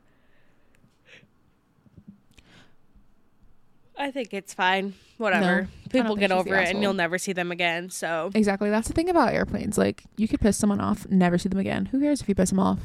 I 3.97 4.11
think 4.11 4.33
it's 4.33 4.53
fine. 4.53 4.93
Whatever. 5.17 5.61
No, 5.63 5.67
People 5.89 6.15
get 6.17 6.31
over 6.31 6.55
it 6.55 6.67
and 6.69 6.81
you'll 6.81 6.93
never 6.93 7.17
see 7.17 7.31
them 7.31 7.51
again. 7.51 7.89
So, 7.89 8.31
Exactly. 8.33 8.69
That's 8.69 8.87
the 8.87 8.93
thing 8.93 9.09
about 9.09 9.33
airplanes. 9.33 9.77
Like, 9.77 10.03
you 10.17 10.27
could 10.27 10.41
piss 10.41 10.57
someone 10.57 10.81
off, 10.81 11.07
never 11.09 11.37
see 11.37 11.47
them 11.47 11.59
again. 11.59 11.87
Who 11.87 12.01
cares 12.01 12.21
if 12.21 12.27
you 12.27 12.35
piss 12.35 12.49
them 12.49 12.59
off? 12.59 12.79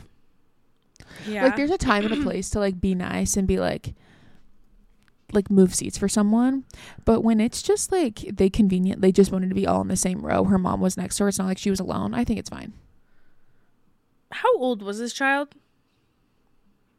yeah. 1.27 1.45
Like, 1.45 1.57
there's 1.57 1.71
a 1.71 1.79
time 1.79 2.05
and 2.05 2.15
a 2.15 2.23
place 2.23 2.51
to 2.51 2.61
like 2.61 2.81
be 2.81 2.95
nice 2.95 3.37
and 3.37 3.49
be 3.49 3.59
like, 3.59 3.95
like 5.35 5.51
move 5.51 5.75
seats 5.75 5.99
for 5.99 6.09
someone. 6.09 6.65
But 7.05 7.21
when 7.23 7.41
it's 7.41 7.63
just 7.63 7.91
like 7.93 8.21
they 8.33 8.51
convenient, 8.51 9.01
they 9.01 9.13
just 9.13 9.33
wanted 9.33 9.49
to 9.49 9.55
be 9.55 9.67
all 9.67 9.81
in 9.81 9.89
the 9.89 9.97
same 9.97 10.21
row. 10.25 10.45
Her 10.45 10.59
mom 10.59 10.81
was 10.81 10.97
next 10.97 11.17
to 11.17 11.25
her. 11.25 11.29
It's 11.29 11.39
not 11.39 11.47
like 11.47 11.59
she 11.59 11.71
was 11.71 11.81
alone. 11.81 12.15
I 12.15 12.25
think 12.25 12.39
it's 12.39 12.51
fine. 12.51 12.73
How 14.33 14.57
old 14.59 14.83
was 14.83 14.99
this 14.99 15.13
child? 15.13 15.55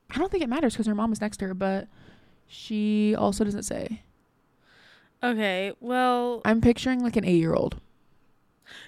I 0.10 0.18
don't 0.18 0.30
think 0.32 0.44
it 0.44 0.50
matters 0.50 0.74
because 0.74 0.88
her 0.88 0.96
mom 0.96 1.10
was 1.10 1.22
next 1.22 1.38
to 1.38 1.48
her, 1.48 1.54
but 1.54 1.88
she 2.48 3.16
also 3.16 3.44
doesn't 3.46 3.64
say. 3.64 4.02
Okay, 5.24 5.72
well, 5.80 6.42
I'm 6.44 6.60
picturing 6.62 7.02
like 7.02 7.16
an 7.16 7.24
eight 7.26 7.38
year 7.40 7.54
old. 7.54 7.80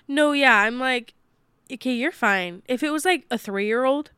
no, 0.07 0.31
yeah, 0.33 0.57
I'm 0.57 0.79
like, 0.79 1.13
okay, 1.71 1.93
you're 1.93 2.11
fine. 2.11 2.63
If 2.67 2.83
it 2.83 2.89
was 2.89 3.05
like 3.05 3.25
a 3.31 3.37
three 3.37 3.67
year 3.67 3.85
old, 3.85 4.11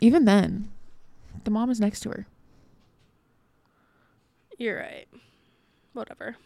Even 0.00 0.26
then, 0.26 0.68
the 1.46 1.50
mom 1.50 1.70
is 1.70 1.80
next 1.80 2.00
to 2.00 2.10
her. 2.10 2.26
you're 4.58 4.76
right. 4.78 5.06
Whatever. 5.94 6.36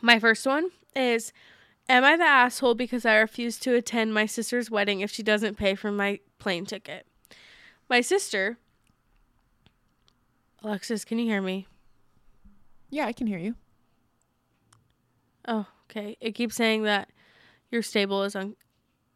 My 0.00 0.20
first 0.20 0.46
one 0.46 0.68
is 0.94 1.32
Am 1.88 2.04
I 2.04 2.16
the 2.18 2.24
asshole 2.24 2.74
because 2.74 3.06
I 3.06 3.16
refuse 3.16 3.58
to 3.60 3.74
attend 3.74 4.12
my 4.12 4.26
sister's 4.26 4.70
wedding 4.70 5.00
if 5.00 5.10
she 5.10 5.22
doesn't 5.22 5.56
pay 5.56 5.74
for 5.74 5.90
my 5.90 6.20
plane 6.38 6.66
ticket? 6.66 7.06
My 7.88 8.02
sister, 8.02 8.58
Alexis, 10.62 11.06
can 11.06 11.18
you 11.18 11.24
hear 11.24 11.40
me? 11.40 11.66
Yeah, 12.90 13.06
I 13.06 13.14
can 13.14 13.26
hear 13.26 13.38
you. 13.38 13.54
Oh, 15.46 15.66
okay. 15.90 16.18
It 16.20 16.32
keeps 16.32 16.54
saying 16.54 16.82
that 16.82 17.08
your 17.70 17.80
stable 17.80 18.22
is 18.24 18.36
un- 18.36 18.56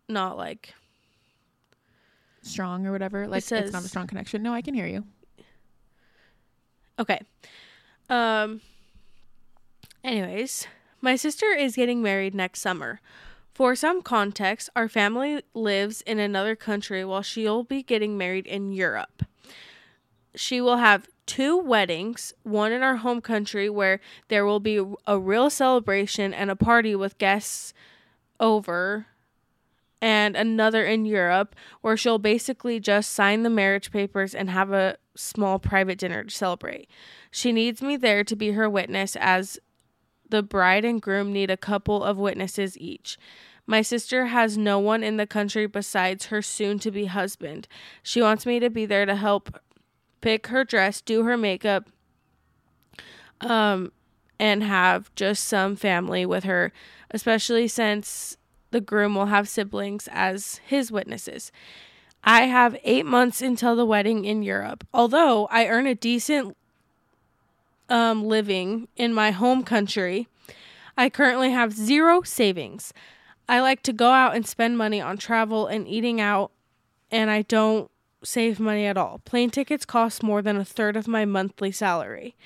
not 0.08 0.38
like 0.38 0.72
Strong 2.42 2.86
or 2.86 2.92
whatever. 2.92 3.26
Like 3.26 3.50
it's 3.50 3.72
not 3.72 3.84
a 3.84 3.88
strong 3.88 4.06
connection. 4.06 4.42
No, 4.42 4.52
I 4.52 4.62
can 4.62 4.74
hear 4.74 4.86
you. 4.86 5.04
Okay. 6.98 7.20
Um 8.10 8.60
anyways, 10.04 10.66
my 11.00 11.16
sister 11.16 11.46
is 11.46 11.76
getting 11.76 12.02
married 12.02 12.34
next 12.34 12.60
summer. 12.60 13.00
For 13.54 13.76
some 13.76 14.02
context, 14.02 14.70
our 14.74 14.88
family 14.88 15.42
lives 15.54 16.00
in 16.02 16.18
another 16.18 16.56
country 16.56 17.04
while 17.04 17.22
she'll 17.22 17.64
be 17.64 17.82
getting 17.82 18.16
married 18.16 18.46
in 18.46 18.72
Europe. 18.72 19.24
She 20.34 20.60
will 20.60 20.78
have 20.78 21.08
two 21.26 21.58
weddings, 21.58 22.32
one 22.42 22.72
in 22.72 22.82
our 22.82 22.96
home 22.96 23.20
country 23.20 23.68
where 23.68 24.00
there 24.28 24.46
will 24.46 24.60
be 24.60 24.80
a 25.06 25.18
real 25.18 25.50
celebration 25.50 26.32
and 26.32 26.50
a 26.50 26.56
party 26.56 26.96
with 26.96 27.18
guests 27.18 27.74
over 28.40 29.06
and 30.02 30.36
another 30.36 30.84
in 30.84 31.04
Europe 31.04 31.54
where 31.80 31.96
she'll 31.96 32.18
basically 32.18 32.80
just 32.80 33.12
sign 33.12 33.44
the 33.44 33.50
marriage 33.50 33.92
papers 33.92 34.34
and 34.34 34.50
have 34.50 34.72
a 34.72 34.96
small 35.14 35.60
private 35.60 35.96
dinner 35.96 36.24
to 36.24 36.30
celebrate. 36.30 36.90
She 37.30 37.52
needs 37.52 37.80
me 37.80 37.96
there 37.96 38.24
to 38.24 38.34
be 38.34 38.50
her 38.50 38.68
witness 38.68 39.16
as 39.16 39.60
the 40.28 40.42
bride 40.42 40.84
and 40.84 41.00
groom 41.00 41.32
need 41.32 41.50
a 41.50 41.56
couple 41.56 42.02
of 42.02 42.18
witnesses 42.18 42.76
each. 42.76 43.16
My 43.64 43.80
sister 43.80 44.26
has 44.26 44.58
no 44.58 44.80
one 44.80 45.04
in 45.04 45.18
the 45.18 45.26
country 45.26 45.66
besides 45.66 46.26
her 46.26 46.42
soon 46.42 46.80
to 46.80 46.90
be 46.90 47.04
husband. 47.04 47.68
She 48.02 48.20
wants 48.20 48.44
me 48.44 48.58
to 48.58 48.68
be 48.68 48.84
there 48.86 49.06
to 49.06 49.14
help 49.14 49.56
pick 50.20 50.48
her 50.48 50.64
dress, 50.64 51.00
do 51.00 51.22
her 51.22 51.36
makeup, 51.36 51.88
um, 53.40 53.92
and 54.40 54.64
have 54.64 55.14
just 55.14 55.44
some 55.44 55.76
family 55.76 56.26
with 56.26 56.42
her, 56.42 56.72
especially 57.12 57.68
since 57.68 58.36
the 58.72 58.80
groom 58.80 59.14
will 59.14 59.26
have 59.26 59.48
siblings 59.48 60.08
as 60.10 60.60
his 60.66 60.90
witnesses. 60.90 61.52
I 62.24 62.42
have 62.42 62.76
eight 62.84 63.06
months 63.06 63.42
until 63.42 63.76
the 63.76 63.86
wedding 63.86 64.24
in 64.24 64.42
Europe. 64.42 64.86
Although 64.92 65.46
I 65.46 65.66
earn 65.66 65.86
a 65.86 65.94
decent 65.94 66.56
um, 67.88 68.24
living 68.24 68.88
in 68.96 69.12
my 69.12 69.30
home 69.30 69.62
country, 69.64 70.28
I 70.96 71.08
currently 71.08 71.50
have 71.50 71.72
zero 71.72 72.22
savings. 72.22 72.92
I 73.48 73.60
like 73.60 73.82
to 73.82 73.92
go 73.92 74.10
out 74.10 74.34
and 74.34 74.46
spend 74.46 74.78
money 74.78 75.00
on 75.00 75.16
travel 75.16 75.66
and 75.66 75.86
eating 75.88 76.20
out, 76.20 76.52
and 77.10 77.30
I 77.30 77.42
don't 77.42 77.90
save 78.22 78.60
money 78.60 78.86
at 78.86 78.96
all. 78.96 79.20
Plane 79.24 79.50
tickets 79.50 79.84
cost 79.84 80.22
more 80.22 80.42
than 80.42 80.56
a 80.56 80.64
third 80.64 80.96
of 80.96 81.08
my 81.08 81.24
monthly 81.24 81.72
salary. 81.72 82.36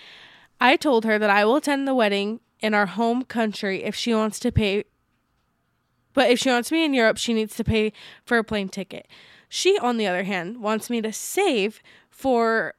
I 0.58 0.76
told 0.76 1.04
her 1.04 1.18
that 1.18 1.30
I 1.30 1.44
will 1.44 1.56
attend 1.56 1.86
the 1.86 1.94
wedding 1.94 2.40
in 2.60 2.72
our 2.72 2.86
home 2.86 3.24
country 3.24 3.84
if 3.84 3.94
she 3.94 4.14
wants 4.14 4.38
to 4.40 4.50
pay 4.50 4.84
but 6.16 6.30
if 6.30 6.38
she 6.38 6.48
wants 6.48 6.72
me 6.72 6.82
in 6.82 6.94
Europe, 6.94 7.18
she 7.18 7.34
needs 7.34 7.54
to 7.56 7.62
pay 7.62 7.92
for 8.24 8.38
a 8.38 8.42
plane 8.42 8.70
ticket. 8.70 9.06
She, 9.50 9.78
on 9.78 9.98
the 9.98 10.06
other 10.06 10.24
hand, 10.24 10.62
wants 10.62 10.88
me 10.88 11.02
to 11.02 11.12
save 11.12 11.82
for 12.08 12.72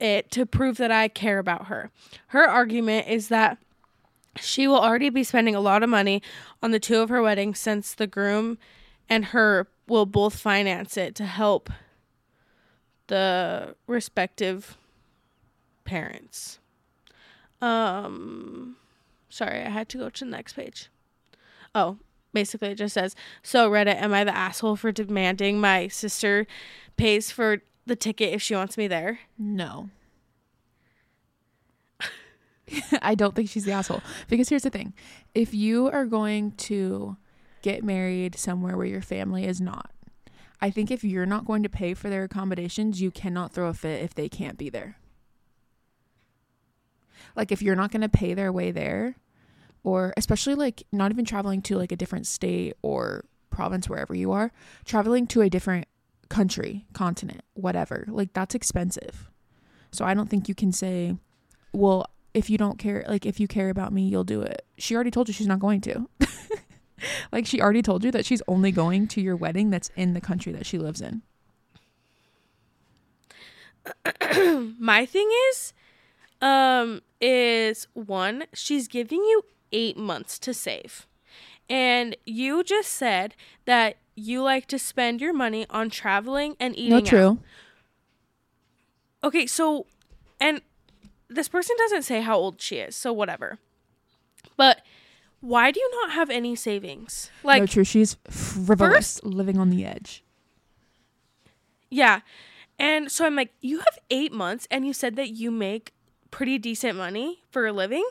it 0.00 0.32
to 0.32 0.44
prove 0.44 0.76
that 0.78 0.90
I 0.90 1.06
care 1.06 1.38
about 1.38 1.66
her. 1.68 1.92
Her 2.28 2.44
argument 2.44 3.06
is 3.06 3.28
that 3.28 3.58
she 4.36 4.66
will 4.66 4.80
already 4.80 5.10
be 5.10 5.22
spending 5.22 5.54
a 5.54 5.60
lot 5.60 5.84
of 5.84 5.88
money 5.88 6.22
on 6.60 6.72
the 6.72 6.80
two 6.80 6.98
of 6.98 7.08
her 7.08 7.22
weddings 7.22 7.60
since 7.60 7.94
the 7.94 8.08
groom 8.08 8.58
and 9.08 9.26
her 9.26 9.68
will 9.86 10.06
both 10.06 10.36
finance 10.36 10.96
it 10.96 11.14
to 11.16 11.26
help 11.26 11.70
the 13.06 13.76
respective 13.86 14.76
parents. 15.84 16.58
Um 17.60 18.76
sorry, 19.28 19.60
I 19.60 19.68
had 19.68 19.88
to 19.90 19.98
go 19.98 20.10
to 20.10 20.24
the 20.24 20.30
next 20.30 20.54
page. 20.54 20.90
Oh, 21.74 21.98
basically 22.32 22.68
it 22.68 22.76
just 22.76 22.94
says, 22.94 23.14
"So 23.42 23.70
Reddit, 23.70 24.00
am 24.00 24.12
I 24.12 24.24
the 24.24 24.36
asshole 24.36 24.76
for 24.76 24.92
demanding 24.92 25.60
my 25.60 25.88
sister 25.88 26.46
pays 26.96 27.30
for 27.30 27.58
the 27.86 27.96
ticket 27.96 28.34
if 28.34 28.42
she 28.42 28.54
wants 28.54 28.76
me 28.76 28.88
there?" 28.88 29.20
No. 29.38 29.90
I 33.02 33.14
don't 33.14 33.34
think 33.34 33.48
she's 33.48 33.64
the 33.64 33.72
asshole. 33.72 34.02
Because 34.28 34.48
here's 34.48 34.62
the 34.62 34.70
thing 34.70 34.92
if 35.34 35.54
you 35.54 35.90
are 35.90 36.06
going 36.06 36.52
to 36.52 37.16
get 37.62 37.84
married 37.84 38.38
somewhere 38.38 38.76
where 38.76 38.86
your 38.86 39.02
family 39.02 39.44
is 39.44 39.60
not, 39.60 39.90
I 40.60 40.70
think 40.70 40.90
if 40.90 41.04
you're 41.04 41.26
not 41.26 41.46
going 41.46 41.62
to 41.62 41.68
pay 41.68 41.94
for 41.94 42.10
their 42.10 42.24
accommodations, 42.24 43.00
you 43.00 43.10
cannot 43.10 43.52
throw 43.52 43.68
a 43.68 43.74
fit 43.74 44.02
if 44.02 44.14
they 44.14 44.28
can't 44.28 44.58
be 44.58 44.70
there. 44.70 44.96
Like, 47.36 47.52
if 47.52 47.62
you're 47.62 47.76
not 47.76 47.92
going 47.92 48.02
to 48.02 48.08
pay 48.08 48.34
their 48.34 48.52
way 48.52 48.70
there, 48.70 49.16
or 49.82 50.12
especially 50.16 50.54
like 50.54 50.82
not 50.92 51.10
even 51.10 51.24
traveling 51.24 51.62
to 51.62 51.76
like 51.76 51.92
a 51.92 51.96
different 51.96 52.26
state 52.26 52.74
or 52.82 53.24
province, 53.50 53.88
wherever 53.88 54.14
you 54.14 54.32
are, 54.32 54.52
traveling 54.84 55.26
to 55.28 55.40
a 55.42 55.50
different 55.50 55.86
country, 56.28 56.86
continent, 56.92 57.42
whatever, 57.54 58.06
like 58.08 58.32
that's 58.32 58.54
expensive. 58.54 59.28
So 59.92 60.04
I 60.04 60.14
don't 60.14 60.30
think 60.30 60.48
you 60.48 60.54
can 60.54 60.72
say, 60.72 61.16
well, 61.72 62.06
if 62.32 62.48
you 62.48 62.56
don't 62.56 62.78
care, 62.78 63.04
like 63.08 63.26
if 63.26 63.40
you 63.40 63.48
care 63.48 63.70
about 63.70 63.92
me, 63.92 64.02
you'll 64.02 64.24
do 64.24 64.40
it. 64.42 64.64
She 64.78 64.94
already 64.94 65.10
told 65.10 65.28
you 65.28 65.34
she's 65.34 65.48
not 65.48 65.58
going 65.58 65.80
to. 65.82 66.08
like 67.32 67.46
she 67.46 67.60
already 67.60 67.82
told 67.82 68.04
you 68.04 68.10
that 68.12 68.24
she's 68.24 68.42
only 68.46 68.70
going 68.70 69.08
to 69.08 69.20
your 69.20 69.36
wedding 69.36 69.70
that's 69.70 69.90
in 69.96 70.14
the 70.14 70.20
country 70.20 70.52
that 70.52 70.66
she 70.66 70.78
lives 70.78 71.00
in. 71.00 71.22
My 74.78 75.06
thing 75.06 75.30
is 75.50 75.72
um 76.40 77.02
is 77.20 77.86
one, 77.94 78.44
she's 78.54 78.88
giving 78.88 79.18
you 79.18 79.42
8 79.72 79.96
months 79.96 80.38
to 80.40 80.54
save. 80.54 81.06
And 81.68 82.16
you 82.26 82.64
just 82.64 82.90
said 82.90 83.34
that 83.64 83.96
you 84.14 84.42
like 84.42 84.66
to 84.66 84.78
spend 84.78 85.20
your 85.20 85.32
money 85.32 85.66
on 85.70 85.88
traveling 85.88 86.56
and 86.58 86.76
eating 86.76 86.90
no, 86.90 86.96
out. 86.96 87.06
true. 87.06 87.38
Okay, 89.22 89.46
so 89.46 89.86
and 90.40 90.62
this 91.28 91.48
person 91.48 91.76
doesn't 91.78 92.02
say 92.02 92.20
how 92.20 92.36
old 92.36 92.60
she 92.60 92.76
is, 92.76 92.96
so 92.96 93.12
whatever. 93.12 93.58
But 94.56 94.82
why 95.40 95.70
do 95.70 95.80
you 95.80 95.90
not 96.02 96.12
have 96.12 96.28
any 96.28 96.56
savings? 96.56 97.30
Like 97.42 97.62
no, 97.62 97.66
true. 97.66 97.84
She's 97.84 98.16
frivolous, 98.28 99.22
living 99.22 99.58
on 99.58 99.70
the 99.70 99.84
edge. 99.84 100.24
Yeah. 101.90 102.20
And 102.78 103.10
so 103.12 103.26
I'm 103.26 103.36
like, 103.36 103.52
you 103.60 103.78
have 103.78 103.98
eight 104.10 104.32
months 104.32 104.66
and 104.70 104.86
you 104.86 104.92
said 104.92 105.16
that 105.16 105.30
you 105.30 105.50
make 105.50 105.92
pretty 106.30 106.58
decent 106.58 106.96
money 106.96 107.42
for 107.50 107.66
a 107.66 107.72
living. 107.72 108.04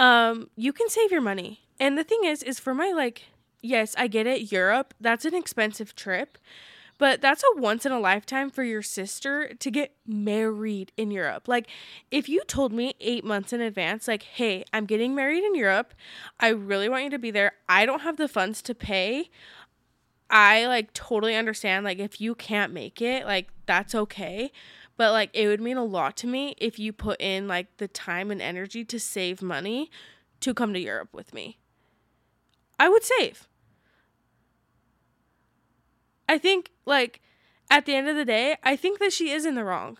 Um, 0.00 0.48
you 0.56 0.72
can 0.72 0.88
save 0.88 1.12
your 1.12 1.20
money. 1.20 1.60
And 1.78 1.98
the 1.98 2.04
thing 2.04 2.24
is, 2.24 2.42
is 2.42 2.58
for 2.58 2.72
my 2.72 2.90
like, 2.90 3.24
yes, 3.60 3.94
I 3.98 4.06
get 4.06 4.26
it, 4.26 4.50
Europe, 4.50 4.94
that's 4.98 5.26
an 5.26 5.34
expensive 5.34 5.94
trip. 5.94 6.38
But 6.96 7.20
that's 7.20 7.42
a 7.42 7.60
once 7.60 7.84
in 7.86 7.92
a 7.92 8.00
lifetime 8.00 8.50
for 8.50 8.62
your 8.62 8.82
sister 8.82 9.52
to 9.58 9.70
get 9.70 9.94
married 10.06 10.92
in 10.98 11.10
Europe. 11.10 11.48
Like, 11.48 11.66
if 12.10 12.28
you 12.28 12.42
told 12.44 12.72
me 12.72 12.94
eight 13.00 13.24
months 13.24 13.54
in 13.54 13.62
advance, 13.62 14.06
like, 14.06 14.22
hey, 14.22 14.64
I'm 14.72 14.84
getting 14.84 15.14
married 15.14 15.42
in 15.42 15.54
Europe, 15.54 15.94
I 16.38 16.48
really 16.48 16.90
want 16.90 17.04
you 17.04 17.10
to 17.10 17.18
be 17.18 17.30
there. 17.30 17.52
I 17.70 17.86
don't 17.86 18.02
have 18.02 18.18
the 18.18 18.28
funds 18.28 18.60
to 18.62 18.74
pay. 18.74 19.30
I 20.28 20.66
like 20.66 20.92
totally 20.92 21.34
understand 21.34 21.84
like 21.84 21.98
if 21.98 22.20
you 22.20 22.34
can't 22.34 22.72
make 22.72 23.02
it, 23.02 23.24
like 23.26 23.48
that's 23.66 23.94
okay. 23.94 24.52
But 25.00 25.12
like 25.12 25.30
it 25.32 25.48
would 25.48 25.62
mean 25.62 25.78
a 25.78 25.82
lot 25.82 26.14
to 26.18 26.26
me 26.26 26.54
if 26.58 26.78
you 26.78 26.92
put 26.92 27.18
in 27.22 27.48
like 27.48 27.74
the 27.78 27.88
time 27.88 28.30
and 28.30 28.42
energy 28.42 28.84
to 28.84 29.00
save 29.00 29.40
money 29.40 29.90
to 30.40 30.52
come 30.52 30.74
to 30.74 30.78
Europe 30.78 31.14
with 31.14 31.32
me. 31.32 31.58
I 32.78 32.90
would 32.90 33.02
save. 33.02 33.48
I 36.28 36.36
think 36.36 36.72
like 36.84 37.22
at 37.70 37.86
the 37.86 37.94
end 37.94 38.10
of 38.10 38.16
the 38.16 38.26
day, 38.26 38.58
I 38.62 38.76
think 38.76 38.98
that 38.98 39.14
she 39.14 39.30
is 39.30 39.46
in 39.46 39.54
the 39.54 39.64
wrong. 39.64 39.96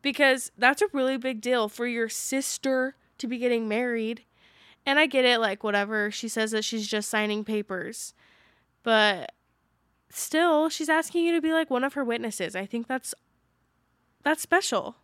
Because 0.00 0.52
that's 0.56 0.80
a 0.80 0.86
really 0.92 1.16
big 1.16 1.40
deal 1.40 1.68
for 1.68 1.88
your 1.88 2.08
sister 2.08 2.94
to 3.18 3.26
be 3.26 3.36
getting 3.36 3.66
married. 3.66 4.22
And 4.86 5.00
I 5.00 5.06
get 5.06 5.24
it 5.24 5.40
like 5.40 5.64
whatever, 5.64 6.08
she 6.12 6.28
says 6.28 6.52
that 6.52 6.64
she's 6.64 6.86
just 6.86 7.10
signing 7.10 7.42
papers 7.42 8.14
but 8.84 9.32
still 10.08 10.68
she's 10.68 10.88
asking 10.88 11.24
you 11.24 11.32
to 11.34 11.40
be 11.40 11.52
like 11.52 11.70
one 11.70 11.84
of 11.84 11.94
her 11.94 12.04
witnesses 12.04 12.54
i 12.54 12.66
think 12.66 12.86
that's 12.86 13.14
that's 14.22 14.42
special 14.42 14.96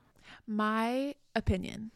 My 0.46 1.14
opinion 1.34 1.90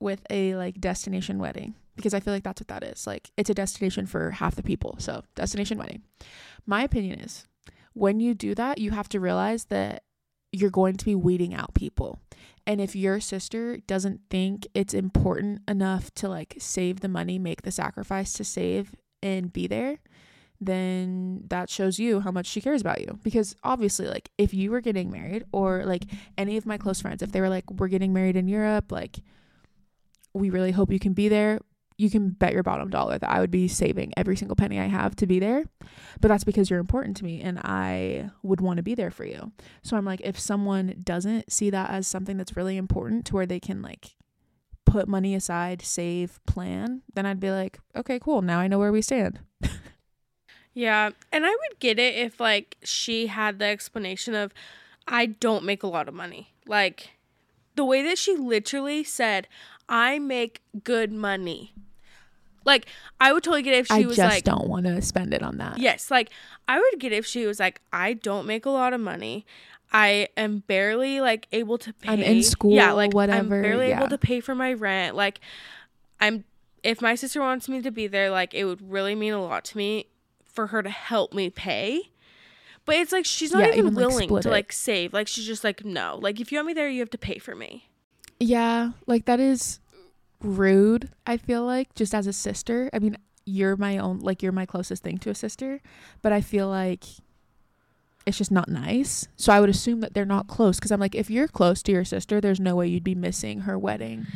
with 0.00 0.24
a 0.30 0.54
like 0.54 0.80
destination 0.80 1.38
wedding, 1.38 1.74
because 1.96 2.14
I 2.14 2.20
feel 2.20 2.34
like 2.34 2.44
that's 2.44 2.60
what 2.60 2.68
that 2.68 2.84
is. 2.84 3.06
Like 3.06 3.30
it's 3.36 3.50
a 3.50 3.54
destination 3.54 4.06
for 4.06 4.32
half 4.32 4.54
the 4.54 4.62
people. 4.62 4.96
So, 4.98 5.22
destination 5.34 5.78
wedding. 5.78 6.02
My 6.66 6.82
opinion 6.82 7.20
is 7.20 7.46
when 7.94 8.20
you 8.20 8.34
do 8.34 8.54
that, 8.54 8.78
you 8.78 8.90
have 8.90 9.08
to 9.10 9.20
realize 9.20 9.66
that 9.66 10.02
you're 10.52 10.70
going 10.70 10.96
to 10.96 11.04
be 11.04 11.14
weeding 11.14 11.54
out 11.54 11.74
people. 11.74 12.20
And 12.66 12.80
if 12.80 12.96
your 12.96 13.20
sister 13.20 13.78
doesn't 13.78 14.20
think 14.28 14.66
it's 14.74 14.94
important 14.94 15.62
enough 15.68 16.12
to 16.14 16.28
like 16.28 16.56
save 16.58 17.00
the 17.00 17.08
money, 17.08 17.38
make 17.38 17.62
the 17.62 17.70
sacrifice 17.70 18.32
to 18.34 18.44
save 18.44 18.94
and 19.22 19.52
be 19.52 19.66
there, 19.66 19.98
then 20.60 21.42
that 21.48 21.70
shows 21.70 21.98
you 21.98 22.20
how 22.20 22.30
much 22.30 22.46
she 22.46 22.60
cares 22.60 22.80
about 22.80 23.00
you. 23.00 23.18
Because 23.22 23.54
obviously, 23.62 24.06
like, 24.08 24.30
if 24.38 24.54
you 24.54 24.70
were 24.70 24.80
getting 24.80 25.10
married, 25.10 25.44
or 25.52 25.84
like 25.84 26.04
any 26.38 26.56
of 26.56 26.66
my 26.66 26.78
close 26.78 27.00
friends, 27.00 27.22
if 27.22 27.32
they 27.32 27.40
were 27.40 27.48
like, 27.48 27.70
we're 27.70 27.88
getting 27.88 28.12
married 28.12 28.36
in 28.36 28.48
Europe, 28.48 28.90
like, 28.90 29.20
we 30.32 30.50
really 30.50 30.72
hope 30.72 30.92
you 30.92 30.98
can 30.98 31.14
be 31.14 31.28
there, 31.28 31.60
you 31.98 32.10
can 32.10 32.30
bet 32.30 32.52
your 32.52 32.62
bottom 32.62 32.90
dollar 32.90 33.18
that 33.18 33.30
I 33.30 33.40
would 33.40 33.50
be 33.50 33.68
saving 33.68 34.12
every 34.16 34.36
single 34.36 34.56
penny 34.56 34.78
I 34.78 34.86
have 34.86 35.16
to 35.16 35.26
be 35.26 35.38
there. 35.38 35.64
But 36.20 36.28
that's 36.28 36.44
because 36.44 36.68
you're 36.68 36.78
important 36.78 37.16
to 37.18 37.24
me 37.24 37.40
and 37.40 37.58
I 37.58 38.30
would 38.42 38.60
want 38.60 38.76
to 38.76 38.82
be 38.82 38.94
there 38.94 39.10
for 39.10 39.24
you. 39.24 39.52
So 39.82 39.96
I'm 39.96 40.04
like, 40.04 40.20
if 40.22 40.38
someone 40.38 41.00
doesn't 41.02 41.50
see 41.50 41.70
that 41.70 41.90
as 41.90 42.06
something 42.06 42.36
that's 42.36 42.56
really 42.56 42.76
important 42.76 43.24
to 43.26 43.34
where 43.34 43.46
they 43.46 43.60
can 43.60 43.80
like 43.80 44.14
put 44.84 45.08
money 45.08 45.34
aside, 45.34 45.82
save, 45.82 46.38
plan, 46.46 47.02
then 47.14 47.26
I'd 47.26 47.40
be 47.40 47.50
like, 47.50 47.78
okay, 47.94 48.18
cool. 48.18 48.42
Now 48.42 48.58
I 48.58 48.68
know 48.68 48.78
where 48.78 48.92
we 48.92 49.02
stand. 49.02 49.40
Yeah, 50.76 51.12
and 51.32 51.46
I 51.46 51.48
would 51.48 51.80
get 51.80 51.98
it 51.98 52.16
if 52.16 52.38
like 52.38 52.76
she 52.82 53.28
had 53.28 53.58
the 53.58 53.64
explanation 53.64 54.34
of 54.34 54.52
I 55.08 55.24
don't 55.24 55.64
make 55.64 55.82
a 55.82 55.86
lot 55.86 56.06
of 56.06 56.12
money. 56.12 56.52
Like 56.66 57.12
the 57.76 57.84
way 57.84 58.02
that 58.02 58.18
she 58.18 58.36
literally 58.36 59.02
said, 59.02 59.48
I 59.88 60.18
make 60.18 60.60
good 60.84 61.10
money. 61.10 61.72
Like 62.66 62.84
I 63.18 63.32
would 63.32 63.42
totally 63.42 63.62
get 63.62 63.72
it 63.72 63.78
if 63.78 63.86
she 63.86 63.94
I 63.94 64.06
was 64.06 64.16
just 64.16 64.34
like 64.34 64.44
don't 64.44 64.68
want 64.68 64.84
to 64.84 65.00
spend 65.00 65.32
it 65.32 65.42
on 65.42 65.56
that. 65.56 65.78
Yes, 65.78 66.10
like 66.10 66.28
I 66.68 66.78
would 66.78 67.00
get 67.00 67.10
it 67.10 67.16
if 67.16 67.26
she 67.26 67.46
was 67.46 67.58
like 67.58 67.80
I 67.90 68.12
don't 68.12 68.46
make 68.46 68.66
a 68.66 68.70
lot 68.70 68.92
of 68.92 69.00
money. 69.00 69.46
I 69.94 70.28
am 70.36 70.58
barely 70.66 71.22
like 71.22 71.48
able 71.52 71.78
to 71.78 71.94
pay 71.94 72.12
I'm 72.12 72.20
in 72.20 72.42
school, 72.42 72.74
Yeah, 72.74 72.92
like 72.92 73.14
whatever, 73.14 73.38
I'm 73.38 73.48
barely 73.48 73.88
yeah. 73.88 74.00
able 74.00 74.10
to 74.10 74.18
pay 74.18 74.40
for 74.40 74.54
my 74.54 74.74
rent. 74.74 75.16
Like 75.16 75.40
I'm 76.20 76.44
if 76.82 77.00
my 77.00 77.14
sister 77.14 77.40
wants 77.40 77.66
me 77.66 77.80
to 77.80 77.90
be 77.90 78.06
there, 78.06 78.28
like 78.28 78.52
it 78.52 78.66
would 78.66 78.92
really 78.92 79.14
mean 79.14 79.32
a 79.32 79.40
lot 79.42 79.64
to 79.66 79.78
me 79.78 80.08
for 80.56 80.68
her 80.68 80.82
to 80.82 80.90
help 80.90 81.32
me 81.32 81.50
pay. 81.50 82.10
But 82.84 82.96
it's 82.96 83.12
like 83.12 83.24
she's 83.24 83.52
not 83.52 83.60
Yeah, 83.60 83.68
even, 83.68 83.78
even, 83.78 83.94
willing 83.94 84.28
split 84.28 84.42
to 84.44 84.50
like 84.50 84.72
save. 84.72 85.12
Like 85.12 85.28
she's 85.28 85.46
just 85.46 85.62
like, 85.62 85.84
no. 85.84 86.18
Like 86.20 86.40
if 86.40 86.50
you 86.50 86.58
want 86.58 86.68
me 86.68 86.72
there, 86.72 86.88
you 86.88 87.00
have 87.00 87.10
to 87.10 87.18
pay 87.18 87.38
for 87.38 87.54
me. 87.54 87.88
Yeah, 88.40 88.92
like 89.06 89.26
that 89.26 89.40
is 89.40 89.80
rude, 90.40 91.10
I 91.26 91.36
feel 91.36 91.64
like, 91.64 91.94
just 91.94 92.14
as 92.14 92.26
a 92.26 92.32
sister. 92.32 92.90
I 92.92 92.98
mean, 92.98 93.16
you're 93.44 93.76
my 93.76 93.98
own 93.98 94.18
like 94.20 94.42
you're 94.42 94.52
my 94.52 94.66
closest 94.66 95.02
thing 95.02 95.18
to 95.18 95.30
a 95.30 95.34
sister, 95.34 95.80
but 96.22 96.32
I 96.32 96.40
feel 96.40 96.68
like 96.68 97.04
it's 98.26 98.38
just 98.38 98.50
not 98.50 98.68
nice. 98.68 99.28
So 99.36 99.52
I 99.52 99.60
would 99.60 99.70
assume 99.70 100.00
that 100.00 100.14
they're 100.14 100.24
not 100.24 100.48
close 100.48 100.76
because 100.76 100.90
I'm 100.90 101.00
like 101.00 101.14
if 101.14 101.30
you're 101.30 101.48
close 101.48 101.82
to 101.84 101.92
your 101.92 102.04
sister, 102.04 102.40
there's 102.40 102.60
no 102.60 102.74
way 102.76 102.88
you'd 102.88 103.04
be 103.04 103.14
missing 103.14 103.60
her 103.60 103.78
wedding. 103.78 104.26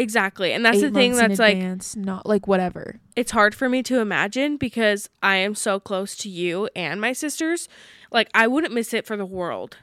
Exactly. 0.00 0.52
And 0.52 0.64
that's 0.64 0.80
the 0.80 0.90
thing 0.90 1.14
that's 1.14 1.38
like 1.38 1.56
advance, 1.58 1.94
not 1.94 2.24
like 2.26 2.46
whatever. 2.48 2.98
it's 3.16 3.30
hard 3.32 3.54
for 3.54 3.68
me 3.68 3.82
to 3.84 4.00
imagine 4.00 4.56
because 4.56 5.10
I 5.22 5.36
am 5.36 5.54
so 5.54 5.78
close 5.78 6.16
to 6.18 6.28
you 6.30 6.68
and 6.74 7.00
my 7.00 7.12
sisters. 7.12 7.68
Like 8.10 8.30
I 8.32 8.46
wouldn't 8.46 8.72
miss 8.72 8.94
it 8.94 9.06
for 9.06 9.16
the 9.16 9.26
world. 9.26 9.76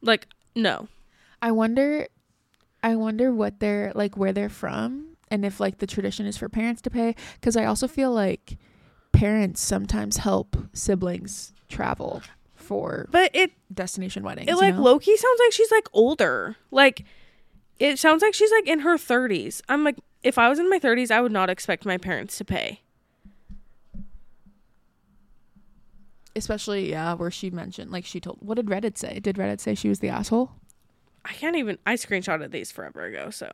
Like 0.00 0.28
no. 0.54 0.88
I 1.42 1.50
wonder 1.50 2.06
I 2.82 2.96
wonder 2.96 3.32
what 3.32 3.60
they're 3.60 3.92
like 3.94 4.16
where 4.16 4.32
they're 4.32 4.48
from 4.48 5.16
and 5.30 5.44
if 5.44 5.58
like 5.60 5.78
the 5.78 5.86
tradition 5.86 6.26
is 6.26 6.36
for 6.36 6.48
parents 6.48 6.80
to 6.82 6.90
pay 6.90 7.14
cuz 7.40 7.56
I 7.56 7.64
also 7.64 7.88
feel 7.88 8.12
like 8.12 8.58
parents 9.12 9.60
sometimes 9.60 10.18
help 10.18 10.56
siblings 10.72 11.52
travel 11.68 12.22
for 12.54 13.08
But 13.10 13.30
it 13.34 13.52
destination 13.72 14.22
weddings. 14.22 14.48
it 14.48 14.52
you 14.52 14.56
like 14.60 14.74
know? 14.74 14.82
Loki 14.82 15.16
sounds 15.16 15.40
like 15.40 15.52
she's 15.52 15.70
like 15.70 15.88
older. 15.92 16.56
Like 16.70 17.04
it 17.78 17.98
sounds 17.98 18.22
like 18.22 18.34
she's 18.34 18.50
like 18.50 18.66
in 18.66 18.80
her 18.80 18.96
30s. 18.96 19.60
I'm 19.68 19.84
like 19.84 19.96
if 20.22 20.38
I 20.38 20.48
was 20.48 20.58
in 20.58 20.70
my 20.70 20.78
30s, 20.78 21.10
I 21.10 21.20
would 21.20 21.32
not 21.32 21.50
expect 21.50 21.84
my 21.84 21.98
parents 21.98 22.38
to 22.38 22.44
pay. 22.44 22.80
Especially 26.36 26.90
yeah, 26.90 27.14
where 27.14 27.30
she 27.30 27.50
mentioned 27.50 27.90
like 27.90 28.04
she 28.04 28.20
told 28.20 28.38
what 28.40 28.56
did 28.56 28.66
Reddit 28.66 28.98
say? 28.98 29.20
Did 29.20 29.36
Reddit 29.36 29.60
say 29.60 29.74
she 29.74 29.88
was 29.88 30.00
the 30.00 30.08
asshole? 30.08 30.50
I 31.24 31.32
can't 31.32 31.56
even 31.56 31.78
I 31.86 31.94
screenshotted 31.94 32.50
these 32.50 32.70
forever 32.70 33.04
ago, 33.04 33.30
so 33.30 33.46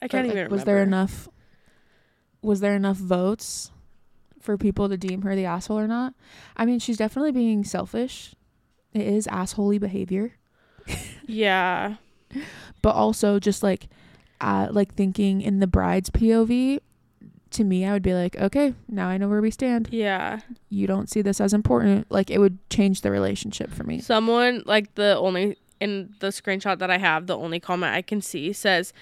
I 0.00 0.08
can't 0.08 0.26
like, 0.26 0.32
even 0.32 0.44
remember. 0.44 0.54
Was 0.54 0.64
there 0.64 0.82
enough 0.82 1.28
was 2.42 2.60
there 2.60 2.74
enough 2.74 2.96
votes 2.96 3.70
for 4.40 4.56
people 4.56 4.88
to 4.88 4.96
deem 4.96 5.22
her 5.22 5.34
the 5.34 5.44
asshole 5.44 5.78
or 5.78 5.86
not? 5.86 6.14
I 6.56 6.64
mean, 6.64 6.78
she's 6.78 6.96
definitely 6.96 7.32
being 7.32 7.64
selfish. 7.64 8.34
It 8.92 9.02
is 9.02 9.26
assholey 9.26 9.78
behavior. 9.78 10.34
Yeah. 11.26 11.96
but 12.82 12.94
also 12.94 13.38
just 13.38 13.62
like 13.62 13.88
uh 14.40 14.68
like 14.70 14.94
thinking 14.94 15.40
in 15.42 15.60
the 15.60 15.66
bride's 15.66 16.10
POV 16.10 16.78
to 17.50 17.64
me 17.64 17.84
I 17.84 17.92
would 17.92 18.02
be 18.02 18.14
like 18.14 18.36
okay 18.36 18.74
now 18.88 19.08
I 19.08 19.16
know 19.18 19.28
where 19.28 19.40
we 19.40 19.50
stand 19.50 19.88
Yeah. 19.90 20.40
you 20.68 20.86
don't 20.86 21.10
see 21.10 21.20
this 21.22 21.40
as 21.40 21.52
important 21.52 22.06
like 22.10 22.30
it 22.30 22.38
would 22.38 22.58
change 22.70 23.00
the 23.00 23.10
relationship 23.10 23.70
for 23.72 23.82
me 23.84 24.00
Someone 24.00 24.62
like 24.66 24.94
the 24.94 25.16
only 25.18 25.56
in 25.80 26.14
the 26.20 26.28
screenshot 26.28 26.78
that 26.78 26.90
I 26.90 26.98
have, 26.98 27.26
the 27.26 27.36
only 27.38 27.58
comment 27.58 27.94
I 27.94 28.02
can 28.02 28.20
see 28.20 28.52
says 28.52 28.92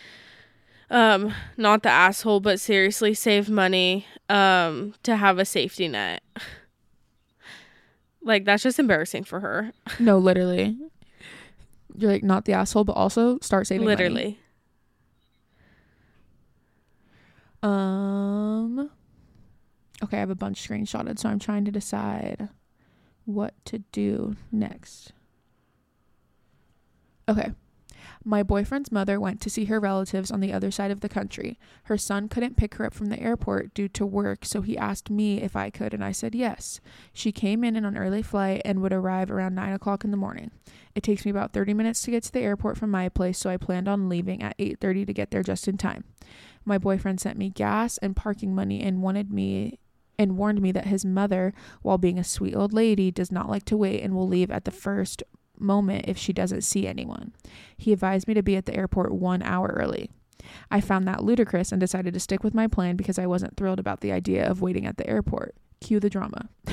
um 0.91 1.35
not 1.59 1.83
the 1.83 1.91
asshole 1.91 2.41
but 2.41 2.59
seriously 2.59 3.13
save 3.13 3.51
money 3.51 4.07
um 4.31 4.95
to 5.03 5.17
have 5.17 5.39
a 5.39 5.45
safety 5.45 5.87
net. 5.89 6.23
like 8.23 8.45
that's 8.45 8.63
just 8.63 8.79
embarrassing 8.79 9.25
for 9.25 9.41
her. 9.41 9.73
no 9.99 10.19
literally 10.19 10.77
you're 11.99 12.11
like 12.13 12.23
not 12.23 12.45
the 12.45 12.53
asshole 12.53 12.85
but 12.85 12.93
also 12.93 13.39
start 13.41 13.67
saving 13.67 13.85
money. 13.87 13.97
Literally. 13.97 14.39
um 17.63 18.91
okay 20.03 20.17
I 20.17 20.21
have 20.21 20.31
a 20.31 20.35
bunch 20.37 20.67
screenshotted 20.69 21.19
so 21.19 21.29
I'm 21.29 21.39
trying 21.41 21.65
to 21.65 21.71
decide 21.73 22.49
what 23.25 23.53
to 23.67 23.81
do 23.93 24.37
next 24.53 25.13
okay 27.29 27.53
My 28.25 28.43
boyfriend's 28.43 28.93
mother 28.93 29.21
went 29.21 29.41
to 29.43 29.51
see 29.51 29.67
her 29.67 29.81
relatives 29.81 30.31
on 30.31 30.41
the 30.41 30.53
other 30.53 30.71
side 30.71 30.91
of 30.91 31.01
the 31.01 31.09
country. 31.09 31.59
Her 31.85 31.97
son 31.97 32.29
couldn't 32.29 32.57
pick 32.57 32.75
her 32.75 32.85
up 32.87 32.95
from 32.95 33.07
the 33.07 33.21
airport 33.21 33.75
due 33.75 33.89
to 33.89 34.05
work, 34.05 34.45
so 34.45 34.61
he 34.61 34.77
asked 34.77 35.11
me 35.11 35.41
if 35.41 35.57
I 35.57 35.71
could, 35.71 35.95
and 35.95 36.05
I 36.05 36.13
said 36.13 36.35
yes. 36.35 36.81
She 37.13 37.33
came 37.33 37.65
in 37.65 37.77
on 37.77 37.85
an 37.85 37.97
early 37.97 38.23
flight 38.23 38.63
and 38.65 38.83
would 38.83 38.93
arrive 38.93 39.31
around 39.31 39.55
9 39.55 39.73
o'clock 39.73 40.05
in 40.05 40.11
the 40.11 40.17
morning. 40.17 40.51
It 40.95 41.03
takes 41.03 41.25
me 41.25 41.31
about 41.31 41.53
30 41.53 41.75
minutes 41.75 42.03
to 42.03 42.11
get 42.11 42.25
to 42.25 42.33
the 42.33 42.41
airport 42.41 42.77
from 42.77 42.91
my 42.91 43.09
place, 43.09 43.39
so 43.39 43.51
I 43.51 43.57
planned 43.57 43.89
on 43.89 44.09
leaving 44.09 44.43
at 44.43 44.57
8:30 44.59 45.07
to 45.07 45.13
get 45.13 45.31
there 45.31 45.43
just 45.43 45.69
in 45.69 45.77
time. 45.77 46.05
My 46.65 46.77
boyfriend 46.77 47.21
sent 47.21 47.39
me 47.39 47.51
gas 47.51 47.99
and 47.99 48.17
parking 48.17 48.55
money 48.55 48.83
and 48.83 49.03
wanted 49.03 49.33
me 49.33 49.79
and 50.19 50.37
warned 50.37 50.61
me 50.61 50.73
that 50.73 50.89
his 50.89 51.05
mother, 51.05 51.55
while 51.83 51.99
being 51.99 52.19
a 52.19 52.25
sweet 52.25 52.55
old 52.55 52.73
lady, 52.73 53.11
does 53.11 53.31
not 53.31 53.49
like 53.49 53.65
to 53.67 53.77
wait 53.77 54.03
and 54.03 54.15
will 54.15 54.27
leave 54.27 54.51
at 54.51 54.65
the 54.65 54.71
first 54.73 55.23
moment 55.61 56.05
if 56.09 56.17
she 56.19 56.33
doesn't 56.33 56.63
see 56.63 56.87
anyone. 56.87 57.33
He 57.77 57.93
advised 57.93 58.29
me 58.29 58.35
to 58.35 58.43
be 58.43 58.57
at 58.57 58.67
the 58.67 58.77
airport 58.77 59.13
one 59.13 59.43
hour 59.43 59.75
early. 59.77 60.11
I 60.71 60.81
found 60.81 61.07
that 61.07 61.25
ludicrous 61.25 61.73
and 61.73 61.81
decided 61.81 62.15
to 62.15 62.21
stick 62.21 62.43
with 62.43 62.55
my 62.55 62.67
plan 62.67 62.97
because 62.97 63.19
I 63.19 63.27
wasn't 63.27 63.57
thrilled 63.57 63.79
about 63.79 64.01
the 64.01 64.13
idea 64.13 64.49
of 64.49 64.63
waiting 64.63 64.87
at 64.87 64.97
the 64.97 65.09
airport. 65.09 65.55
Cue 65.81 66.01
the 66.01 66.11
drama. 66.11 66.49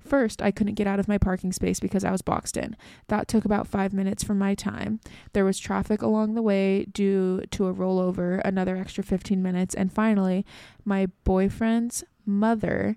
First, 0.00 0.42
I 0.42 0.50
couldn't 0.50 0.74
get 0.74 0.86
out 0.86 0.98
of 0.98 1.08
my 1.08 1.18
parking 1.18 1.52
space 1.52 1.78
because 1.78 2.04
I 2.04 2.10
was 2.10 2.22
boxed 2.22 2.56
in. 2.56 2.76
That 3.08 3.28
took 3.28 3.44
about 3.44 3.68
five 3.68 3.92
minutes 3.92 4.24
from 4.24 4.38
my 4.38 4.54
time. 4.54 5.00
There 5.32 5.44
was 5.44 5.58
traffic 5.58 6.02
along 6.02 6.34
the 6.34 6.42
way 6.42 6.86
due 6.86 7.42
to 7.52 7.66
a 7.66 7.74
rollover, 7.74 8.40
another 8.44 8.76
extra 8.76 9.04
15 9.04 9.42
minutes, 9.42 9.74
and 9.74 9.92
finally, 9.92 10.44
my 10.84 11.06
boyfriend's 11.24 12.02
mother, 12.26 12.96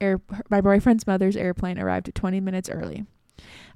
air, 0.00 0.20
my 0.48 0.60
boyfriend's 0.60 1.06
mother's 1.06 1.36
airplane 1.36 1.78
arrived 1.78 2.14
20 2.14 2.40
minutes 2.40 2.70
early. 2.70 3.06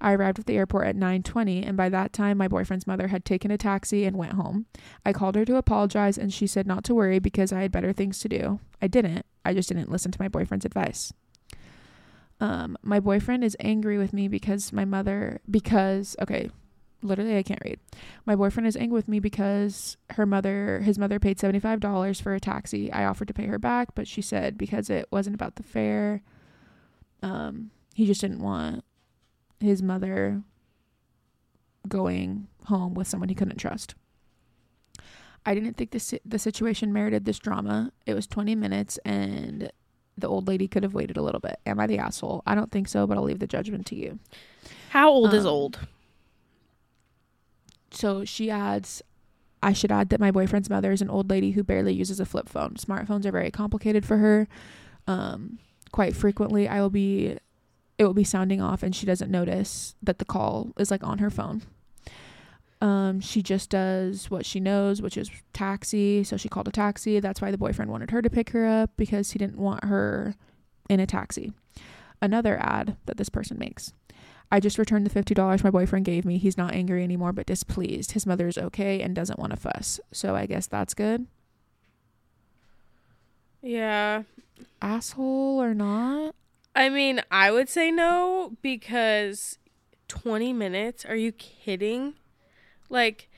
I 0.01 0.13
arrived 0.13 0.39
at 0.39 0.47
the 0.47 0.57
airport 0.57 0.87
at 0.87 0.97
9:20 0.97 1.67
and 1.67 1.77
by 1.77 1.89
that 1.89 2.13
time 2.13 2.39
my 2.39 2.49
boyfriend's 2.49 2.87
mother 2.87 3.09
had 3.09 3.25
taken 3.25 3.51
a 3.51 3.59
taxi 3.59 4.05
and 4.05 4.17
went 4.17 4.33
home. 4.33 4.67
I 5.05 5.13
called 5.13 5.35
her 5.35 5.45
to 5.45 5.57
apologize 5.57 6.19
and 6.19 6.33
she 6.33 6.47
said 6.47 6.67
not 6.67 6.85
to 6.85 6.95
worry 6.95 7.19
because 7.19 7.53
I 7.53 7.63
had 7.63 7.73
better 7.73 7.93
things 7.93 8.19
to 8.21 8.29
do. 8.29 8.61
I 8.81 8.87
didn't. 8.87 9.27
I 9.45 9.55
just 9.55 9.69
didn't 9.69 9.91
listen 9.91 10.13
to 10.13 10.21
my 10.21 10.29
boyfriend's 10.29 10.65
advice. 10.65 11.13
Um 12.41 12.77
my 12.83 13.01
boyfriend 13.01 13.45
is 13.45 13.57
angry 13.61 13.99
with 13.99 14.13
me 14.13 14.29
because 14.29 14.73
my 14.73 14.85
mother 14.85 15.41
because 15.51 16.17
okay, 16.21 16.51
literally 17.03 17.37
I 17.37 17.43
can't 17.43 17.63
read. 17.65 17.81
My 18.25 18.37
boyfriend 18.37 18.67
is 18.67 18.77
angry 18.77 18.97
with 18.97 19.09
me 19.09 19.21
because 19.21 19.97
her 20.11 20.27
mother 20.27 20.81
his 20.81 20.99
mother 20.99 21.19
paid 21.19 21.39
$75 21.39 22.23
for 22.23 22.35
a 22.35 22.41
taxi. 22.41 22.91
I 22.93 23.05
offered 23.05 23.29
to 23.29 23.35
pay 23.35 23.47
her 23.47 23.59
back, 23.59 23.95
but 23.95 24.09
she 24.09 24.23
said 24.23 24.57
because 24.57 24.89
it 24.89 25.07
wasn't 25.11 25.35
about 25.35 25.57
the 25.57 25.63
fare 25.63 26.23
um 27.23 27.71
he 27.95 28.07
just 28.07 28.23
didn't 28.23 28.41
want 28.41 28.83
his 29.61 29.83
mother 29.83 30.43
going 31.89 32.49
home 32.67 32.95
with 32.95 33.07
someone 33.09 33.29
he 33.29 33.35
couldn't 33.35 33.57
trust. 33.59 33.95
I 35.47 35.55
didn't 35.55 35.75
think 35.77 35.91
this 35.93 36.13
the 36.25 36.39
situation 36.39 36.93
merited 36.93 37.25
this 37.25 37.39
drama. 37.39 37.93
It 38.07 38.15
was 38.15 38.27
20 38.27 38.55
minutes 38.55 38.99
and 39.05 39.71
the 40.19 40.29
old 40.29 40.47
lady 40.49 40.69
could 40.69 40.83
have 40.83 40.93
waited 40.93 41.17
a 41.17 41.23
little 41.23 41.41
bit. 41.41 41.59
Am 41.65 41.81
I 41.81 41.87
the 41.87 41.99
asshole? 41.99 42.43
I 42.47 42.55
don't 42.55 42.71
think 42.71 42.89
so, 42.89 43.07
but 43.07 43.17
I'll 43.17 43.25
leave 43.25 43.39
the 43.39 43.47
judgment 43.47 43.87
to 43.87 43.95
you. 43.97 44.19
How 44.91 45.09
old 45.11 45.33
is 45.33 45.47
Um, 45.47 45.53
old? 45.53 45.79
So 47.91 48.25
she 48.25 48.51
adds, 48.51 49.03
I 49.63 49.73
should 49.73 49.91
add 49.91 50.11
that 50.11 50.21
my 50.21 50.31
boyfriend's 50.31 50.71
mother 50.71 50.93
is 50.93 51.03
an 51.03 51.11
old 51.11 51.31
lady 51.31 51.53
who 51.53 51.65
barely 51.65 51.93
uses 51.95 52.21
a 52.21 52.27
flip 52.27 52.49
phone. 52.49 52.75
Smartphones 52.75 53.25
are 53.25 53.33
very 53.33 53.51
complicated 53.51 54.05
for 54.05 54.19
her. 54.19 54.47
Um, 55.07 55.59
quite 55.91 56.15
frequently, 56.15 56.69
I 56.69 56.81
will 56.81 56.91
be, 56.91 57.39
it 58.01 58.05
will 58.07 58.15
be 58.15 58.25
sounding 58.25 58.63
off, 58.63 58.83
and 58.83 58.97
she 58.97 59.05
doesn't 59.05 59.31
notice 59.31 59.95
that 60.03 60.19
the 60.19 60.25
call 60.25 60.73
is 60.79 60.91
like 60.91 61.05
on 61.05 61.19
her 61.19 61.29
phone. 61.29 61.61
Um, 62.81 63.21
she 63.21 63.43
just 63.43 63.69
does 63.69 64.31
what 64.31 64.47
she 64.47 64.59
knows, 64.59 65.03
which 65.03 65.19
is 65.19 65.31
taxi. 65.53 66.25
So 66.25 66.39
she 66.39 66.49
called 66.49 66.67
a 66.67 66.73
taxi. 66.73 67.21
That's 67.21 67.43
why 67.43 67.51
the 67.51 67.59
boyfriend 67.59 67.91
wanted 67.91 68.11
her 68.11 68.23
to 68.23 68.31
pick 68.31 68.51
her 68.51 68.67
up 68.67 68.93
because 68.97 69.33
he 69.33 69.39
didn't 69.39 69.59
want 69.59 69.85
her 69.85 70.35
in 70.89 70.99
a 70.99 71.07
taxi. 71.07 71.53
Another 72.23 72.57
ad 72.59 72.97
that 73.05 73.19
this 73.19 73.29
person 73.29 73.59
makes. 73.59 73.93
I 74.51 74.61
just 74.61 74.79
returned 74.79 75.07
the 75.07 75.23
$50 75.23 75.63
my 75.63 75.69
boyfriend 75.69 76.07
gave 76.07 76.25
me. 76.25 76.39
He's 76.39 76.57
not 76.57 76.73
angry 76.73 77.05
anymore, 77.05 77.35
but 77.35 77.45
displeased. 77.45 78.13
His 78.13 78.25
mother 78.25 78.49
is 78.49 78.57
okay 78.57 79.03
and 79.03 79.15
doesn't 79.15 79.39
want 79.39 79.51
to 79.51 79.59
fuss. 79.59 80.01
So 80.11 80.35
I 80.35 80.47
guess 80.47 80.67
that's 80.67 80.95
good. 80.95 81.27
Yeah. 83.61 84.23
Asshole 84.81 85.61
or 85.61 85.75
not? 85.75 86.35
I 86.75 86.89
mean, 86.89 87.21
I 87.31 87.51
would 87.51 87.69
say 87.69 87.91
no 87.91 88.57
because 88.63 89.59
20 90.09 90.53
minutes? 90.53 91.05
Are 91.05 91.17
you 91.17 91.33
kidding? 91.33 92.15
Like, 92.89 93.29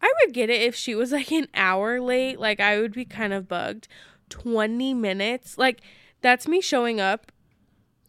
I 0.00 0.12
would 0.20 0.32
get 0.32 0.50
it 0.50 0.62
if 0.62 0.74
she 0.74 0.94
was 0.94 1.12
like 1.12 1.30
an 1.32 1.48
hour 1.54 2.00
late. 2.00 2.38
Like, 2.38 2.60
I 2.60 2.78
would 2.80 2.92
be 2.92 3.04
kind 3.04 3.32
of 3.32 3.48
bugged. 3.48 3.88
20 4.28 4.94
minutes? 4.94 5.58
Like, 5.58 5.80
that's 6.22 6.46
me 6.46 6.60
showing 6.60 7.00
up. 7.00 7.32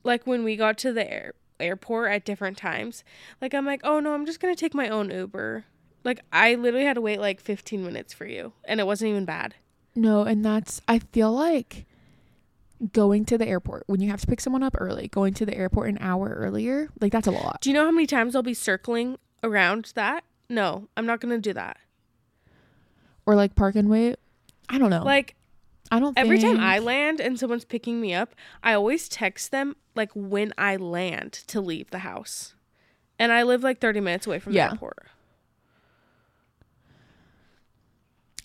Like, 0.03 0.25
when 0.25 0.43
we 0.43 0.55
got 0.55 0.77
to 0.79 0.93
the 0.93 1.11
air- 1.11 1.33
airport 1.59 2.11
at 2.11 2.25
different 2.25 2.57
times. 2.57 3.03
Like, 3.41 3.53
I'm 3.53 3.65
like, 3.65 3.81
oh 3.83 3.99
no, 3.99 4.13
I'm 4.13 4.25
just 4.25 4.39
going 4.39 4.53
to 4.53 4.59
take 4.59 4.73
my 4.73 4.89
own 4.89 5.09
Uber. 5.09 5.65
Like, 6.03 6.21
I 6.31 6.55
literally 6.55 6.85
had 6.85 6.95
to 6.95 7.01
wait 7.01 7.19
like 7.19 7.39
15 7.39 7.83
minutes 7.83 8.13
for 8.13 8.25
you, 8.25 8.53
and 8.65 8.79
it 8.79 8.87
wasn't 8.87 9.09
even 9.09 9.25
bad. 9.25 9.55
No, 9.95 10.23
and 10.23 10.43
that's, 10.43 10.81
I 10.87 10.99
feel 10.99 11.31
like 11.31 11.85
going 12.93 13.25
to 13.25 13.37
the 13.37 13.47
airport 13.47 13.83
when 13.87 14.01
you 14.01 14.09
have 14.09 14.21
to 14.21 14.27
pick 14.27 14.41
someone 14.41 14.63
up 14.63 14.75
early, 14.79 15.07
going 15.07 15.33
to 15.35 15.45
the 15.45 15.55
airport 15.55 15.89
an 15.89 15.97
hour 16.01 16.29
earlier, 16.29 16.89
like 16.99 17.11
that's 17.11 17.27
a 17.27 17.31
lot. 17.31 17.59
Do 17.61 17.69
you 17.69 17.73
know 17.75 17.85
how 17.85 17.91
many 17.91 18.07
times 18.07 18.35
I'll 18.35 18.41
be 18.43 18.53
circling 18.53 19.17
around 19.43 19.91
that? 19.95 20.23
No, 20.49 20.87
I'm 20.97 21.05
not 21.05 21.21
to 21.21 21.37
do 21.39 21.53
that. 21.53 21.77
Or 23.25 23.35
like 23.35 23.55
park 23.55 23.75
and 23.75 23.89
wait. 23.89 24.17
I 24.67 24.77
don't 24.79 24.89
know. 24.89 25.03
Like, 25.03 25.35
I 25.91 25.99
don't 25.99 26.17
Every 26.17 26.39
time 26.39 26.59
I 26.59 26.79
land 26.79 27.19
and 27.19 27.37
someone's 27.37 27.65
picking 27.65 27.99
me 28.01 28.13
up, 28.13 28.33
I 28.63 28.73
always 28.73 29.07
text 29.09 29.51
them 29.51 29.75
like 29.95 30.11
when 30.15 30.53
I 30.57 30.77
land 30.77 31.33
to 31.47 31.61
leave 31.61 31.91
the 31.91 31.99
house. 31.99 32.55
And 33.19 33.31
I 33.31 33.43
live 33.43 33.61
like 33.63 33.79
30 33.79 33.99
minutes 33.99 34.25
away 34.25 34.39
from 34.39 34.53
Yeah. 34.53 34.67
the 34.67 34.73
airport. 34.73 35.07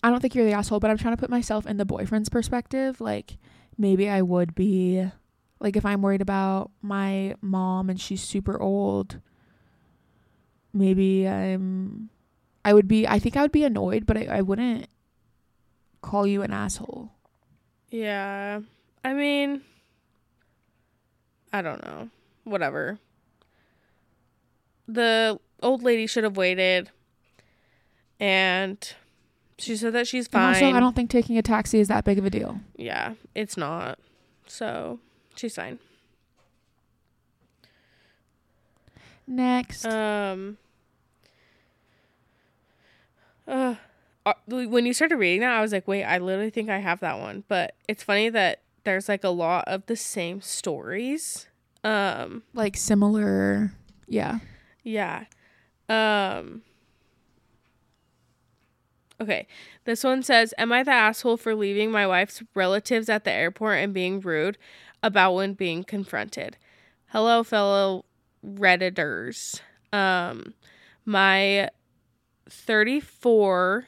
I 0.03 0.09
don't 0.11 0.19
think 0.21 0.35
you're 0.35 0.45
the 0.45 0.53
asshole, 0.53 0.79
but 0.79 0.91
I'm 0.91 0.97
trying 0.97 1.15
to 1.15 1.19
put 1.19 1.29
myself 1.29 1.65
in 1.65 1.77
the 1.77 1.85
boyfriend's 1.85 2.29
perspective. 2.29 3.01
Like, 3.01 3.37
maybe 3.77 4.09
I 4.09 4.21
would 4.21 4.55
be, 4.55 5.09
like, 5.59 5.75
if 5.75 5.85
I'm 5.85 6.01
worried 6.01 6.21
about 6.21 6.71
my 6.81 7.35
mom 7.41 7.89
and 7.89 7.99
she's 7.99 8.21
super 8.21 8.59
old, 8.59 9.19
maybe 10.73 11.27
I'm, 11.27 12.09
I 12.63 12.73
would 12.73 12.87
be, 12.87 13.07
I 13.07 13.19
think 13.19 13.37
I 13.37 13.41
would 13.41 13.51
be 13.51 13.63
annoyed, 13.63 14.05
but 14.05 14.17
I, 14.17 14.25
I 14.25 14.41
wouldn't 14.41 14.87
call 16.01 16.27
you 16.27 16.41
an 16.41 16.53
asshole. 16.53 17.11
Yeah. 17.89 18.61
I 19.03 19.13
mean, 19.13 19.61
I 21.53 21.61
don't 21.61 21.83
know. 21.83 22.09
Whatever. 22.43 22.99
The 24.87 25.39
old 25.61 25.83
lady 25.83 26.07
should 26.07 26.23
have 26.23 26.37
waited. 26.37 26.91
And 28.19 28.77
she 29.57 29.75
said 29.75 29.93
that 29.93 30.07
she's 30.07 30.25
And 30.27 30.31
fine. 30.33 30.53
also, 30.63 30.75
I 30.75 30.79
don't 30.79 30.95
think 30.95 31.09
taking 31.09 31.37
a 31.37 31.41
taxi 31.41 31.79
is 31.79 31.87
that 31.87 32.03
big 32.05 32.17
of 32.19 32.25
a 32.25 32.29
deal. 32.29 32.59
yeah, 32.75 33.13
it's 33.35 33.57
not. 33.57 33.99
So, 34.45 34.99
she's 35.35 35.55
fine. 35.55 35.79
Next. 39.27 39.85
Um. 39.85 40.57
Uh, 43.47 43.75
uh, 44.25 44.33
when 44.47 44.85
you 44.85 44.93
started 44.93 45.15
reading 45.17 45.41
that, 45.41 45.51
I 45.53 45.61
was 45.61 45.71
like, 45.71 45.87
wait, 45.87 46.03
I 46.03 46.17
literally 46.17 46.49
think 46.49 46.69
I 46.69 46.79
have 46.79 46.99
that 46.99 47.17
one. 47.19 47.43
But 47.47 47.75
it's 47.87 48.03
funny 48.03 48.29
that 48.29 48.61
there's 48.83 49.07
like 49.09 49.23
a 49.23 49.29
lot 49.29 49.65
of 49.67 49.85
the 49.87 49.95
same 49.95 50.41
stories. 50.41 51.47
Um. 51.83 52.43
like, 52.53 52.75
similar. 52.77 53.73
Yeah. 54.07 54.39
Yeah. 54.83 55.25
Um. 55.89 56.61
Okay. 59.19 59.47
This 59.85 60.03
one 60.03 60.21
says, 60.23 60.53
"Am 60.57 60.71
I 60.71 60.83
the 60.83 60.91
asshole 60.91 61.37
for 61.37 61.55
leaving 61.55 61.91
my 61.91 62.05
wife's 62.05 62.43
relatives 62.53 63.09
at 63.09 63.23
the 63.23 63.31
airport 63.31 63.79
and 63.79 63.93
being 63.93 64.19
rude 64.19 64.57
about 65.01 65.33
when 65.33 65.53
being 65.53 65.83
confronted?" 65.83 66.57
Hello, 67.07 67.43
fellow 67.43 68.05
redditors. 68.45 69.61
Um, 69.93 70.53
my 71.05 71.69
34 72.49 73.85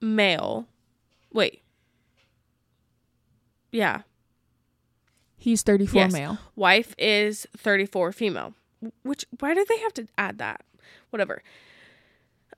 male. 0.00 0.66
Wait. 1.32 1.62
Yeah. 3.72 4.02
He's 5.36 5.62
34 5.62 6.02
Yes. 6.02 6.12
male. 6.12 6.38
Wife 6.54 6.94
is 6.98 7.46
34 7.56 8.12
female. 8.12 8.54
Which 9.02 9.24
why 9.38 9.54
do 9.54 9.64
they 9.68 9.78
have 9.78 9.92
to 9.94 10.06
add 10.16 10.38
that? 10.38 10.64
Whatever. 11.10 11.42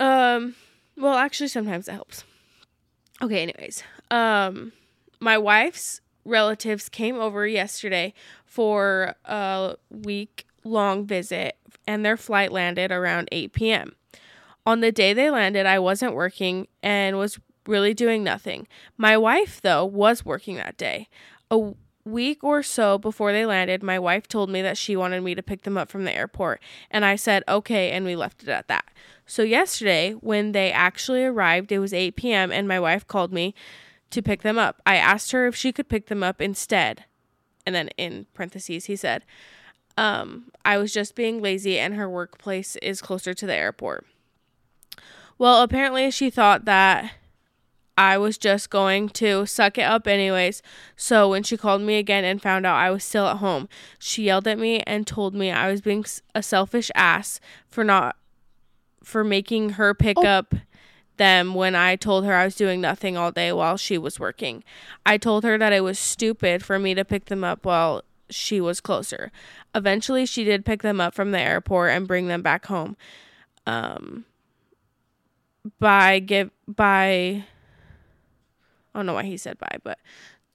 Um 0.00 0.54
well 0.98 1.14
actually 1.14 1.48
sometimes 1.48 1.88
it 1.88 1.92
helps. 1.92 2.24
Okay, 3.22 3.42
anyways. 3.42 3.82
Um 4.10 4.72
my 5.20 5.38
wife's 5.38 6.00
relatives 6.24 6.88
came 6.88 7.16
over 7.16 7.46
yesterday 7.46 8.14
for 8.44 9.14
a 9.24 9.76
week 9.90 10.46
long 10.64 11.06
visit 11.06 11.56
and 11.86 12.04
their 12.04 12.16
flight 12.16 12.52
landed 12.52 12.92
around 12.92 13.28
8 13.32 13.52
p.m. 13.52 13.96
On 14.66 14.80
the 14.80 14.92
day 14.92 15.14
they 15.14 15.30
landed, 15.30 15.64
I 15.64 15.78
wasn't 15.78 16.14
working 16.14 16.68
and 16.82 17.16
was 17.16 17.40
really 17.66 17.94
doing 17.94 18.22
nothing. 18.22 18.68
My 18.96 19.16
wife, 19.16 19.60
though, 19.62 19.84
was 19.84 20.24
working 20.24 20.56
that 20.56 20.76
day. 20.76 21.08
A 21.50 21.72
week 22.10 22.42
or 22.42 22.62
so 22.62 22.98
before 22.98 23.32
they 23.32 23.46
landed, 23.46 23.82
my 23.82 23.98
wife 23.98 24.26
told 24.26 24.50
me 24.50 24.62
that 24.62 24.78
she 24.78 24.96
wanted 24.96 25.22
me 25.22 25.34
to 25.34 25.42
pick 25.42 25.62
them 25.62 25.78
up 25.78 25.90
from 25.90 26.04
the 26.04 26.14
airport, 26.14 26.60
and 26.90 27.04
I 27.04 27.16
said 27.16 27.44
okay, 27.48 27.90
and 27.90 28.04
we 28.04 28.16
left 28.16 28.42
it 28.42 28.48
at 28.48 28.68
that. 28.68 28.86
So, 29.26 29.42
yesterday, 29.42 30.12
when 30.12 30.52
they 30.52 30.72
actually 30.72 31.24
arrived, 31.24 31.70
it 31.70 31.78
was 31.78 31.92
8 31.92 32.16
p.m., 32.16 32.50
and 32.50 32.66
my 32.66 32.80
wife 32.80 33.06
called 33.06 33.32
me 33.32 33.54
to 34.10 34.22
pick 34.22 34.42
them 34.42 34.58
up. 34.58 34.80
I 34.86 34.96
asked 34.96 35.32
her 35.32 35.46
if 35.46 35.54
she 35.54 35.72
could 35.72 35.88
pick 35.88 36.06
them 36.06 36.22
up 36.22 36.40
instead. 36.40 37.04
And 37.66 37.74
then 37.74 37.88
in 37.98 38.26
parentheses, 38.32 38.86
he 38.86 38.96
said, 38.96 39.24
um, 39.98 40.52
I 40.64 40.78
was 40.78 40.92
just 40.92 41.14
being 41.14 41.42
lazy 41.42 41.78
and 41.78 41.94
her 41.94 42.08
workplace 42.08 42.76
is 42.76 43.02
closer 43.02 43.34
to 43.34 43.46
the 43.46 43.54
airport. 43.54 44.06
Well, 45.36 45.62
apparently 45.62 46.10
she 46.10 46.30
thought 46.30 46.64
that 46.64 47.12
I 47.98 48.16
was 48.16 48.38
just 48.38 48.70
going 48.70 49.08
to 49.10 49.44
suck 49.44 49.76
it 49.76 49.82
up 49.82 50.06
anyways. 50.06 50.62
So 50.94 51.28
when 51.28 51.42
she 51.42 51.56
called 51.56 51.82
me 51.82 51.96
again 51.98 52.24
and 52.24 52.40
found 52.40 52.64
out 52.64 52.76
I 52.76 52.90
was 52.92 53.02
still 53.02 53.26
at 53.26 53.38
home, 53.38 53.68
she 53.98 54.22
yelled 54.22 54.46
at 54.46 54.56
me 54.56 54.80
and 54.86 55.04
told 55.04 55.34
me 55.34 55.50
I 55.50 55.68
was 55.68 55.80
being 55.80 56.04
a 56.32 56.42
selfish 56.42 56.92
ass 56.94 57.40
for 57.68 57.82
not 57.82 58.16
for 59.02 59.24
making 59.24 59.70
her 59.70 59.94
pick 59.94 60.16
Oh. 60.18 60.24
up 60.24 60.54
them 61.16 61.54
when 61.54 61.74
I 61.74 61.96
told 61.96 62.24
her 62.24 62.34
I 62.34 62.44
was 62.44 62.54
doing 62.54 62.80
nothing 62.80 63.16
all 63.16 63.32
day 63.32 63.52
while 63.52 63.76
she 63.76 63.98
was 63.98 64.20
working. 64.20 64.62
I 65.04 65.18
told 65.18 65.42
her 65.42 65.58
that 65.58 65.72
it 65.72 65.80
was 65.82 65.98
stupid 65.98 66.64
for 66.64 66.78
me 66.78 66.94
to 66.94 67.04
pick 67.04 67.24
them 67.24 67.42
up 67.42 67.64
while 67.66 68.04
she 68.30 68.60
was 68.60 68.80
closer. 68.80 69.32
Eventually, 69.74 70.24
she 70.24 70.44
did 70.44 70.64
pick 70.64 70.82
them 70.82 71.00
up 71.00 71.14
from 71.14 71.32
the 71.32 71.40
airport 71.40 71.90
and 71.90 72.06
bring 72.06 72.28
them 72.28 72.42
back 72.42 72.66
home. 72.66 72.96
Um, 73.66 74.24
by 75.80 76.20
give 76.20 76.50
by, 76.68 77.44
I 78.94 78.98
don't 78.98 79.06
know 79.06 79.14
why 79.14 79.24
he 79.24 79.36
said 79.36 79.58
bye, 79.58 79.78
but 79.82 79.98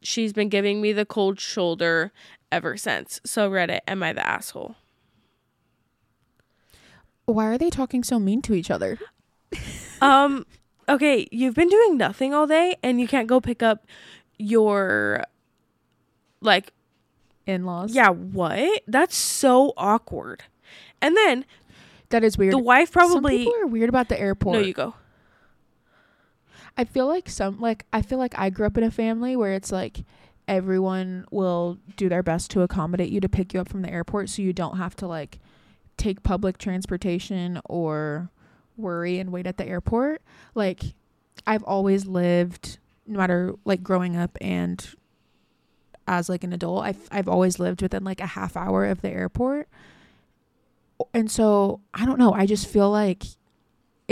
she's 0.02 0.34
been 0.34 0.50
giving 0.50 0.82
me 0.82 0.92
the 0.94 1.06
cold 1.06 1.40
shoulder 1.40 2.12
ever 2.52 2.76
since. 2.78 3.20
So 3.26 3.50
Reddit, 3.50 3.80
am 3.88 4.04
I 4.04 4.14
the 4.14 4.26
asshole? 4.28 4.76
Why 7.26 7.46
are 7.46 7.58
they 7.58 7.70
talking 7.70 8.04
so 8.04 8.20
mean 8.20 8.42
to 8.44 8.54
each 8.54 8.70
other? 8.70 9.00
Um, 10.02 10.46
okay, 10.90 11.28
you've 11.32 11.56
been 11.56 11.70
doing 11.70 11.96
nothing 11.98 12.34
all 12.34 12.48
day 12.48 12.76
and 12.84 13.00
you 13.00 13.08
can't 13.08 13.28
go 13.28 13.40
pick 13.40 13.64
up 13.64 13.86
your 14.38 15.24
like 16.42 16.74
In 17.46 17.66
laws. 17.66 17.94
yeah, 17.96 18.10
what? 18.10 18.82
That's 18.88 19.16
so 19.16 19.72
awkward. 19.78 20.44
And 21.02 21.16
then 21.16 21.46
That 22.10 22.24
is 22.26 22.38
weird. 22.38 22.54
the 22.54 22.58
wife 22.60 22.92
probably 22.92 23.46
Some 23.46 23.52
people 23.54 23.62
are 23.62 23.68
weird 23.68 23.88
about 23.90 24.10
the 24.10 24.20
airport. 24.20 24.56
No, 24.56 24.60
you 24.62 24.74
go. 24.74 24.94
I 26.78 26.86
feel 26.86 27.08
like 27.08 27.30
some 27.30 27.60
like 27.60 27.86
I 27.94 28.02
feel 28.02 28.18
like 28.18 28.38
I 28.38 28.50
grew 28.50 28.66
up 28.66 28.78
in 28.78 28.84
a 28.84 28.92
family 28.92 29.36
where 29.36 29.54
it's 29.54 29.72
like 29.72 30.04
everyone 30.48 31.26
will 31.32 31.78
do 31.96 32.10
their 32.10 32.24
best 32.24 32.52
to 32.52 32.62
accommodate 32.62 33.10
you 33.10 33.22
to 33.22 33.30
pick 33.30 33.54
you 33.54 33.60
up 33.62 33.70
from 33.70 33.82
the 33.82 33.92
airport 33.92 34.30
so 34.30 34.42
you 34.42 34.54
don't 34.54 34.78
have 34.78 34.96
to 34.98 35.08
like 35.08 35.40
take 35.98 36.24
public 36.24 36.58
transportation 36.58 37.62
or 37.66 38.30
worry 38.76 39.20
and 39.20 39.32
wait 39.32 39.48
at 39.48 39.58
the 39.58 39.66
airport. 39.66 40.22
Like 40.56 40.82
I've 41.46 41.64
always 41.64 42.06
lived 42.06 42.80
no 43.06 43.18
matter 43.18 43.54
like 43.66 43.84
growing 43.84 44.16
up 44.16 44.38
and 44.42 44.86
as 46.08 46.28
like 46.28 46.44
an 46.44 46.54
adult, 46.54 46.84
I've 46.84 47.08
I've 47.12 47.28
always 47.28 47.60
lived 47.60 47.82
within 47.82 48.04
like 48.04 48.20
a 48.20 48.26
half 48.26 48.58
hour 48.58 48.86
of 48.86 49.02
the 49.02 49.10
airport. 49.10 49.70
And 51.14 51.30
so, 51.30 51.82
I 51.94 52.06
don't 52.06 52.20
know, 52.20 52.34
I 52.34 52.46
just 52.46 52.68
feel 52.68 52.90
like 52.90 53.24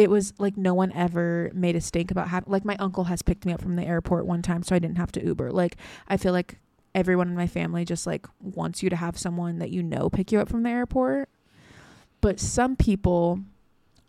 it 0.02 0.10
was 0.10 0.34
like 0.39 0.58
no 0.58 0.74
one 0.74 0.91
ever 0.93 1.52
made 1.54 1.76
a 1.76 1.82
stink 1.82 2.12
about 2.12 2.28
having 2.30 2.52
like 2.52 2.66
my 2.66 2.76
uncle 2.78 3.06
has 3.06 3.22
picked 3.22 3.45
me 3.45 3.54
up 3.54 3.62
from 3.62 3.76
the 3.76 3.84
airport 3.86 4.26
one 4.26 4.41
time 4.41 4.64
so 4.64 4.76
I 4.76 4.80
didn't 4.80 4.97
have 4.97 5.12
to 5.14 5.24
Uber. 5.26 5.52
Like 5.52 5.78
I 6.08 6.18
feel 6.18 6.34
like 6.34 6.58
everyone 6.93 7.30
in 7.30 7.36
my 7.36 7.47
family 7.47 7.86
just 7.86 8.06
like 8.06 8.26
wants 8.41 8.84
you 8.84 8.89
to 8.89 8.95
have 8.95 9.18
someone 9.18 9.60
that 9.60 9.70
you 9.72 9.82
know 9.84 10.10
pick 10.10 10.32
you 10.32 10.39
up 10.39 10.49
from 10.49 10.64
the 10.64 10.70
airport. 10.70 11.30
But 12.20 12.39
some 12.39 12.76
people 12.76 13.39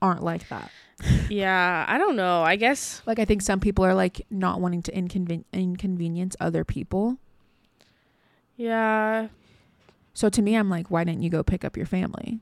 aren't 0.01 0.22
like 0.22 0.49
that. 0.49 0.70
Yeah, 1.28 1.84
I 1.88 1.99
don't 1.99 2.14
know. 2.14 2.43
I 2.43 2.55
guess 2.55 3.03
Like 3.07 3.18
I 3.18 3.24
think 3.24 3.43
some 3.43 3.59
people 3.59 3.84
are 3.84 3.95
like 3.95 4.24
not 4.30 4.61
wanting 4.61 4.82
to 4.82 4.93
inconven- 4.93 5.45
inconvenience 5.53 6.36
other 6.38 6.64
people. 6.64 7.18
yeah. 8.57 9.28
So 10.14 10.28
to 10.28 10.43
me 10.43 10.55
I'm 10.57 10.68
like 10.70 10.90
why 10.90 11.05
didn't 11.05 11.22
you 11.22 11.30
go 11.30 11.43
pick 11.43 11.64
up 11.64 11.76
your 11.76 11.86
family? 11.86 12.40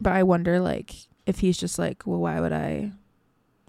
But 0.00 0.12
I 0.14 0.22
wonder 0.22 0.60
like 0.60 0.92
if 1.26 1.38
he's 1.40 1.56
just 1.58 1.78
like, 1.78 2.06
well 2.06 2.20
why 2.20 2.40
would 2.40 2.52
I 2.52 2.92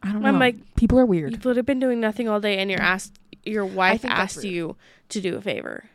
I 0.01 0.12
don't 0.12 0.22
know. 0.22 0.28
I'm 0.28 0.39
like, 0.39 0.76
people 0.76 0.99
are 0.99 1.06
weird. 1.06 1.32
You 1.32 1.39
would 1.45 1.58
have 1.58 1.66
been 1.66 1.80
doing 1.80 1.99
nothing 1.99 2.28
all 2.28 2.39
day 2.39 2.58
and 2.58 2.70
you're 2.70 2.82
asked 2.82 3.18
your 3.45 3.66
wife 3.66 4.06
asked 4.06 4.43
you 4.43 4.76
to 5.10 5.22
do 5.22 5.36
a 5.36 5.41
favor. 5.41 5.86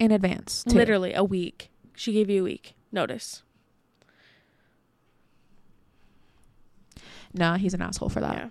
In 0.00 0.10
advance. 0.10 0.64
too. 0.64 0.76
Literally 0.76 1.14
a 1.14 1.22
week. 1.22 1.70
She 1.94 2.12
gave 2.12 2.28
you 2.28 2.40
a 2.40 2.44
week 2.44 2.74
notice. 2.90 3.42
Nah, 7.34 7.56
he's 7.56 7.74
an 7.74 7.80
asshole 7.80 8.10
for 8.10 8.20
that. 8.20 8.36
Yeah. 8.36 8.48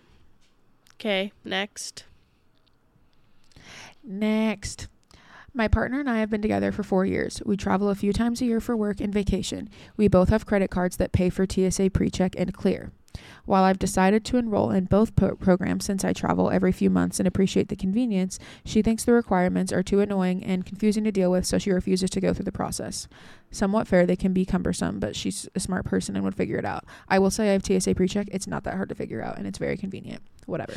Okay, 0.95 1.31
next. 1.45 2.05
Next. 4.03 4.87
My 5.53 5.67
partner 5.67 5.99
and 5.99 6.09
I 6.09 6.19
have 6.19 6.29
been 6.29 6.41
together 6.41 6.71
for 6.71 6.81
four 6.81 7.05
years. 7.05 7.41
We 7.45 7.57
travel 7.57 7.89
a 7.89 7.95
few 7.95 8.13
times 8.13 8.41
a 8.41 8.45
year 8.45 8.61
for 8.61 8.77
work 8.77 9.01
and 9.01 9.13
vacation. 9.13 9.69
We 9.97 10.07
both 10.07 10.29
have 10.29 10.45
credit 10.45 10.71
cards 10.71 10.95
that 10.97 11.11
pay 11.11 11.29
for 11.29 11.45
TSA 11.45 11.89
PreCheck 11.89 12.35
and 12.37 12.53
Clear. 12.53 12.91
While 13.43 13.65
I've 13.65 13.79
decided 13.79 14.23
to 14.25 14.37
enroll 14.37 14.71
in 14.71 14.85
both 14.85 15.15
po- 15.17 15.35
programs 15.35 15.83
since 15.83 16.05
I 16.05 16.13
travel 16.13 16.49
every 16.49 16.71
few 16.71 16.89
months 16.89 17.19
and 17.19 17.27
appreciate 17.27 17.67
the 17.67 17.75
convenience, 17.75 18.39
she 18.63 18.81
thinks 18.81 19.03
the 19.03 19.11
requirements 19.11 19.73
are 19.73 19.83
too 19.83 19.99
annoying 19.99 20.41
and 20.41 20.65
confusing 20.65 21.03
to 21.03 21.11
deal 21.11 21.29
with, 21.29 21.45
so 21.45 21.57
she 21.57 21.71
refuses 21.71 22.09
to 22.11 22.21
go 22.21 22.33
through 22.33 22.45
the 22.45 22.53
process. 22.53 23.09
Somewhat 23.49 23.89
fair, 23.89 24.05
they 24.05 24.15
can 24.15 24.31
be 24.31 24.45
cumbersome, 24.45 25.01
but 25.01 25.17
she's 25.17 25.49
a 25.53 25.59
smart 25.59 25.83
person 25.83 26.15
and 26.15 26.23
would 26.23 26.35
figure 26.35 26.57
it 26.57 26.65
out. 26.65 26.85
I 27.09 27.19
will 27.19 27.31
say 27.31 27.49
I 27.49 27.53
have 27.53 27.65
TSA 27.65 27.95
PreCheck. 27.95 28.29
It's 28.31 28.47
not 28.47 28.63
that 28.63 28.75
hard 28.75 28.87
to 28.89 28.95
figure 28.95 29.21
out, 29.21 29.37
and 29.37 29.45
it's 29.45 29.59
very 29.59 29.75
convenient. 29.75 30.21
Whatever. 30.45 30.75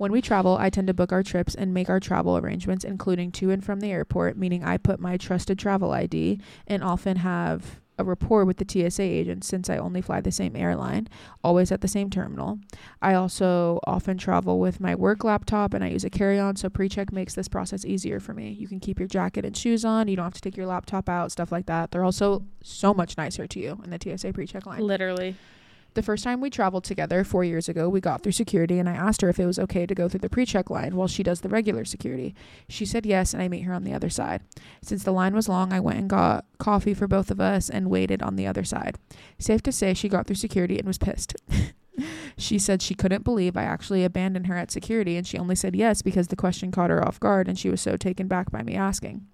When 0.00 0.12
we 0.12 0.22
travel, 0.22 0.56
I 0.56 0.70
tend 0.70 0.86
to 0.86 0.94
book 0.94 1.12
our 1.12 1.22
trips 1.22 1.54
and 1.54 1.74
make 1.74 1.90
our 1.90 2.00
travel 2.00 2.38
arrangements, 2.38 2.84
including 2.84 3.30
to 3.32 3.50
and 3.50 3.62
from 3.62 3.80
the 3.80 3.90
airport, 3.90 4.34
meaning 4.34 4.64
I 4.64 4.78
put 4.78 4.98
my 4.98 5.18
trusted 5.18 5.58
travel 5.58 5.92
ID 5.92 6.40
and 6.66 6.82
often 6.82 7.18
have 7.18 7.80
a 7.98 8.04
rapport 8.04 8.46
with 8.46 8.56
the 8.56 8.64
TSA 8.66 9.02
agent 9.02 9.44
since 9.44 9.68
I 9.68 9.76
only 9.76 10.00
fly 10.00 10.22
the 10.22 10.32
same 10.32 10.56
airline, 10.56 11.06
always 11.44 11.70
at 11.70 11.82
the 11.82 11.86
same 11.86 12.08
terminal. 12.08 12.60
I 13.02 13.12
also 13.12 13.78
often 13.86 14.16
travel 14.16 14.58
with 14.58 14.80
my 14.80 14.94
work 14.94 15.22
laptop 15.22 15.74
and 15.74 15.84
I 15.84 15.88
use 15.88 16.04
a 16.04 16.08
carry 16.08 16.38
on, 16.38 16.56
so 16.56 16.70
pre 16.70 16.88
check 16.88 17.12
makes 17.12 17.34
this 17.34 17.48
process 17.48 17.84
easier 17.84 18.20
for 18.20 18.32
me. 18.32 18.52
You 18.52 18.68
can 18.68 18.80
keep 18.80 18.98
your 18.98 19.06
jacket 19.06 19.44
and 19.44 19.54
shoes 19.54 19.84
on, 19.84 20.08
you 20.08 20.16
don't 20.16 20.24
have 20.24 20.32
to 20.32 20.40
take 20.40 20.56
your 20.56 20.64
laptop 20.64 21.10
out, 21.10 21.30
stuff 21.30 21.52
like 21.52 21.66
that. 21.66 21.90
They're 21.90 22.04
also 22.04 22.46
so 22.62 22.94
much 22.94 23.18
nicer 23.18 23.46
to 23.46 23.60
you 23.60 23.78
in 23.84 23.90
the 23.90 23.98
TSA 24.00 24.32
pre 24.32 24.46
check 24.46 24.64
line. 24.64 24.80
Literally. 24.80 25.36
The 26.00 26.06
first 26.06 26.24
time 26.24 26.40
we 26.40 26.48
traveled 26.48 26.84
together 26.84 27.24
four 27.24 27.44
years 27.44 27.68
ago, 27.68 27.86
we 27.86 28.00
got 28.00 28.22
through 28.22 28.32
security 28.32 28.78
and 28.78 28.88
I 28.88 28.94
asked 28.94 29.20
her 29.20 29.28
if 29.28 29.38
it 29.38 29.44
was 29.44 29.58
okay 29.58 29.84
to 29.84 29.94
go 29.94 30.08
through 30.08 30.20
the 30.20 30.30
pre 30.30 30.46
check 30.46 30.70
line 30.70 30.96
while 30.96 31.08
she 31.08 31.22
does 31.22 31.42
the 31.42 31.50
regular 31.50 31.84
security. 31.84 32.34
She 32.70 32.86
said 32.86 33.04
yes, 33.04 33.34
and 33.34 33.42
I 33.42 33.48
meet 33.48 33.64
her 33.64 33.74
on 33.74 33.84
the 33.84 33.92
other 33.92 34.08
side. 34.08 34.40
Since 34.80 35.04
the 35.04 35.12
line 35.12 35.34
was 35.34 35.46
long, 35.46 35.74
I 35.74 35.80
went 35.80 35.98
and 35.98 36.08
got 36.08 36.46
coffee 36.56 36.94
for 36.94 37.06
both 37.06 37.30
of 37.30 37.38
us 37.38 37.68
and 37.68 37.90
waited 37.90 38.22
on 38.22 38.36
the 38.36 38.46
other 38.46 38.64
side. 38.64 38.96
Safe 39.38 39.62
to 39.64 39.72
say, 39.72 39.92
she 39.92 40.08
got 40.08 40.26
through 40.26 40.36
security 40.36 40.78
and 40.78 40.86
was 40.86 40.96
pissed. 40.96 41.36
she 42.38 42.58
said 42.58 42.80
she 42.80 42.94
couldn't 42.94 43.22
believe 43.22 43.54
I 43.54 43.64
actually 43.64 44.02
abandoned 44.02 44.46
her 44.46 44.56
at 44.56 44.70
security 44.70 45.18
and 45.18 45.26
she 45.26 45.36
only 45.36 45.54
said 45.54 45.76
yes 45.76 46.00
because 46.00 46.28
the 46.28 46.34
question 46.34 46.72
caught 46.72 46.88
her 46.88 47.06
off 47.06 47.20
guard 47.20 47.46
and 47.46 47.58
she 47.58 47.68
was 47.68 47.82
so 47.82 47.98
taken 47.98 48.26
back 48.26 48.50
by 48.50 48.62
me 48.62 48.74
asking. 48.74 49.26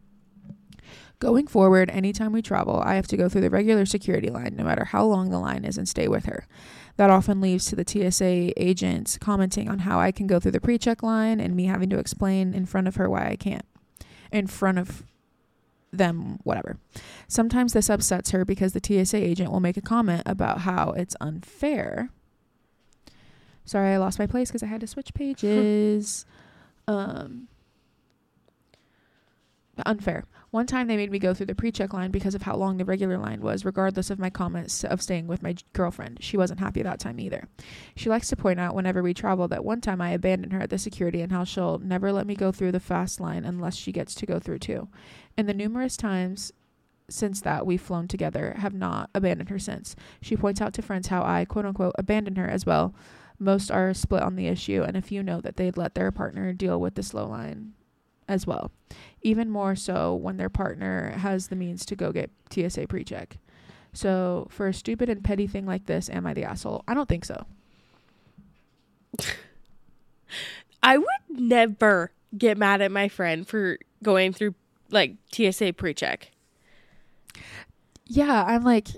Going 1.18 1.46
forward, 1.46 1.88
anytime 1.90 2.32
we 2.32 2.42
travel, 2.42 2.82
I 2.84 2.96
have 2.96 3.06
to 3.08 3.16
go 3.16 3.28
through 3.28 3.40
the 3.40 3.50
regular 3.50 3.86
security 3.86 4.28
line, 4.28 4.54
no 4.56 4.64
matter 4.64 4.84
how 4.84 5.04
long 5.04 5.30
the 5.30 5.38
line 5.38 5.64
is, 5.64 5.78
and 5.78 5.88
stay 5.88 6.08
with 6.08 6.26
her. 6.26 6.46
That 6.98 7.08
often 7.08 7.40
leads 7.40 7.66
to 7.66 7.76
the 7.76 7.84
TSA 7.86 8.52
agents 8.62 9.16
commenting 9.18 9.68
on 9.70 9.80
how 9.80 9.98
I 9.98 10.12
can 10.12 10.26
go 10.26 10.38
through 10.38 10.52
the 10.52 10.60
pre 10.60 10.76
check 10.76 11.02
line 11.02 11.40
and 11.40 11.56
me 11.56 11.66
having 11.66 11.88
to 11.90 11.98
explain 11.98 12.52
in 12.52 12.66
front 12.66 12.86
of 12.86 12.96
her 12.96 13.08
why 13.08 13.28
I 13.28 13.36
can't. 13.36 13.64
In 14.30 14.46
front 14.46 14.78
of 14.78 15.04
them, 15.90 16.38
whatever. 16.42 16.76
Sometimes 17.28 17.72
this 17.72 17.88
upsets 17.88 18.30
her 18.30 18.44
because 18.44 18.74
the 18.74 18.80
TSA 18.84 19.16
agent 19.16 19.50
will 19.50 19.60
make 19.60 19.78
a 19.78 19.82
comment 19.82 20.22
about 20.26 20.60
how 20.60 20.90
it's 20.90 21.16
unfair. 21.20 22.10
Sorry, 23.64 23.94
I 23.94 23.96
lost 23.96 24.18
my 24.18 24.26
place 24.26 24.50
because 24.50 24.62
I 24.62 24.66
had 24.66 24.82
to 24.82 24.86
switch 24.86 25.14
pages. 25.14 26.26
um, 26.86 27.48
unfair. 29.84 30.24
One 30.57 30.66
time 30.66 30.86
they 30.86 30.96
made 30.96 31.11
me 31.11 31.18
go 31.18 31.34
through 31.34 31.46
the 31.46 31.54
pre-check 31.54 31.92
line 31.92 32.11
because 32.11 32.34
of 32.34 32.40
how 32.40 32.57
long 32.57 32.78
the 32.78 32.86
regular 32.86 33.18
line 33.18 33.42
was, 33.42 33.66
regardless 33.66 34.09
of 34.09 34.18
my 34.18 34.30
comments 34.30 34.84
of 34.84 35.02
staying 35.02 35.26
with 35.26 35.42
my 35.42 35.54
girlfriend. 35.74 36.16
She 36.22 36.38
wasn't 36.38 36.61
happy 36.61 36.80
that 36.80 36.98
time 36.98 37.20
either. 37.20 37.46
She 37.94 38.09
likes 38.09 38.28
to 38.28 38.36
point 38.36 38.59
out 38.59 38.74
whenever 38.74 39.02
we 39.02 39.12
travel 39.12 39.48
that 39.48 39.66
one 39.66 39.82
time 39.82 40.00
I 40.00 40.12
abandoned 40.12 40.54
her 40.54 40.61
at 40.61 40.70
the 40.70 40.78
security 40.78 41.20
and 41.20 41.30
how 41.30 41.44
she'll 41.44 41.76
never 41.80 42.11
let 42.11 42.26
me 42.26 42.34
go 42.34 42.52
through 42.52 42.72
the 42.72 42.80
fast 42.80 43.20
line 43.20 43.44
unless 43.44 43.76
she 43.76 43.92
gets 43.92 44.14
to 44.14 44.24
go 44.24 44.38
through 44.38 44.61
too. 44.61 44.88
And 45.36 45.46
the 45.46 45.52
numerous 45.52 45.94
times 45.94 46.54
since 47.11 47.42
that 47.42 47.66
we've 47.66 47.78
flown 47.78 48.09
together 48.09 48.54
have 48.57 48.72
not 48.72 49.11
abandoned 49.14 49.50
her 49.50 49.59
since. 49.59 49.94
She 50.22 50.38
points 50.38 50.62
out 50.62 50.72
to 50.72 50.80
friends 50.80 51.09
how 51.09 51.22
I 51.22 51.44
quote 51.44 51.66
unquote 51.66 51.96
abandoned 51.98 52.38
her 52.38 52.48
as 52.48 52.64
well. 52.64 52.94
Most 53.38 53.70
are 53.70 53.92
split 53.92 54.22
on 54.22 54.36
the 54.36 54.46
issue 54.46 54.82
and 54.82 54.96
a 54.96 55.02
few 55.02 55.22
know 55.22 55.42
that 55.42 55.59
they'd 55.59 55.76
let 55.76 55.94
their 55.94 56.11
partner 56.11 56.54
deal 56.54 56.80
with 56.80 56.94
the 56.94 57.02
slow 57.02 57.26
line 57.26 57.74
as 58.28 58.46
well. 58.46 58.70
Even 59.22 59.50
more 59.50 59.74
so 59.76 60.14
when 60.14 60.36
their 60.36 60.48
partner 60.48 61.10
has 61.18 61.48
the 61.48 61.56
means 61.56 61.84
to 61.86 61.96
go 61.96 62.12
get 62.12 62.30
TSA 62.50 62.86
pre 62.88 63.04
check. 63.04 63.38
So, 63.92 64.46
for 64.50 64.66
a 64.66 64.74
stupid 64.74 65.08
and 65.08 65.24
petty 65.24 65.46
thing 65.46 65.64
like 65.64 65.86
this, 65.86 66.10
am 66.10 66.26
I 66.26 66.34
the 66.34 66.44
asshole? 66.44 66.84
I 66.86 66.92
don't 66.92 67.08
think 67.08 67.24
so. 67.24 67.46
I 70.82 70.98
would 70.98 71.06
never 71.30 72.12
get 72.36 72.58
mad 72.58 72.82
at 72.82 72.92
my 72.92 73.08
friend 73.08 73.46
for 73.46 73.78
going 74.02 74.32
through 74.32 74.54
like 74.90 75.16
TSA 75.32 75.72
pre-check. 75.72 76.30
Yeah, 78.04 78.44
I'm 78.46 78.62
like, 78.62 78.88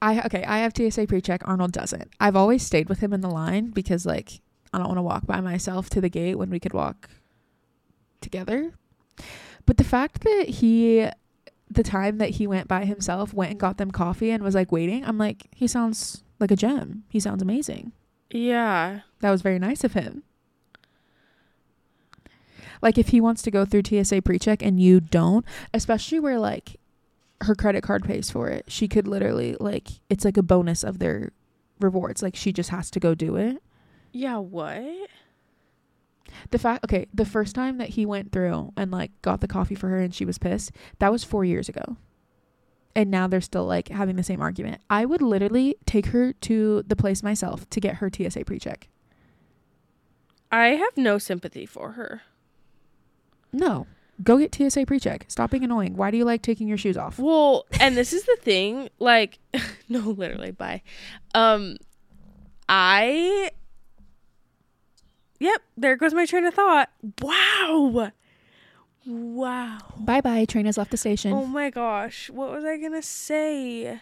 I 0.00 0.20
okay, 0.26 0.44
I 0.44 0.58
have 0.58 0.72
TSA 0.76 1.06
pre 1.06 1.20
check. 1.20 1.42
Arnold 1.46 1.72
doesn't. 1.72 2.12
I've 2.20 2.36
always 2.36 2.62
stayed 2.62 2.88
with 2.88 3.00
him 3.00 3.12
in 3.12 3.22
the 3.22 3.30
line 3.30 3.70
because, 3.70 4.06
like, 4.06 4.40
I 4.72 4.78
don't 4.78 4.86
want 4.86 4.98
to 4.98 5.02
walk 5.02 5.26
by 5.26 5.40
myself 5.40 5.90
to 5.90 6.00
the 6.00 6.08
gate 6.08 6.36
when 6.36 6.50
we 6.50 6.60
could 6.60 6.72
walk 6.72 7.10
together. 8.22 8.72
But 9.66 9.76
the 9.76 9.84
fact 9.84 10.22
that 10.22 10.48
he, 10.48 11.08
the 11.70 11.82
time 11.82 12.18
that 12.18 12.30
he 12.30 12.46
went 12.46 12.68
by 12.68 12.84
himself, 12.84 13.32
went 13.34 13.52
and 13.52 13.60
got 13.60 13.78
them 13.78 13.90
coffee 13.90 14.30
and 14.30 14.42
was 14.42 14.54
like 14.54 14.72
waiting, 14.72 15.04
I'm 15.04 15.18
like, 15.18 15.46
he 15.54 15.66
sounds 15.66 16.22
like 16.38 16.50
a 16.50 16.56
gem. 16.56 17.04
He 17.08 17.20
sounds 17.20 17.42
amazing. 17.42 17.92
Yeah. 18.30 19.00
That 19.20 19.30
was 19.30 19.42
very 19.42 19.58
nice 19.58 19.84
of 19.84 19.92
him. 19.92 20.22
Like 22.80 22.98
if 22.98 23.08
he 23.08 23.20
wants 23.20 23.42
to 23.42 23.50
go 23.50 23.64
through 23.64 23.82
TSA 23.86 24.22
pre-check 24.22 24.60
and 24.62 24.80
you 24.80 25.00
don't, 25.00 25.46
especially 25.72 26.18
where 26.18 26.38
like 26.38 26.80
her 27.42 27.54
credit 27.54 27.82
card 27.82 28.04
pays 28.04 28.30
for 28.30 28.48
it, 28.48 28.64
she 28.68 28.88
could 28.88 29.06
literally 29.06 29.56
like 29.60 29.88
it's 30.10 30.24
like 30.24 30.36
a 30.36 30.42
bonus 30.42 30.82
of 30.82 30.98
their 30.98 31.30
rewards. 31.78 32.22
Like 32.22 32.34
she 32.34 32.52
just 32.52 32.70
has 32.70 32.90
to 32.90 33.00
go 33.00 33.14
do 33.14 33.36
it. 33.36 33.62
Yeah, 34.10 34.38
what? 34.38 34.82
The 36.50 36.58
fact 36.58 36.84
okay, 36.84 37.06
the 37.12 37.24
first 37.24 37.54
time 37.54 37.78
that 37.78 37.90
he 37.90 38.06
went 38.06 38.32
through 38.32 38.72
and 38.76 38.90
like 38.90 39.10
got 39.22 39.40
the 39.40 39.48
coffee 39.48 39.74
for 39.74 39.88
her 39.88 39.98
and 39.98 40.14
she 40.14 40.24
was 40.24 40.38
pissed, 40.38 40.72
that 40.98 41.12
was 41.12 41.24
4 41.24 41.44
years 41.44 41.68
ago. 41.68 41.96
And 42.94 43.10
now 43.10 43.26
they're 43.26 43.40
still 43.40 43.64
like 43.64 43.88
having 43.88 44.16
the 44.16 44.22
same 44.22 44.40
argument. 44.40 44.82
I 44.90 45.04
would 45.04 45.22
literally 45.22 45.76
take 45.86 46.06
her 46.06 46.32
to 46.34 46.82
the 46.86 46.96
place 46.96 47.22
myself 47.22 47.68
to 47.70 47.80
get 47.80 47.96
her 47.96 48.10
TSA 48.12 48.44
pre-check. 48.44 48.88
I 50.50 50.68
have 50.68 50.96
no 50.96 51.16
sympathy 51.16 51.64
for 51.64 51.92
her. 51.92 52.22
No. 53.52 53.86
Go 54.22 54.36
get 54.38 54.54
TSA 54.54 54.84
pre-check. 54.84 55.24
Stop 55.28 55.50
being 55.50 55.64
annoying. 55.64 55.96
Why 55.96 56.10
do 56.10 56.18
you 56.18 56.24
like 56.26 56.42
taking 56.42 56.68
your 56.68 56.76
shoes 56.76 56.98
off? 56.98 57.18
Well, 57.18 57.64
and 57.80 57.96
this 57.96 58.12
is 58.12 58.24
the 58.24 58.36
thing, 58.40 58.90
like 58.98 59.38
no, 59.88 60.00
literally, 60.00 60.50
bye. 60.50 60.82
Um 61.34 61.78
I 62.68 63.50
Yep, 65.42 65.62
there 65.76 65.96
goes 65.96 66.14
my 66.14 66.24
train 66.24 66.44
of 66.44 66.54
thought. 66.54 66.88
Wow. 67.20 68.12
Wow. 69.04 69.78
Bye 69.98 70.20
bye. 70.20 70.44
Train 70.44 70.66
has 70.66 70.78
left 70.78 70.92
the 70.92 70.96
station. 70.96 71.32
Oh 71.32 71.46
my 71.46 71.68
gosh. 71.68 72.30
What 72.30 72.52
was 72.52 72.64
I 72.64 72.76
going 72.76 72.92
to 72.92 73.02
say? 73.02 74.00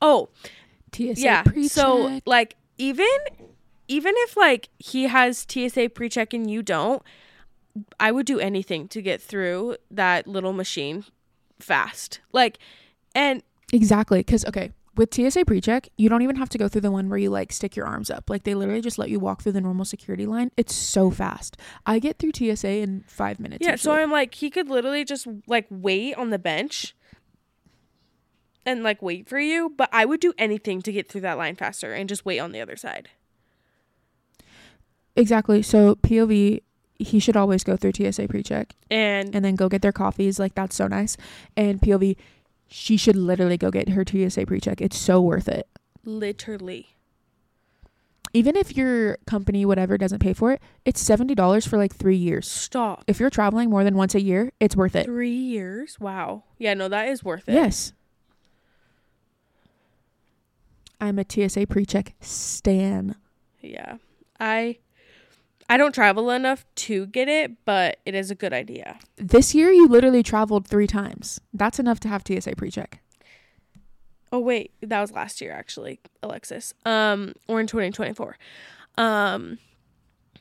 Oh, 0.00 0.30
TSA 0.94 1.12
yeah. 1.16 1.42
pre-check. 1.42 1.70
So 1.72 2.20
like 2.24 2.56
even 2.78 3.06
even 3.86 4.14
if 4.16 4.34
like 4.34 4.70
he 4.78 5.08
has 5.08 5.44
TSA 5.46 5.90
pre-check 5.90 6.32
and 6.32 6.50
you 6.50 6.62
don't, 6.62 7.02
I 8.00 8.12
would 8.12 8.24
do 8.24 8.40
anything 8.40 8.88
to 8.88 9.02
get 9.02 9.20
through 9.20 9.76
that 9.90 10.26
little 10.26 10.54
machine 10.54 11.04
fast. 11.60 12.20
Like 12.32 12.58
and 13.14 13.42
exactly. 13.74 14.20
Because, 14.20 14.46
okay, 14.46 14.72
with 14.94 15.14
TSA 15.14 15.44
pre 15.44 15.60
check, 15.60 15.88
you 15.96 16.08
don't 16.08 16.22
even 16.22 16.36
have 16.36 16.48
to 16.50 16.58
go 16.58 16.68
through 16.68 16.82
the 16.82 16.90
one 16.90 17.08
where 17.08 17.18
you 17.18 17.30
like 17.30 17.52
stick 17.52 17.76
your 17.76 17.86
arms 17.86 18.10
up. 18.10 18.28
Like, 18.28 18.44
they 18.44 18.54
literally 18.54 18.80
just 18.80 18.98
let 18.98 19.08
you 19.10 19.18
walk 19.18 19.42
through 19.42 19.52
the 19.52 19.60
normal 19.60 19.84
security 19.84 20.26
line. 20.26 20.50
It's 20.56 20.74
so 20.74 21.10
fast. 21.10 21.56
I 21.86 21.98
get 21.98 22.18
through 22.18 22.32
TSA 22.34 22.68
in 22.68 23.04
five 23.06 23.40
minutes. 23.40 23.64
yeah, 23.64 23.76
so 23.76 23.90
usually. 23.90 24.02
I'm 24.02 24.10
like 24.10 24.34
he 24.34 24.50
could 24.50 24.68
literally 24.68 25.04
just 25.04 25.26
like 25.46 25.66
wait 25.70 26.14
on 26.16 26.30
the 26.30 26.38
bench 26.38 26.94
and 28.66 28.82
like 28.82 29.00
wait 29.02 29.28
for 29.28 29.38
you, 29.38 29.72
but 29.76 29.88
I 29.92 30.04
would 30.04 30.20
do 30.20 30.34
anything 30.38 30.82
to 30.82 30.92
get 30.92 31.08
through 31.08 31.22
that 31.22 31.38
line 31.38 31.56
faster 31.56 31.92
and 31.92 32.08
just 32.08 32.24
wait 32.24 32.38
on 32.38 32.52
the 32.52 32.60
other 32.60 32.76
side. 32.76 33.08
Exactly. 35.16 35.62
So, 35.62 35.96
POV, 35.96 36.62
he 36.98 37.18
should 37.18 37.36
always 37.36 37.64
go 37.64 37.76
through 37.76 37.92
TSA 37.94 38.28
pre 38.28 38.42
check 38.42 38.74
And 38.90 39.34
and 39.34 39.44
then 39.44 39.56
go 39.56 39.68
get 39.68 39.82
their 39.82 39.92
coffees. 39.92 40.38
Like, 40.38 40.54
that's 40.54 40.76
so 40.76 40.86
nice. 40.86 41.16
And 41.56 41.80
POV, 41.80 42.16
she 42.72 42.96
should 42.96 43.16
literally 43.16 43.56
go 43.56 43.70
get 43.70 43.90
her 43.90 44.04
TSA 44.04 44.46
pre 44.46 44.60
check. 44.60 44.80
It's 44.80 44.98
so 44.98 45.20
worth 45.20 45.48
it. 45.48 45.68
literally 46.04 46.96
Even 48.32 48.56
if 48.56 48.76
your 48.76 49.18
company, 49.26 49.64
whatever, 49.66 49.98
doesn't 49.98 50.20
pay 50.20 50.32
for 50.32 50.52
it, 50.52 50.62
it's 50.84 51.02
$70 51.02 51.68
for 51.68 51.76
like 51.76 51.94
three 51.94 52.16
years. 52.16 52.50
stop. 52.50 53.04
If 53.06 53.20
you're 53.20 53.30
traveling 53.30 53.68
more 53.68 53.84
than 53.84 53.94
once 53.94 54.14
a 54.14 54.20
year, 54.22 54.52
it's 54.58 54.74
worth 54.74 54.96
it. 54.96 55.04
3 55.04 55.30
years? 55.30 56.00
Wow. 56.00 56.44
Yeah, 56.58 56.74
no, 56.74 56.88
that 56.88 57.08
is 57.08 57.22
worth 57.22 57.48
it. 57.48 57.54
Yes. 57.54 57.92
I'm 61.00 61.18
a 61.18 61.24
TSA 61.28 61.66
pre-check 61.66 62.14
stan. 62.20 63.16
Yeah. 63.60 63.98
I 64.40 64.78
I 65.72 65.78
don't 65.78 65.94
travel 65.94 66.28
enough 66.30 66.66
to 66.74 67.06
get 67.06 67.28
it, 67.28 67.64
but 67.64 67.98
it 68.04 68.14
is 68.14 68.30
a 68.30 68.34
good 68.34 68.52
idea. 68.52 68.98
This 69.16 69.54
year 69.54 69.70
you 69.72 69.88
literally 69.88 70.22
traveled 70.22 70.68
3 70.68 70.86
times. 70.86 71.40
That's 71.54 71.78
enough 71.78 71.98
to 72.00 72.08
have 72.08 72.22
TSA 72.26 72.56
pre-check. 72.56 73.00
Oh 74.30 74.38
wait, 74.38 74.72
that 74.82 75.00
was 75.00 75.12
last 75.12 75.40
year 75.40 75.50
actually, 75.50 75.98
Alexis. 76.22 76.74
Um 76.84 77.32
or 77.48 77.58
in 77.58 77.66
2024. 77.66 78.36
Um 78.98 79.56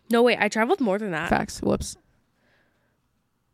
No 0.09 0.21
wait, 0.21 0.37
I 0.37 0.49
traveled 0.49 0.81
more 0.81 0.99
than 0.99 1.11
that. 1.11 1.29
Facts. 1.29 1.61
Whoops. 1.61 1.95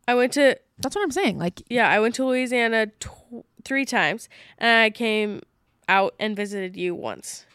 I 0.08 0.16
went 0.16 0.32
to 0.32 0.58
That's 0.78 0.96
what 0.96 1.02
I'm 1.02 1.12
saying. 1.12 1.38
Like 1.38 1.62
yeah, 1.70 1.88
I 1.88 2.00
went 2.00 2.16
to 2.16 2.24
Louisiana 2.24 2.86
tw- 2.98 3.44
3 3.62 3.84
times 3.84 4.28
and 4.58 4.80
I 4.82 4.90
came 4.90 5.42
out 5.88 6.16
and 6.18 6.34
visited 6.34 6.76
you 6.76 6.96
once. 6.96 7.46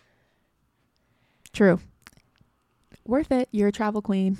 true. 1.52 1.82
Worth 3.06 3.32
it. 3.32 3.50
You're 3.52 3.68
a 3.70 3.72
travel 3.72 4.02
queen. 4.02 4.38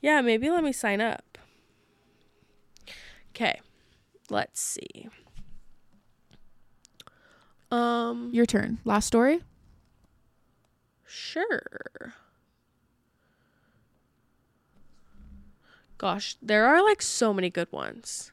Yeah, 0.00 0.20
maybe 0.20 0.50
let 0.50 0.64
me 0.64 0.72
sign 0.72 1.00
up. 1.00 1.38
Okay. 3.30 3.60
Let's 4.30 4.60
see. 4.60 5.08
Um 7.70 8.30
Your 8.32 8.46
turn. 8.46 8.78
Last 8.84 9.06
story? 9.06 9.42
Sure. 11.04 12.14
Gosh, 15.98 16.36
there 16.42 16.66
are 16.66 16.84
like 16.84 17.00
so 17.00 17.32
many 17.32 17.48
good 17.48 17.70
ones. 17.72 18.32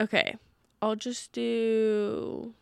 Okay, 0.00 0.36
I'll 0.80 0.96
just 0.96 1.32
do. 1.32 2.54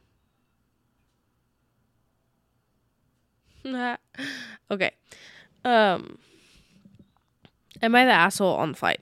okay. 4.71 4.93
Um, 5.65 6.19
am 7.81 7.95
I 7.95 8.05
the 8.05 8.13
asshole 8.13 8.57
on 8.57 8.73
the 8.73 8.79
flight? 8.79 9.01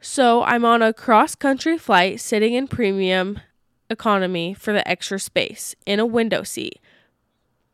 So 0.00 0.42
I'm 0.44 0.64
on 0.64 0.82
a 0.82 0.92
cross 0.92 1.34
country 1.34 1.78
flight 1.78 2.20
sitting 2.20 2.54
in 2.54 2.68
premium 2.68 3.40
economy 3.90 4.54
for 4.54 4.72
the 4.72 4.86
extra 4.88 5.18
space 5.18 5.74
in 5.84 6.00
a 6.00 6.06
window 6.06 6.42
seat 6.42 6.80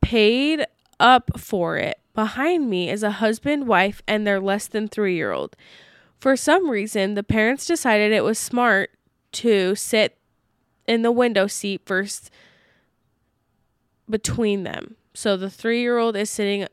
paid 0.01 0.67
up 1.01 1.41
for 1.41 1.79
it. 1.79 1.99
Behind 2.15 2.69
me 2.69 2.91
is 2.91 3.03
a 3.03 3.13
husband, 3.13 3.67
wife, 3.67 4.03
and 4.07 4.27
their 4.27 4.41
less 4.41 4.67
than 4.67 4.89
three 4.89 5.15
year 5.15 5.33
old. 5.33 5.57
For 6.21 6.37
some 6.37 6.69
reason, 6.69 7.15
the 7.15 7.23
parents 7.23 7.67
decided 7.67 8.13
it 8.13 8.25
was 8.25 8.39
smart 8.39 8.91
to 9.33 9.75
sit 9.75 10.19
in 10.87 11.03
the 11.03 11.11
window 11.11 11.47
seat 11.47 11.83
first 11.87 12.31
between 14.11 14.65
them. 14.65 14.97
So 15.15 15.37
the 15.37 15.51
three 15.51 15.81
year 15.81 15.99
old 15.99 16.17
is 16.17 16.31
sitting 16.31 16.67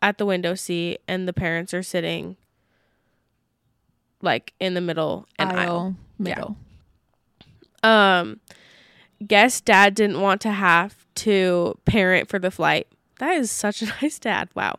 at 0.00 0.18
the 0.18 0.26
window 0.26 0.54
seat, 0.54 1.00
and 1.06 1.26
the 1.28 1.32
parents 1.32 1.72
are 1.72 1.82
sitting 1.82 2.36
like 4.20 4.54
in 4.60 4.74
the 4.74 4.80
middle 4.80 5.26
and 5.38 5.52
aisle. 5.52 5.58
Aisle. 5.58 5.96
Middle. 6.18 6.56
Um, 7.82 8.40
guess 9.26 9.60
dad 9.60 9.94
didn't 9.94 10.20
want 10.20 10.40
to 10.42 10.52
have 10.52 10.96
to 11.16 11.76
parent 11.84 12.28
for 12.28 12.38
the 12.38 12.50
flight. 12.50 12.86
That 13.18 13.36
is 13.36 13.50
such 13.50 13.82
a 13.82 13.86
nice 14.02 14.18
dad. 14.18 14.48
Wow. 14.54 14.76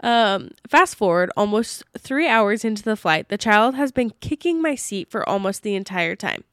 Um, 0.00 0.52
fast 0.68 0.94
forward 0.94 1.30
almost 1.36 1.82
three 1.96 2.28
hours 2.28 2.64
into 2.64 2.84
the 2.84 2.96
flight, 2.96 3.28
the 3.28 3.38
child 3.38 3.74
has 3.74 3.90
been 3.90 4.10
kicking 4.20 4.62
my 4.62 4.76
seat 4.76 5.10
for 5.10 5.28
almost 5.28 5.64
the 5.64 5.74
entire 5.74 6.14
time. 6.14 6.44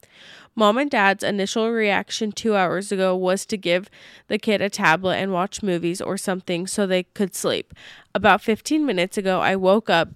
Mom 0.58 0.78
and 0.78 0.90
dad's 0.90 1.22
initial 1.22 1.70
reaction 1.70 2.32
two 2.32 2.56
hours 2.56 2.90
ago 2.90 3.14
was 3.14 3.44
to 3.44 3.58
give 3.58 3.90
the 4.28 4.38
kid 4.38 4.62
a 4.62 4.70
tablet 4.70 5.16
and 5.16 5.30
watch 5.30 5.62
movies 5.62 6.00
or 6.00 6.16
something 6.16 6.66
so 6.66 6.86
they 6.86 7.02
could 7.02 7.34
sleep. 7.34 7.74
About 8.14 8.40
15 8.40 8.84
minutes 8.86 9.18
ago, 9.18 9.40
I 9.40 9.54
woke 9.54 9.90
up 9.90 10.08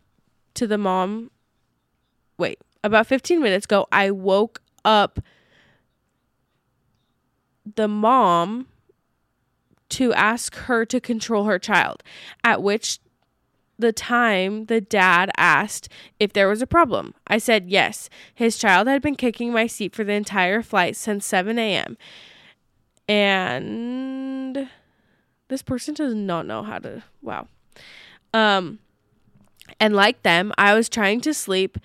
to 0.55 0.67
the 0.67 0.79
mom. 0.79 1.31
Wait, 2.39 2.59
about 2.83 3.07
15 3.07 3.43
minutes 3.43 3.67
ago, 3.67 3.87
I 3.93 4.11
woke 4.11 4.63
up 4.83 5.21
the 7.77 7.87
mom 7.87 8.67
to 9.91 10.15
ask 10.15 10.55
her 10.57 10.87
to 10.87 11.01
control 11.01 11.45
her 11.45 11.59
child, 11.59 12.03
at 12.43 12.63
which 12.63 12.99
the 13.81 13.93
time 13.93 14.67
the 14.67 14.81
dad 14.81 15.31
asked 15.37 15.89
if 16.19 16.33
there 16.33 16.49
was 16.49 16.63
a 16.63 16.67
problem. 16.67 17.15
I 17.27 17.39
said 17.39 17.69
yes. 17.69 18.09
His 18.35 18.57
child 18.57 18.89
had 18.89 19.03
been 19.03 19.17
kicking 19.17 19.53
my 19.53 19.67
seat 19.67 19.95
for 19.95 20.05
the 20.05 20.13
entire 20.13 20.63
flight 20.63 20.97
since 20.97 21.27
7 21.27 21.59
a.m. 21.59 21.97
And 23.09 24.69
this 25.49 25.63
person 25.63 25.95
does 25.95 26.15
not 26.15 26.47
know 26.47 26.63
how 26.63 26.79
to. 26.79 27.03
Wow. 27.23 27.49
Um, 28.33 28.79
and 29.79 29.95
like 29.95 30.23
them, 30.23 30.53
I 30.57 30.75
was 30.75 30.89
trying 30.89 31.21
to 31.23 31.35
sleep 31.35 31.79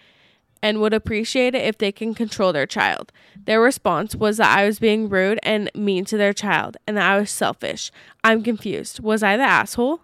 and 0.61 0.81
would 0.81 0.93
appreciate 0.93 1.53
it 1.53 1.63
if 1.63 1.77
they 1.77 1.91
can 1.91 2.13
control 2.13 2.51
their 2.51 2.65
child. 2.65 3.11
Their 3.45 3.61
response 3.61 4.15
was 4.15 4.37
that 4.37 4.57
I 4.57 4.65
was 4.65 4.79
being 4.79 5.09
rude 5.09 5.39
and 5.43 5.69
mean 5.75 6.05
to 6.05 6.17
their 6.17 6.33
child 6.33 6.77
and 6.87 6.97
that 6.97 7.11
I 7.11 7.19
was 7.19 7.29
selfish. 7.29 7.91
I'm 8.23 8.41
confused. 8.41 8.99
Was 8.99 9.21
I 9.21 9.37
the 9.37 9.43
asshole? 9.43 10.01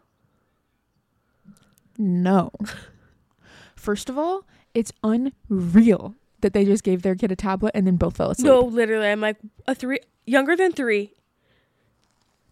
No. 2.02 2.52
First 3.76 4.10
of 4.10 4.18
all, 4.18 4.46
it's 4.74 4.92
unreal 5.04 6.16
that 6.42 6.54
they 6.54 6.66
just 6.66 6.84
gave 6.84 7.02
their 7.04 7.16
kid 7.16 7.32
a 7.32 7.36
tablet 7.36 7.72
and 7.76 7.86
then 7.86 7.96
both 7.98 8.18
fell 8.18 8.32
asleep. 8.32 8.48
No, 8.48 8.62
literally. 8.62 9.08
I'm 9.08 9.22
like 9.22 9.38
a 9.68 9.76
three 9.76 10.00
younger 10.26 10.56
than 10.56 10.72
three. 10.72 11.14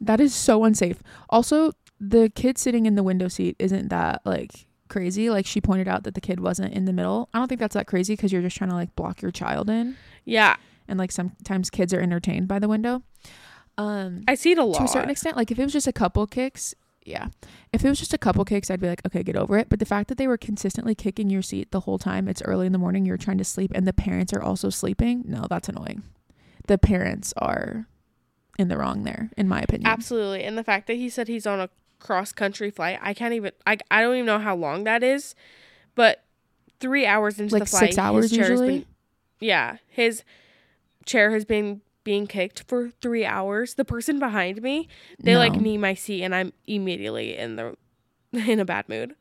That 0.01 0.19
is 0.19 0.33
so 0.33 0.63
unsafe. 0.63 1.01
Also, 1.29 1.71
the 1.99 2.29
kid 2.29 2.57
sitting 2.57 2.85
in 2.85 2.95
the 2.95 3.03
window 3.03 3.27
seat 3.27 3.55
isn't 3.59 3.89
that 3.89 4.21
like 4.25 4.67
crazy. 4.87 5.29
Like 5.29 5.45
she 5.45 5.59
pointed 5.59 5.87
out 5.87 6.03
that 6.03 6.13
the 6.13 6.21
kid 6.21 6.39
wasn't 6.39 6.73
in 6.73 6.85
the 6.85 6.93
middle. 6.93 7.29
I 7.33 7.39
don't 7.39 7.47
think 7.47 7.59
that's 7.59 7.73
that 7.73 7.87
crazy 7.87 8.13
because 8.13 8.31
you're 8.31 8.41
just 8.41 8.55
trying 8.57 8.69
to 8.69 8.75
like 8.75 8.95
block 8.95 9.21
your 9.21 9.31
child 9.31 9.69
in. 9.69 9.97
Yeah, 10.25 10.55
And 10.87 10.99
like 10.99 11.11
sometimes 11.11 11.69
kids 11.69 11.93
are 11.93 11.99
entertained 11.99 12.47
by 12.47 12.59
the 12.59 12.67
window. 12.67 13.01
Um 13.77 14.23
I 14.27 14.35
see 14.35 14.51
it 14.51 14.57
a 14.57 14.63
lot. 14.63 14.77
to 14.77 14.83
a 14.83 14.87
certain 14.87 15.09
extent, 15.09 15.35
like 15.35 15.51
if 15.51 15.57
it 15.59 15.63
was 15.63 15.73
just 15.73 15.87
a 15.87 15.93
couple 15.93 16.25
kicks, 16.27 16.75
yeah. 17.09 17.27
If 17.73 17.83
it 17.83 17.89
was 17.89 17.99
just 17.99 18.13
a 18.13 18.17
couple 18.17 18.45
kicks, 18.45 18.69
I'd 18.69 18.79
be 18.79 18.87
like, 18.87 19.01
okay, 19.05 19.23
get 19.23 19.35
over 19.35 19.57
it. 19.57 19.67
But 19.69 19.79
the 19.79 19.85
fact 19.85 20.07
that 20.09 20.17
they 20.17 20.27
were 20.27 20.37
consistently 20.37 20.95
kicking 20.95 21.29
your 21.29 21.41
seat 21.41 21.71
the 21.71 21.81
whole 21.81 21.97
time, 21.97 22.27
it's 22.27 22.41
early 22.43 22.65
in 22.65 22.71
the 22.71 22.77
morning, 22.77 23.05
you're 23.05 23.17
trying 23.17 23.37
to 23.39 23.43
sleep, 23.43 23.71
and 23.75 23.87
the 23.87 23.93
parents 23.93 24.31
are 24.33 24.41
also 24.41 24.69
sleeping, 24.69 25.23
no, 25.25 25.45
that's 25.49 25.67
annoying. 25.69 26.03
The 26.67 26.77
parents 26.77 27.33
are 27.37 27.87
in 28.57 28.67
the 28.67 28.77
wrong 28.77 29.03
there, 29.03 29.29
in 29.37 29.47
my 29.47 29.61
opinion. 29.61 29.87
Absolutely. 29.87 30.43
And 30.43 30.57
the 30.57 30.63
fact 30.63 30.87
that 30.87 30.95
he 30.95 31.09
said 31.09 31.27
he's 31.27 31.47
on 31.47 31.59
a 31.59 31.69
cross 31.99 32.31
country 32.31 32.69
flight, 32.69 32.99
I 33.01 33.13
can't 33.13 33.33
even 33.33 33.51
I 33.65 33.77
I 33.89 34.01
don't 34.01 34.15
even 34.15 34.25
know 34.25 34.39
how 34.39 34.55
long 34.55 34.83
that 34.83 35.01
is. 35.03 35.33
But 35.95 36.23
three 36.79 37.05
hours 37.05 37.39
into 37.39 37.55
Like 37.55 37.63
the 37.63 37.69
flight, 37.69 37.85
six 37.85 37.97
hours 37.97 38.25
his 38.29 38.31
chair 38.31 38.41
has 38.41 38.49
usually? 38.51 38.79
been 38.79 38.85
Yeah. 39.39 39.77
His 39.87 40.23
chair 41.05 41.31
has 41.31 41.43
been 41.45 41.81
being 42.09 42.25
kicked 42.25 42.63
for 42.67 42.89
three 43.03 43.23
hours. 43.23 43.75
The 43.75 43.85
person 43.85 44.17
behind 44.17 44.63
me, 44.63 44.87
they 45.21 45.37
like 45.37 45.53
No. 45.53 45.59
knee 45.59 45.77
my 45.77 45.93
seat 45.93 46.23
and 46.23 46.33
I'm 46.33 46.53
immediately 46.65 47.37
in 47.37 47.55
the 47.55 47.77
in 48.33 48.59
a 48.59 48.65
bad 48.65 48.89
mood. 48.89 49.13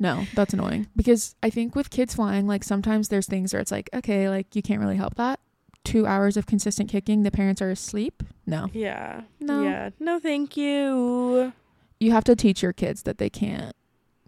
No, 0.00 0.24
that's 0.34 0.54
annoying 0.54 0.86
because 0.96 1.34
I 1.42 1.50
think 1.50 1.74
with 1.74 1.90
kids 1.90 2.14
flying, 2.14 2.46
like 2.46 2.62
sometimes 2.64 3.08
there's 3.08 3.26
things 3.26 3.52
where 3.52 3.60
it's 3.60 3.72
like, 3.72 3.90
okay, 3.92 4.28
like 4.30 4.54
you 4.56 4.62
can't 4.62 4.80
really 4.80 4.96
help 4.96 5.16
that. 5.16 5.40
Two 5.84 6.06
hours 6.06 6.36
of 6.36 6.46
consistent 6.46 6.88
kicking, 6.88 7.24
the 7.24 7.30
parents 7.30 7.60
are 7.60 7.70
asleep. 7.70 8.22
No, 8.46 8.68
Yeah. 8.72 9.22
No. 9.40 9.62
Yeah. 9.64 9.90
No, 10.00 10.18
thank 10.20 10.56
you. 10.56 11.52
you 12.00 12.12
have 12.12 12.24
to 12.24 12.36
teach 12.36 12.62
your 12.62 12.72
kids 12.72 13.02
that 13.02 13.18
they 13.18 13.28
can't 13.28 13.74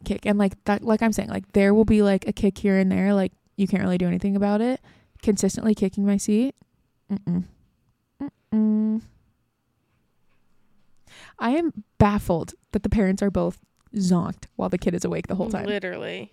kick. 0.05 0.27
And 0.27 0.39
like 0.39 0.63
that, 0.65 0.83
like 0.83 1.01
I'm 1.03 1.13
saying, 1.13 1.29
like 1.31 1.53
there 1.53 1.73
will 1.73 1.85
be 1.87 2.03
like 2.03 2.27
a 2.29 2.33
kick 2.33 2.59
here 2.59 2.77
and 2.77 2.91
there, 2.93 3.15
like 3.15 3.33
you 3.57 3.67
can't 3.69 3.83
really 3.83 3.99
do 3.99 4.07
anything 4.09 4.35
about 4.37 4.61
it. 4.61 4.81
Consistently 5.23 5.75
kicking 5.75 6.05
my 6.05 6.17
seat, 6.17 6.55
mm-mm. 7.11 7.45
Mm-mm. 8.23 9.01
I 11.39 11.51
am 11.51 11.85
baffled 11.99 12.55
that 12.73 12.83
the 12.83 12.89
parents 12.89 13.23
are 13.23 13.31
both 13.31 13.59
zonked 13.95 14.45
while 14.57 14.69
the 14.69 14.79
kid 14.79 14.95
is 14.95 15.05
awake 15.05 15.27
the 15.27 15.35
whole 15.35 15.51
time. 15.51 15.67
Literally. 15.67 16.33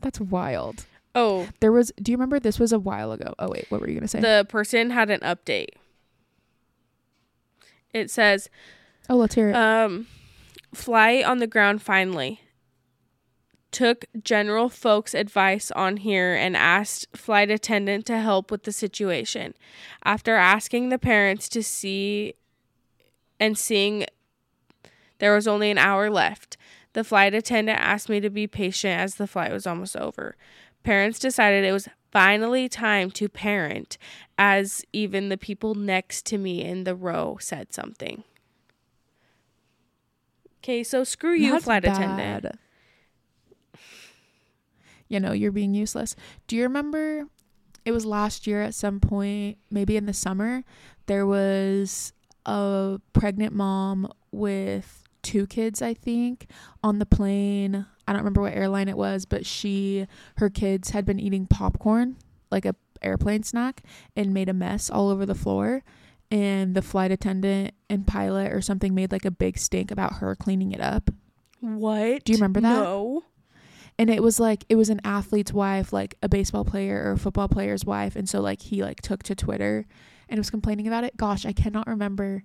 That's 0.00 0.20
wild. 0.20 0.86
Oh, 1.14 1.48
There 1.60 1.70
was. 1.72 1.92
Do 2.00 2.10
you 2.10 2.16
remember 2.16 2.40
this 2.40 2.58
was 2.58 2.72
a 2.72 2.78
while 2.78 3.12
ago? 3.12 3.34
Oh 3.38 3.48
wait, 3.50 3.66
what 3.68 3.80
were 3.80 3.88
you 3.88 3.94
gonna 3.94 4.08
say? 4.08 4.20
the 4.20 4.46
person 4.48 4.90
had 4.90 5.10
an 5.10 5.20
update. 5.20 5.68
It 7.92 8.10
says, 8.10 8.48
oh, 9.10 9.16
let's 9.16 9.34
hear 9.34 9.50
it. 9.50 9.54
um, 9.56 10.06
fly 10.72 11.22
on 11.22 11.38
the 11.38 11.46
ground 11.46 11.82
finally. 11.82 12.40
Took 13.72 14.04
general 14.22 14.68
folks' 14.68 15.14
advice 15.14 15.70
on 15.72 15.96
here 15.98 16.34
and 16.34 16.56
asked 16.56 17.16
flight 17.16 17.50
attendant 17.50 18.06
to 18.06 18.18
help 18.18 18.50
with 18.50 18.64
the 18.64 18.72
situation. 18.72 19.54
After 20.04 20.36
asking 20.36 20.90
the 20.90 20.98
parents 20.98 21.48
to 21.48 21.62
see 21.62 22.34
and 23.40 23.58
seeing 23.58 24.06
there 25.18 25.34
was 25.34 25.48
only 25.48 25.70
an 25.70 25.78
hour 25.78 26.10
left, 26.10 26.56
the 26.92 27.02
flight 27.02 27.34
attendant 27.34 27.80
asked 27.80 28.08
me 28.08 28.20
to 28.20 28.30
be 28.30 28.46
patient 28.46 29.00
as 29.00 29.14
the 29.14 29.26
flight 29.26 29.52
was 29.52 29.66
almost 29.66 29.96
over. 29.96 30.36
Parents 30.82 31.18
decided 31.18 31.64
it 31.64 31.72
was 31.72 31.88
finally 32.10 32.68
time 32.68 33.10
to 33.12 33.28
parent, 33.28 33.96
as 34.36 34.84
even 34.92 35.28
the 35.28 35.38
people 35.38 35.74
next 35.74 36.26
to 36.26 36.38
me 36.38 36.62
in 36.62 36.84
the 36.84 36.94
row 36.94 37.38
said 37.40 37.72
something. 37.72 38.24
Okay, 40.58 40.82
so 40.82 41.04
screw 41.04 41.32
you, 41.32 41.52
That's 41.52 41.64
flight 41.64 41.84
attendant. 41.84 42.58
You 45.12 45.20
know, 45.20 45.32
you're 45.32 45.52
being 45.52 45.74
useless. 45.74 46.16
Do 46.46 46.56
you 46.56 46.62
remember 46.62 47.26
it 47.84 47.92
was 47.92 48.06
last 48.06 48.46
year 48.46 48.62
at 48.62 48.74
some 48.74 48.98
point, 48.98 49.58
maybe 49.70 49.96
in 49.96 50.06
the 50.06 50.14
summer, 50.14 50.64
there 51.06 51.26
was 51.26 52.14
a 52.46 52.98
pregnant 53.12 53.52
mom 53.52 54.10
with 54.30 55.02
two 55.22 55.46
kids, 55.46 55.82
I 55.82 55.92
think, 55.92 56.46
on 56.82 56.98
the 56.98 57.04
plane. 57.04 57.84
I 58.08 58.12
don't 58.12 58.20
remember 58.20 58.40
what 58.40 58.54
airline 58.54 58.88
it 58.88 58.96
was, 58.96 59.26
but 59.26 59.44
she 59.44 60.06
her 60.38 60.48
kids 60.48 60.90
had 60.90 61.04
been 61.04 61.20
eating 61.20 61.46
popcorn, 61.46 62.16
like 62.50 62.64
a 62.64 62.74
airplane 63.02 63.42
snack, 63.42 63.82
and 64.16 64.32
made 64.32 64.48
a 64.48 64.54
mess 64.54 64.88
all 64.88 65.10
over 65.10 65.26
the 65.26 65.34
floor. 65.34 65.82
And 66.30 66.74
the 66.74 66.80
flight 66.80 67.12
attendant 67.12 67.74
and 67.90 68.06
pilot 68.06 68.50
or 68.50 68.62
something 68.62 68.94
made 68.94 69.12
like 69.12 69.26
a 69.26 69.30
big 69.30 69.58
stink 69.58 69.90
about 69.90 70.14
her 70.14 70.34
cleaning 70.34 70.72
it 70.72 70.80
up. 70.80 71.10
What? 71.60 72.24
Do 72.24 72.32
you 72.32 72.38
remember 72.38 72.62
that? 72.62 72.82
No. 72.82 73.24
And 73.98 74.10
it 74.10 74.22
was 74.22 74.40
like 74.40 74.64
it 74.68 74.76
was 74.76 74.90
an 74.90 75.00
athlete's 75.04 75.52
wife 75.52 75.92
like 75.92 76.16
a 76.22 76.28
baseball 76.28 76.64
player 76.64 77.02
or 77.04 77.12
a 77.12 77.18
football 77.18 77.48
player's 77.48 77.84
wife. 77.84 78.16
And 78.16 78.28
so 78.28 78.40
like 78.40 78.62
he 78.62 78.82
like 78.82 79.00
took 79.00 79.22
to 79.24 79.34
twitter 79.34 79.86
and 80.28 80.38
was 80.38 80.50
complaining 80.50 80.86
about 80.86 81.04
it. 81.04 81.16
Gosh 81.16 81.46
i 81.46 81.52
cannot 81.52 81.86
remember 81.86 82.44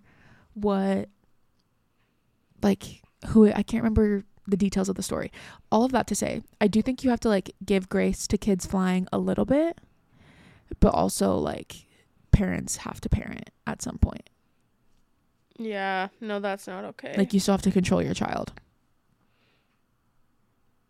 what 0.54 1.10
like 2.62 3.02
who 3.28 3.48
i 3.52 3.64
can't 3.64 3.84
remember 3.84 4.24
the 4.48 4.58
details 4.58 4.88
of 4.89 4.95
the 4.95 5.04
story. 5.04 5.32
All 5.72 5.84
of 5.84 5.91
that 5.91 6.08
to 6.08 6.16
say 6.16 6.43
i 6.62 6.68
do 6.68 6.82
think 6.82 7.04
you 7.04 7.10
have 7.10 7.20
to 7.22 7.30
like 7.30 7.52
give 7.66 7.89
grace 7.89 8.28
to 8.28 8.38
kids 8.38 8.66
flying 8.66 9.08
a 9.12 9.18
little 9.18 9.45
bit 9.45 9.80
but 10.80 10.93
also 10.93 11.36
like 11.36 11.86
parents 12.32 12.78
have 12.78 13.00
to 13.02 13.10
parent 13.10 13.50
at 13.66 13.82
some 13.82 13.98
point. 13.98 14.30
Yeah, 15.58 16.10
no, 16.22 16.39
that's 16.39 16.68
not 16.68 16.86
okay. 16.86 17.16
like 17.18 17.34
you 17.34 17.39
still 17.39 17.54
have 17.54 17.64
to 17.64 17.72
control 17.72 18.04
your 18.04 18.14
child 18.14 18.54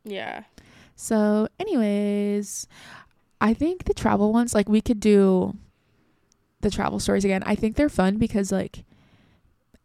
yeah. 0.08 0.44
So, 0.96 1.48
anyways, 1.60 2.68
I 3.40 3.54
think 3.54 3.84
the 3.84 3.94
travel 3.94 4.34
ones, 4.34 4.56
like, 4.56 4.68
we 4.68 4.82
could 4.82 5.00
do 5.00 5.56
the 6.62 6.72
travel 6.72 7.00
stories 7.00 7.24
again. 7.24 7.44
I 7.46 7.56
think 7.56 7.76
they're 7.76 7.90
fun 7.90 8.18
because, 8.18 8.52
like, 8.52 8.84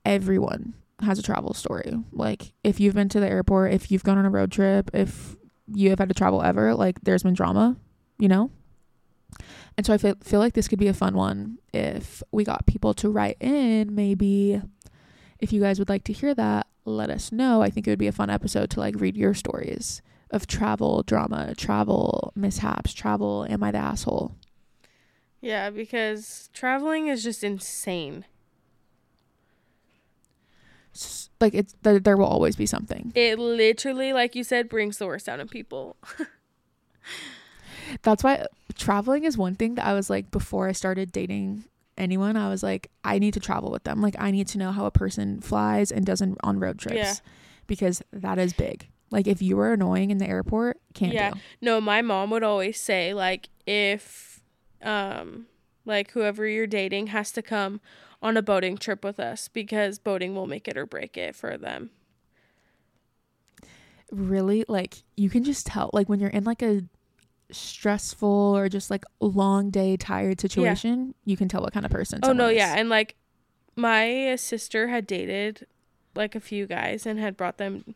everyone 0.06 0.74
has 1.00 1.18
a 1.18 1.22
travel 1.22 1.52
story. 1.52 1.92
Like, 2.12 2.54
if 2.64 2.80
you've 2.80 2.94
been 2.94 3.10
to 3.10 3.20
the 3.20 3.28
airport, 3.28 3.72
if 3.72 3.90
you've 3.90 4.04
gone 4.04 4.18
on 4.18 4.24
a 4.24 4.30
road 4.30 4.52
trip, 4.52 4.90
if 4.94 5.36
you 5.66 5.90
have 5.90 5.98
had 5.98 6.08
to 6.08 6.14
travel 6.14 6.42
ever, 6.42 6.74
like, 6.74 7.02
there's 7.02 7.22
been 7.22 7.34
drama, 7.34 7.76
you 8.18 8.28
know? 8.28 8.50
And 9.76 9.84
so 9.84 9.92
I 9.92 9.98
feel, 9.98 10.14
feel 10.22 10.40
like 10.40 10.54
this 10.54 10.68
could 10.68 10.78
be 10.78 10.88
a 10.88 10.94
fun 10.94 11.14
one 11.14 11.58
if 11.72 12.22
we 12.32 12.44
got 12.44 12.66
people 12.66 12.94
to 12.94 13.10
write 13.10 13.36
in. 13.40 13.94
Maybe 13.94 14.60
if 15.38 15.52
you 15.52 15.60
guys 15.60 15.78
would 15.78 15.88
like 15.88 16.04
to 16.04 16.12
hear 16.12 16.34
that, 16.34 16.66
let 16.84 17.10
us 17.10 17.32
know. 17.32 17.62
I 17.62 17.70
think 17.70 17.86
it 17.86 17.90
would 17.90 17.98
be 17.98 18.06
a 18.06 18.12
fun 18.12 18.30
episode 18.30 18.70
to 18.70 18.80
like 18.80 18.98
read 18.98 19.16
your 19.16 19.34
stories 19.34 20.02
of 20.32 20.46
travel 20.46 21.02
drama, 21.04 21.54
travel 21.56 22.32
mishaps, 22.34 22.92
travel 22.92 23.46
am 23.48 23.62
I 23.62 23.70
the 23.70 23.78
asshole? 23.78 24.34
Yeah, 25.40 25.70
because 25.70 26.48
traveling 26.52 27.06
is 27.08 27.22
just 27.22 27.44
insane. 27.44 28.24
Like 31.40 31.54
it's 31.54 31.74
there, 31.82 31.98
there 31.98 32.16
will 32.16 32.26
always 32.26 32.54
be 32.56 32.66
something. 32.66 33.12
It 33.14 33.38
literally, 33.38 34.12
like 34.12 34.34
you 34.34 34.44
said, 34.44 34.68
brings 34.68 34.98
the 34.98 35.06
worst 35.06 35.28
out 35.28 35.40
in 35.40 35.48
people. 35.48 35.96
That's 38.02 38.22
why 38.22 38.46
traveling 38.74 39.24
is 39.24 39.36
one 39.36 39.54
thing 39.54 39.74
that 39.76 39.86
I 39.86 39.94
was 39.94 40.08
like 40.10 40.30
before 40.30 40.68
I 40.68 40.72
started 40.72 41.10
dating 41.12 41.64
anyone, 41.98 42.36
I 42.36 42.48
was 42.48 42.62
like 42.62 42.90
I 43.04 43.18
need 43.18 43.34
to 43.34 43.40
travel 43.40 43.70
with 43.70 43.84
them. 43.84 44.00
Like 44.00 44.16
I 44.18 44.30
need 44.30 44.48
to 44.48 44.58
know 44.58 44.70
how 44.70 44.86
a 44.86 44.90
person 44.90 45.40
flies 45.40 45.90
and 45.90 46.04
doesn't 46.04 46.38
on 46.42 46.60
road 46.60 46.78
trips 46.78 46.96
Yeah. 46.96 47.14
because 47.66 48.02
that 48.12 48.38
is 48.38 48.52
big. 48.52 48.88
Like 49.12 49.26
if 49.26 49.40
you 49.42 49.56
were 49.56 49.72
annoying 49.74 50.10
in 50.10 50.18
the 50.18 50.26
airport, 50.26 50.78
can't 50.94 51.12
Yeah. 51.12 51.30
do. 51.30 51.38
No, 51.60 51.80
my 51.80 52.02
mom 52.02 52.30
would 52.30 52.42
always 52.42 52.80
say 52.80 53.12
like 53.14 53.48
if 53.66 54.40
um 54.82 55.46
like 55.84 56.10
whoever 56.12 56.46
you're 56.48 56.66
dating 56.66 57.08
has 57.08 57.30
to 57.32 57.42
come 57.42 57.80
on 58.20 58.36
a 58.36 58.42
boating 58.42 58.76
trip 58.78 59.04
with 59.04 59.20
us 59.20 59.48
because 59.48 59.98
boating 59.98 60.34
will 60.34 60.46
make 60.46 60.66
it 60.66 60.76
or 60.76 60.86
break 60.86 61.16
it 61.16 61.34
for 61.36 61.56
them. 61.56 61.90
really 64.10 64.62
like 64.68 65.02
you 65.16 65.30
can 65.30 65.42
just 65.42 65.64
tell 65.66 65.88
like 65.94 66.06
when 66.06 66.20
you're 66.20 66.28
in 66.30 66.44
like 66.44 66.60
a 66.62 66.82
stressful 67.50 68.28
or 68.54 68.68
just 68.68 68.90
like 68.90 69.04
long 69.20 69.70
day 69.70 69.96
tired 69.96 70.38
situation 70.38 71.14
you 71.24 71.34
can 71.36 71.48
tell 71.48 71.62
what 71.62 71.72
kind 71.72 71.86
of 71.86 71.90
person 71.92 72.20
Oh 72.22 72.28
no, 72.32 72.44
someone 72.48 72.56
yeah, 72.56 72.74
and 72.76 72.88
like 72.90 73.16
my 73.74 74.36
sister 74.36 74.88
had 74.88 75.06
dated 75.06 75.66
like 76.14 76.34
a 76.34 76.40
few 76.40 76.66
guys 76.66 77.06
and 77.06 77.18
had 77.18 77.36
brought 77.38 77.56
them 77.56 77.94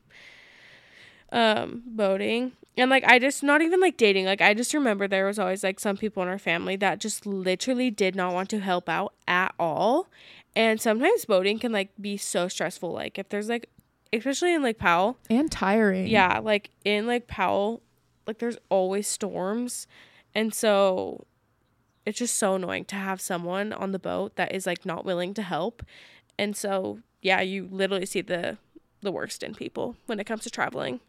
um 1.32 1.82
boating. 1.86 2.52
And 2.78 2.90
like 2.90 3.04
I 3.04 3.18
just 3.18 3.42
not 3.42 3.62
even 3.62 3.80
like 3.80 3.96
dating, 3.96 4.26
like 4.26 4.40
I 4.42 4.52
just 4.54 4.74
remember 4.74 5.08
there 5.08 5.26
was 5.26 5.38
always 5.38 5.64
like 5.64 5.80
some 5.80 5.96
people 5.96 6.22
in 6.22 6.28
our 6.28 6.38
family 6.38 6.76
that 6.76 7.00
just 7.00 7.26
literally 7.26 7.90
did 7.90 8.14
not 8.14 8.34
want 8.34 8.50
to 8.50 8.60
help 8.60 8.88
out 8.88 9.14
at 9.26 9.54
all. 9.58 10.08
And 10.54 10.80
sometimes 10.80 11.24
boating 11.24 11.58
can 11.58 11.72
like 11.72 11.90
be 12.00 12.16
so 12.16 12.48
stressful 12.48 12.92
like 12.92 13.18
if 13.18 13.28
there's 13.28 13.48
like 13.48 13.70
especially 14.12 14.54
in 14.54 14.62
like 14.62 14.78
Powell, 14.78 15.18
and 15.30 15.50
tiring 15.50 16.06
yeah, 16.06 16.38
like 16.38 16.70
in 16.84 17.06
like 17.06 17.26
Powell, 17.26 17.82
like 18.26 18.38
there's 18.38 18.58
always 18.68 19.06
storms. 19.06 19.86
And 20.34 20.54
so 20.54 21.24
it's 22.04 22.18
just 22.18 22.38
so 22.38 22.54
annoying 22.54 22.84
to 22.86 22.96
have 22.96 23.20
someone 23.20 23.72
on 23.72 23.92
the 23.92 23.98
boat 23.98 24.36
that 24.36 24.54
is 24.54 24.66
like 24.66 24.84
not 24.84 25.04
willing 25.04 25.34
to 25.34 25.42
help. 25.42 25.82
And 26.38 26.56
so 26.56 27.00
yeah, 27.22 27.40
you 27.40 27.68
literally 27.70 28.06
see 28.06 28.20
the 28.20 28.58
the 29.00 29.12
worst 29.12 29.42
in 29.42 29.54
people 29.54 29.96
when 30.06 30.20
it 30.20 30.24
comes 30.24 30.42
to 30.44 30.50
traveling. 30.50 31.00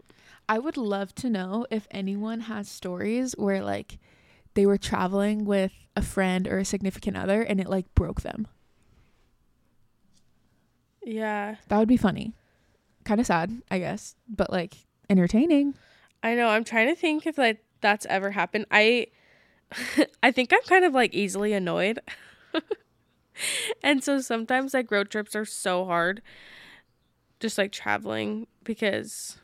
I 0.50 0.58
would 0.60 0.78
love 0.78 1.14
to 1.16 1.30
know 1.30 1.66
if 1.72 1.88
anyone 1.92 2.42
has 2.42 2.68
stories 2.70 3.34
where 3.38 3.64
like 3.64 4.00
they 4.54 4.66
were 4.66 4.78
traveling 4.78 5.46
with 5.46 5.72
a 5.96 6.02
friend 6.02 6.48
or 6.48 6.58
a 6.58 6.66
significant 6.66 7.16
other 7.18 7.42
and 7.42 7.60
it 7.60 7.68
like 7.70 7.94
broke 7.96 8.22
them 8.22 8.48
Yeah. 11.04 11.56
that 11.70 11.78
would 11.78 11.88
be 11.88 11.98
funny 11.98 12.34
kind 13.06 13.20
of 13.22 13.26
sad 13.26 13.62
i 13.72 13.80
guess 13.80 14.16
but 14.28 14.52
like 14.52 14.76
entertaining 15.10 15.74
I 16.24 16.34
know. 16.34 16.48
I'm 16.48 16.64
trying 16.64 16.88
to 16.88 16.96
think 17.00 17.28
if 17.28 17.38
like 17.38 17.64
that's 17.80 18.06
ever 18.08 18.32
happened. 18.32 18.66
I 18.72 19.06
I 20.24 20.32
think 20.32 20.52
I'm 20.52 20.64
kind 20.68 20.84
of 20.84 20.94
like 20.94 21.14
easily 21.14 21.54
annoyed. 21.54 22.00
and 23.84 24.04
so 24.04 24.20
sometimes 24.20 24.74
like 24.74 24.90
road 24.90 25.12
trips 25.12 25.36
are 25.36 25.46
so 25.46 25.86
hard 25.86 26.24
just 27.40 27.58
like 27.60 27.72
traveling 27.72 28.48
because 28.64 29.38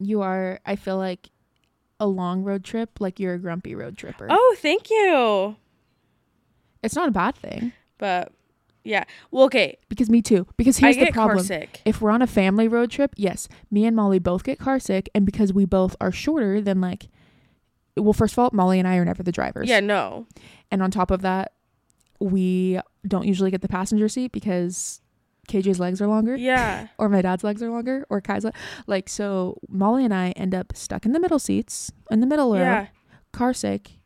you 0.00 0.22
are 0.22 0.58
i 0.66 0.74
feel 0.74 0.96
like 0.96 1.30
a 2.00 2.06
long 2.06 2.42
road 2.42 2.64
trip 2.64 2.98
like 3.00 3.20
you're 3.20 3.34
a 3.34 3.38
grumpy 3.38 3.74
road 3.74 3.96
tripper 3.96 4.26
Oh, 4.30 4.56
thank 4.58 4.88
you. 4.90 5.56
it's 6.82 6.94
not 6.96 7.08
a 7.08 7.12
bad 7.12 7.34
thing 7.36 7.72
But 7.98 8.32
Yeah. 8.82 9.04
Well, 9.30 9.44
okay. 9.44 9.76
Because 9.90 10.08
me 10.08 10.22
too. 10.22 10.46
Because 10.56 10.78
here's 10.78 10.96
the 10.96 11.12
problem. 11.12 11.44
If 11.84 12.00
we're 12.00 12.10
on 12.10 12.22
a 12.22 12.26
family 12.26 12.66
road 12.66 12.90
trip, 12.90 13.12
yes, 13.16 13.46
me 13.70 13.84
and 13.84 13.94
Molly 13.94 14.18
both 14.18 14.42
get 14.42 14.58
car 14.58 14.78
sick, 14.80 15.10
and 15.14 15.26
because 15.26 15.52
we 15.52 15.66
both 15.66 15.94
are 16.00 16.10
shorter 16.10 16.62
than 16.62 16.80
like, 16.80 17.08
well, 17.98 18.14
first 18.14 18.32
of 18.32 18.38
all, 18.38 18.48
Molly 18.54 18.78
and 18.78 18.88
I 18.88 18.96
are 18.96 19.04
never 19.04 19.22
the 19.22 19.32
drivers. 19.32 19.68
Yeah. 19.68 19.80
No. 19.80 20.26
And 20.70 20.82
on 20.82 20.90
top 20.90 21.10
of 21.10 21.20
that, 21.20 21.52
we 22.20 22.80
don't 23.06 23.26
usually 23.26 23.50
get 23.50 23.60
the 23.60 23.68
passenger 23.68 24.08
seat 24.08 24.32
because 24.32 25.02
KJ's 25.50 25.80
legs 25.80 26.00
are 26.00 26.06
longer. 26.06 26.36
Yeah. 26.36 26.88
Or 26.98 27.08
my 27.08 27.22
dad's 27.22 27.42
legs 27.44 27.62
are 27.62 27.70
longer, 27.70 28.06
or 28.08 28.20
Kai's 28.20 28.44
le- 28.44 28.52
like 28.86 29.08
so. 29.08 29.58
Molly 29.68 30.04
and 30.04 30.14
I 30.14 30.30
end 30.32 30.54
up 30.54 30.72
stuck 30.76 31.04
in 31.04 31.12
the 31.12 31.20
middle 31.20 31.38
seats, 31.38 31.90
in 32.10 32.20
the 32.20 32.26
middle 32.26 32.52
row, 32.52 32.60
Yeah. 32.60 32.86
car 33.32 33.52
sick, 33.52 33.98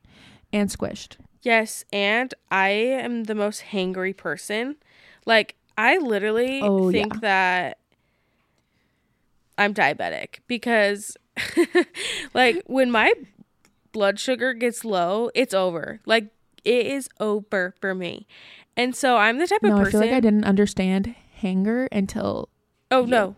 and 0.52 0.68
squished. 0.70 1.16
Yes, 1.42 1.84
and 1.92 2.32
I 2.50 2.68
am 2.70 3.24
the 3.24 3.34
most 3.34 3.64
hangry 3.72 4.16
person. 4.16 4.76
Like 5.26 5.56
I 5.76 5.98
literally 5.98 6.60
Oh, 6.62 6.90
think 6.90 7.14
yeah. 7.14 7.20
that 7.20 7.78
I'm 9.58 9.74
diabetic 9.74 10.38
because 10.46 11.16
like 12.34 12.62
when 12.66 12.90
my 12.90 13.12
blood 13.92 14.18
sugar 14.18 14.54
gets 14.54 14.84
low, 14.84 15.30
it's 15.34 15.54
over. 15.54 16.00
Like 16.06 16.28
it 16.64 16.86
is 16.86 17.08
over 17.20 17.74
for 17.80 17.94
me. 17.94 18.26
And 18.76 18.96
so 18.96 19.16
I'm 19.16 19.38
the 19.38 19.46
type 19.46 19.62
of 19.62 19.70
person. 19.70 19.76
No, 19.82 19.86
I 19.86 19.90
feel 19.90 20.00
like 20.00 20.12
I 20.12 20.20
didn't 20.20 20.44
understand 20.44 21.14
hanger 21.35 21.89
until, 21.93 22.48
Oh 22.90 23.02
you. 23.02 23.06
no. 23.09 23.36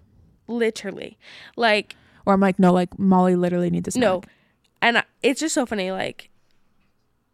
Literally. 0.48 1.18
Like 1.56 1.96
or 2.24 2.32
I'm 2.34 2.40
like, 2.40 2.58
no, 2.58 2.72
like 2.72 2.98
Molly 2.98 3.36
literally 3.36 3.70
needs 3.70 3.92
snack. 3.92 4.00
no. 4.00 4.22
And 4.82 4.98
I, 4.98 5.04
it's 5.22 5.40
just 5.40 5.54
so 5.54 5.66
funny 5.66 5.90
like 5.90 6.30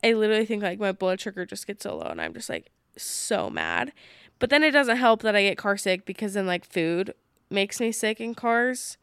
I 0.05 0.13
literally 0.15 0.47
think 0.47 0.63
like 0.63 0.79
my 0.81 0.93
blood 0.93 1.21
sugar 1.21 1.45
just 1.47 1.67
gets 1.67 1.83
so 1.85 1.97
low 1.97 2.07
and 2.07 2.21
I'm 2.21 2.35
just 2.35 2.49
like 2.49 2.71
so 2.97 3.49
mad. 3.51 3.93
But 4.39 4.51
then 4.51 4.63
it 4.63 4.71
doesn't 4.73 4.97
help 4.97 5.23
that 5.23 5.37
I 5.37 5.43
get 5.43 5.59
car 5.59 5.77
sick 5.77 6.05
because 6.05 6.35
then 6.35 6.47
like 6.47 6.65
food 6.65 7.15
makes 7.51 7.81
me 7.81 7.93
sick 7.93 8.21
in 8.21 8.35
cars. 8.35 8.97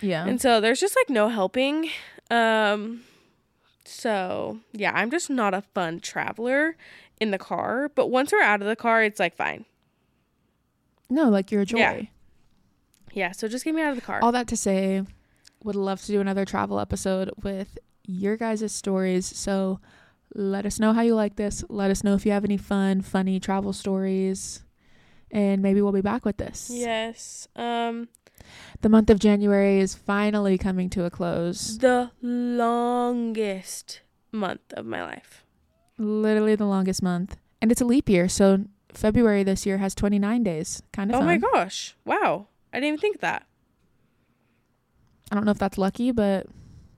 Yeah. 0.00 0.26
And 0.26 0.40
so 0.40 0.60
there's 0.60 0.80
just 0.80 0.96
like 0.96 1.10
no 1.10 1.28
helping. 1.28 1.90
Um 2.30 3.02
so 3.84 4.58
yeah, 4.72 4.92
I'm 4.94 5.10
just 5.10 5.30
not 5.30 5.54
a 5.54 5.62
fun 5.74 6.00
traveler 6.00 6.76
in 7.20 7.30
the 7.30 7.38
car, 7.38 7.88
but 7.94 8.08
once 8.08 8.32
we're 8.32 8.42
out 8.42 8.60
of 8.62 8.66
the 8.68 8.76
car 8.76 9.02
it's 9.02 9.20
like 9.20 9.36
fine. 9.36 9.64
No, 11.10 11.28
like 11.28 11.50
you're 11.50 11.62
a 11.62 11.66
joy. 11.66 11.78
Yeah. 11.78 12.00
Yeah, 13.12 13.32
so 13.32 13.48
just 13.48 13.64
get 13.64 13.74
me 13.74 13.82
out 13.82 13.90
of 13.90 13.96
the 13.96 14.02
car. 14.02 14.20
All 14.22 14.32
that 14.32 14.46
to 14.48 14.56
say, 14.56 15.02
would 15.64 15.74
love 15.76 16.00
to 16.02 16.12
do 16.12 16.20
another 16.20 16.44
travel 16.44 16.78
episode 16.78 17.30
with 17.42 17.78
your 18.04 18.36
guys' 18.36 18.70
stories. 18.72 19.24
So 19.26 19.80
let 20.34 20.66
us 20.66 20.78
know 20.78 20.92
how 20.92 21.00
you 21.02 21.14
like 21.14 21.36
this. 21.36 21.64
Let 21.70 21.90
us 21.90 22.04
know 22.04 22.14
if 22.14 22.26
you 22.26 22.32
have 22.32 22.44
any 22.44 22.58
fun, 22.58 23.00
funny 23.00 23.40
travel 23.40 23.72
stories. 23.72 24.62
And 25.30 25.62
maybe 25.62 25.80
we'll 25.80 25.92
be 25.92 26.02
back 26.02 26.24
with 26.26 26.36
this. 26.36 26.70
yes. 26.72 27.48
Um 27.56 28.08
The 28.82 28.88
month 28.90 29.08
of 29.10 29.18
January 29.18 29.80
is 29.80 29.94
finally 29.94 30.58
coming 30.58 30.90
to 30.90 31.04
a 31.04 31.10
close. 31.10 31.78
the 31.78 32.10
longest 32.22 34.00
month 34.30 34.72
of 34.74 34.84
my 34.86 35.02
life. 35.02 35.44
Literally 35.98 36.54
the 36.54 36.66
longest 36.66 37.02
month. 37.02 37.36
And 37.62 37.72
it's 37.72 37.80
a 37.80 37.84
leap 37.86 38.08
year. 38.08 38.28
So 38.28 38.64
February 38.96 39.42
this 39.42 39.66
year 39.66 39.78
has 39.78 39.94
29 39.94 40.42
days. 40.42 40.82
Kind 40.92 41.10
of 41.10 41.16
Oh 41.16 41.18
fun. 41.20 41.26
my 41.26 41.36
gosh. 41.38 41.94
Wow. 42.04 42.46
I 42.72 42.78
didn't 42.78 42.88
even 42.88 43.00
think 43.00 43.20
that. 43.20 43.46
I 45.30 45.34
don't 45.34 45.44
know 45.44 45.50
if 45.50 45.58
that's 45.58 45.78
lucky, 45.78 46.12
but 46.12 46.46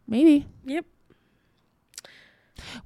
maybe. 0.07 0.47
Yep. 0.65 0.85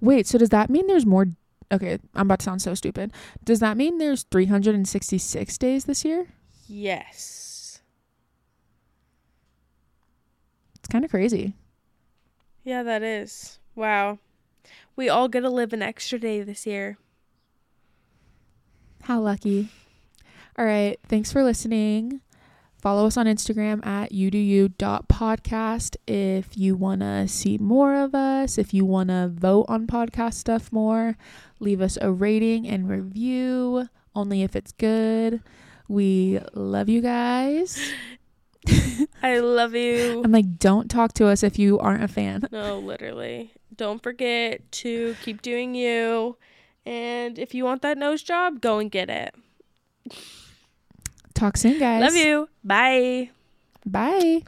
Wait, 0.01 0.27
so 0.27 0.39
does 0.39 0.51
that 0.51 0.71
mean 0.71 0.87
there's 0.87 1.07
more? 1.07 1.27
Okay, 1.73 1.99
I'm 2.15 2.27
about 2.27 2.41
to 2.41 2.45
sound 2.45 2.61
so 2.63 2.75
stupid. 2.75 3.13
Does 3.43 3.61
that 3.61 3.77
mean 3.77 3.99
there's 3.99 4.25
366 4.25 5.59
days 5.59 5.85
this 5.87 6.05
year? 6.05 6.27
Yes. 6.69 7.81
It's 10.79 10.89
kind 10.89 11.05
of 11.05 11.11
crazy. 11.11 11.55
Yeah, 12.65 12.83
that 12.83 13.03
is. 13.03 13.59
Wow. 13.75 14.19
We 14.95 15.09
all 15.09 15.29
get 15.29 15.41
to 15.41 15.51
live 15.51 15.73
an 15.73 15.81
extra 15.83 16.19
day 16.19 16.43
this 16.43 16.67
year. 16.67 16.99
How 19.03 19.21
lucky. 19.21 19.69
All 20.59 20.65
right, 20.65 20.99
thanks 21.09 21.33
for 21.33 21.43
listening. 21.43 22.21
Follow 22.81 23.07
us 23.07 23.17
on 23.17 23.27
Instagram 23.27 23.85
at 23.87 24.13
youdoyou.podcast 24.13 25.97
if 26.07 26.57
you 26.59 26.75
want 26.75 27.01
to 27.01 27.29
see 27.29 27.57
more 27.59 27.95
of 27.95 28.15
us, 28.15 28.59
if 28.59 28.75
you 28.75 28.85
want 28.85 29.09
to 29.09 29.31
vote 29.33 29.67
on 29.69 29.87
podcast 29.87 30.35
stuff 30.35 30.73
more, 30.73 31.17
leave 31.61 31.81
us 31.81 31.97
a 32.01 32.11
rating 32.11 32.67
and 32.67 32.89
review, 32.89 33.89
only 34.15 34.43
if 34.43 34.57
it's 34.57 34.73
good. 34.73 35.43
We 35.89 36.41
love 36.55 36.89
you 36.89 37.01
guys. 37.01 37.79
I 39.23 39.39
love 39.39 39.75
you. 39.75 40.23
I'm 40.25 40.33
like, 40.33 40.59
don't 40.59 40.91
talk 40.91 41.13
to 41.15 41.27
us 41.27 41.43
if 41.43 41.59
you 41.59 41.79
aren't 41.79 42.05
a 42.05 42.09
fan. 42.09 42.49
No, 42.51 42.79
literally. 42.79 43.53
Don't 43.77 44.03
forget 44.03 44.71
to 44.73 45.17
keep 45.23 45.41
doing 45.43 45.75
you. 45.75 46.37
And 46.85 47.39
if 47.39 47.55
you 47.55 47.65
want 47.65 47.83
that 47.83 47.99
nose 47.99 48.23
job, 48.23 48.61
go 48.61 48.79
and 48.79 48.91
get 48.91 49.09
it. 49.09 49.35
Talk 51.35 51.57
soon, 51.57 51.79
guys. 51.79 52.01
Love 52.01 52.15
you. 52.17 52.49
Bye. 52.65 53.31
Bye. 53.87 54.43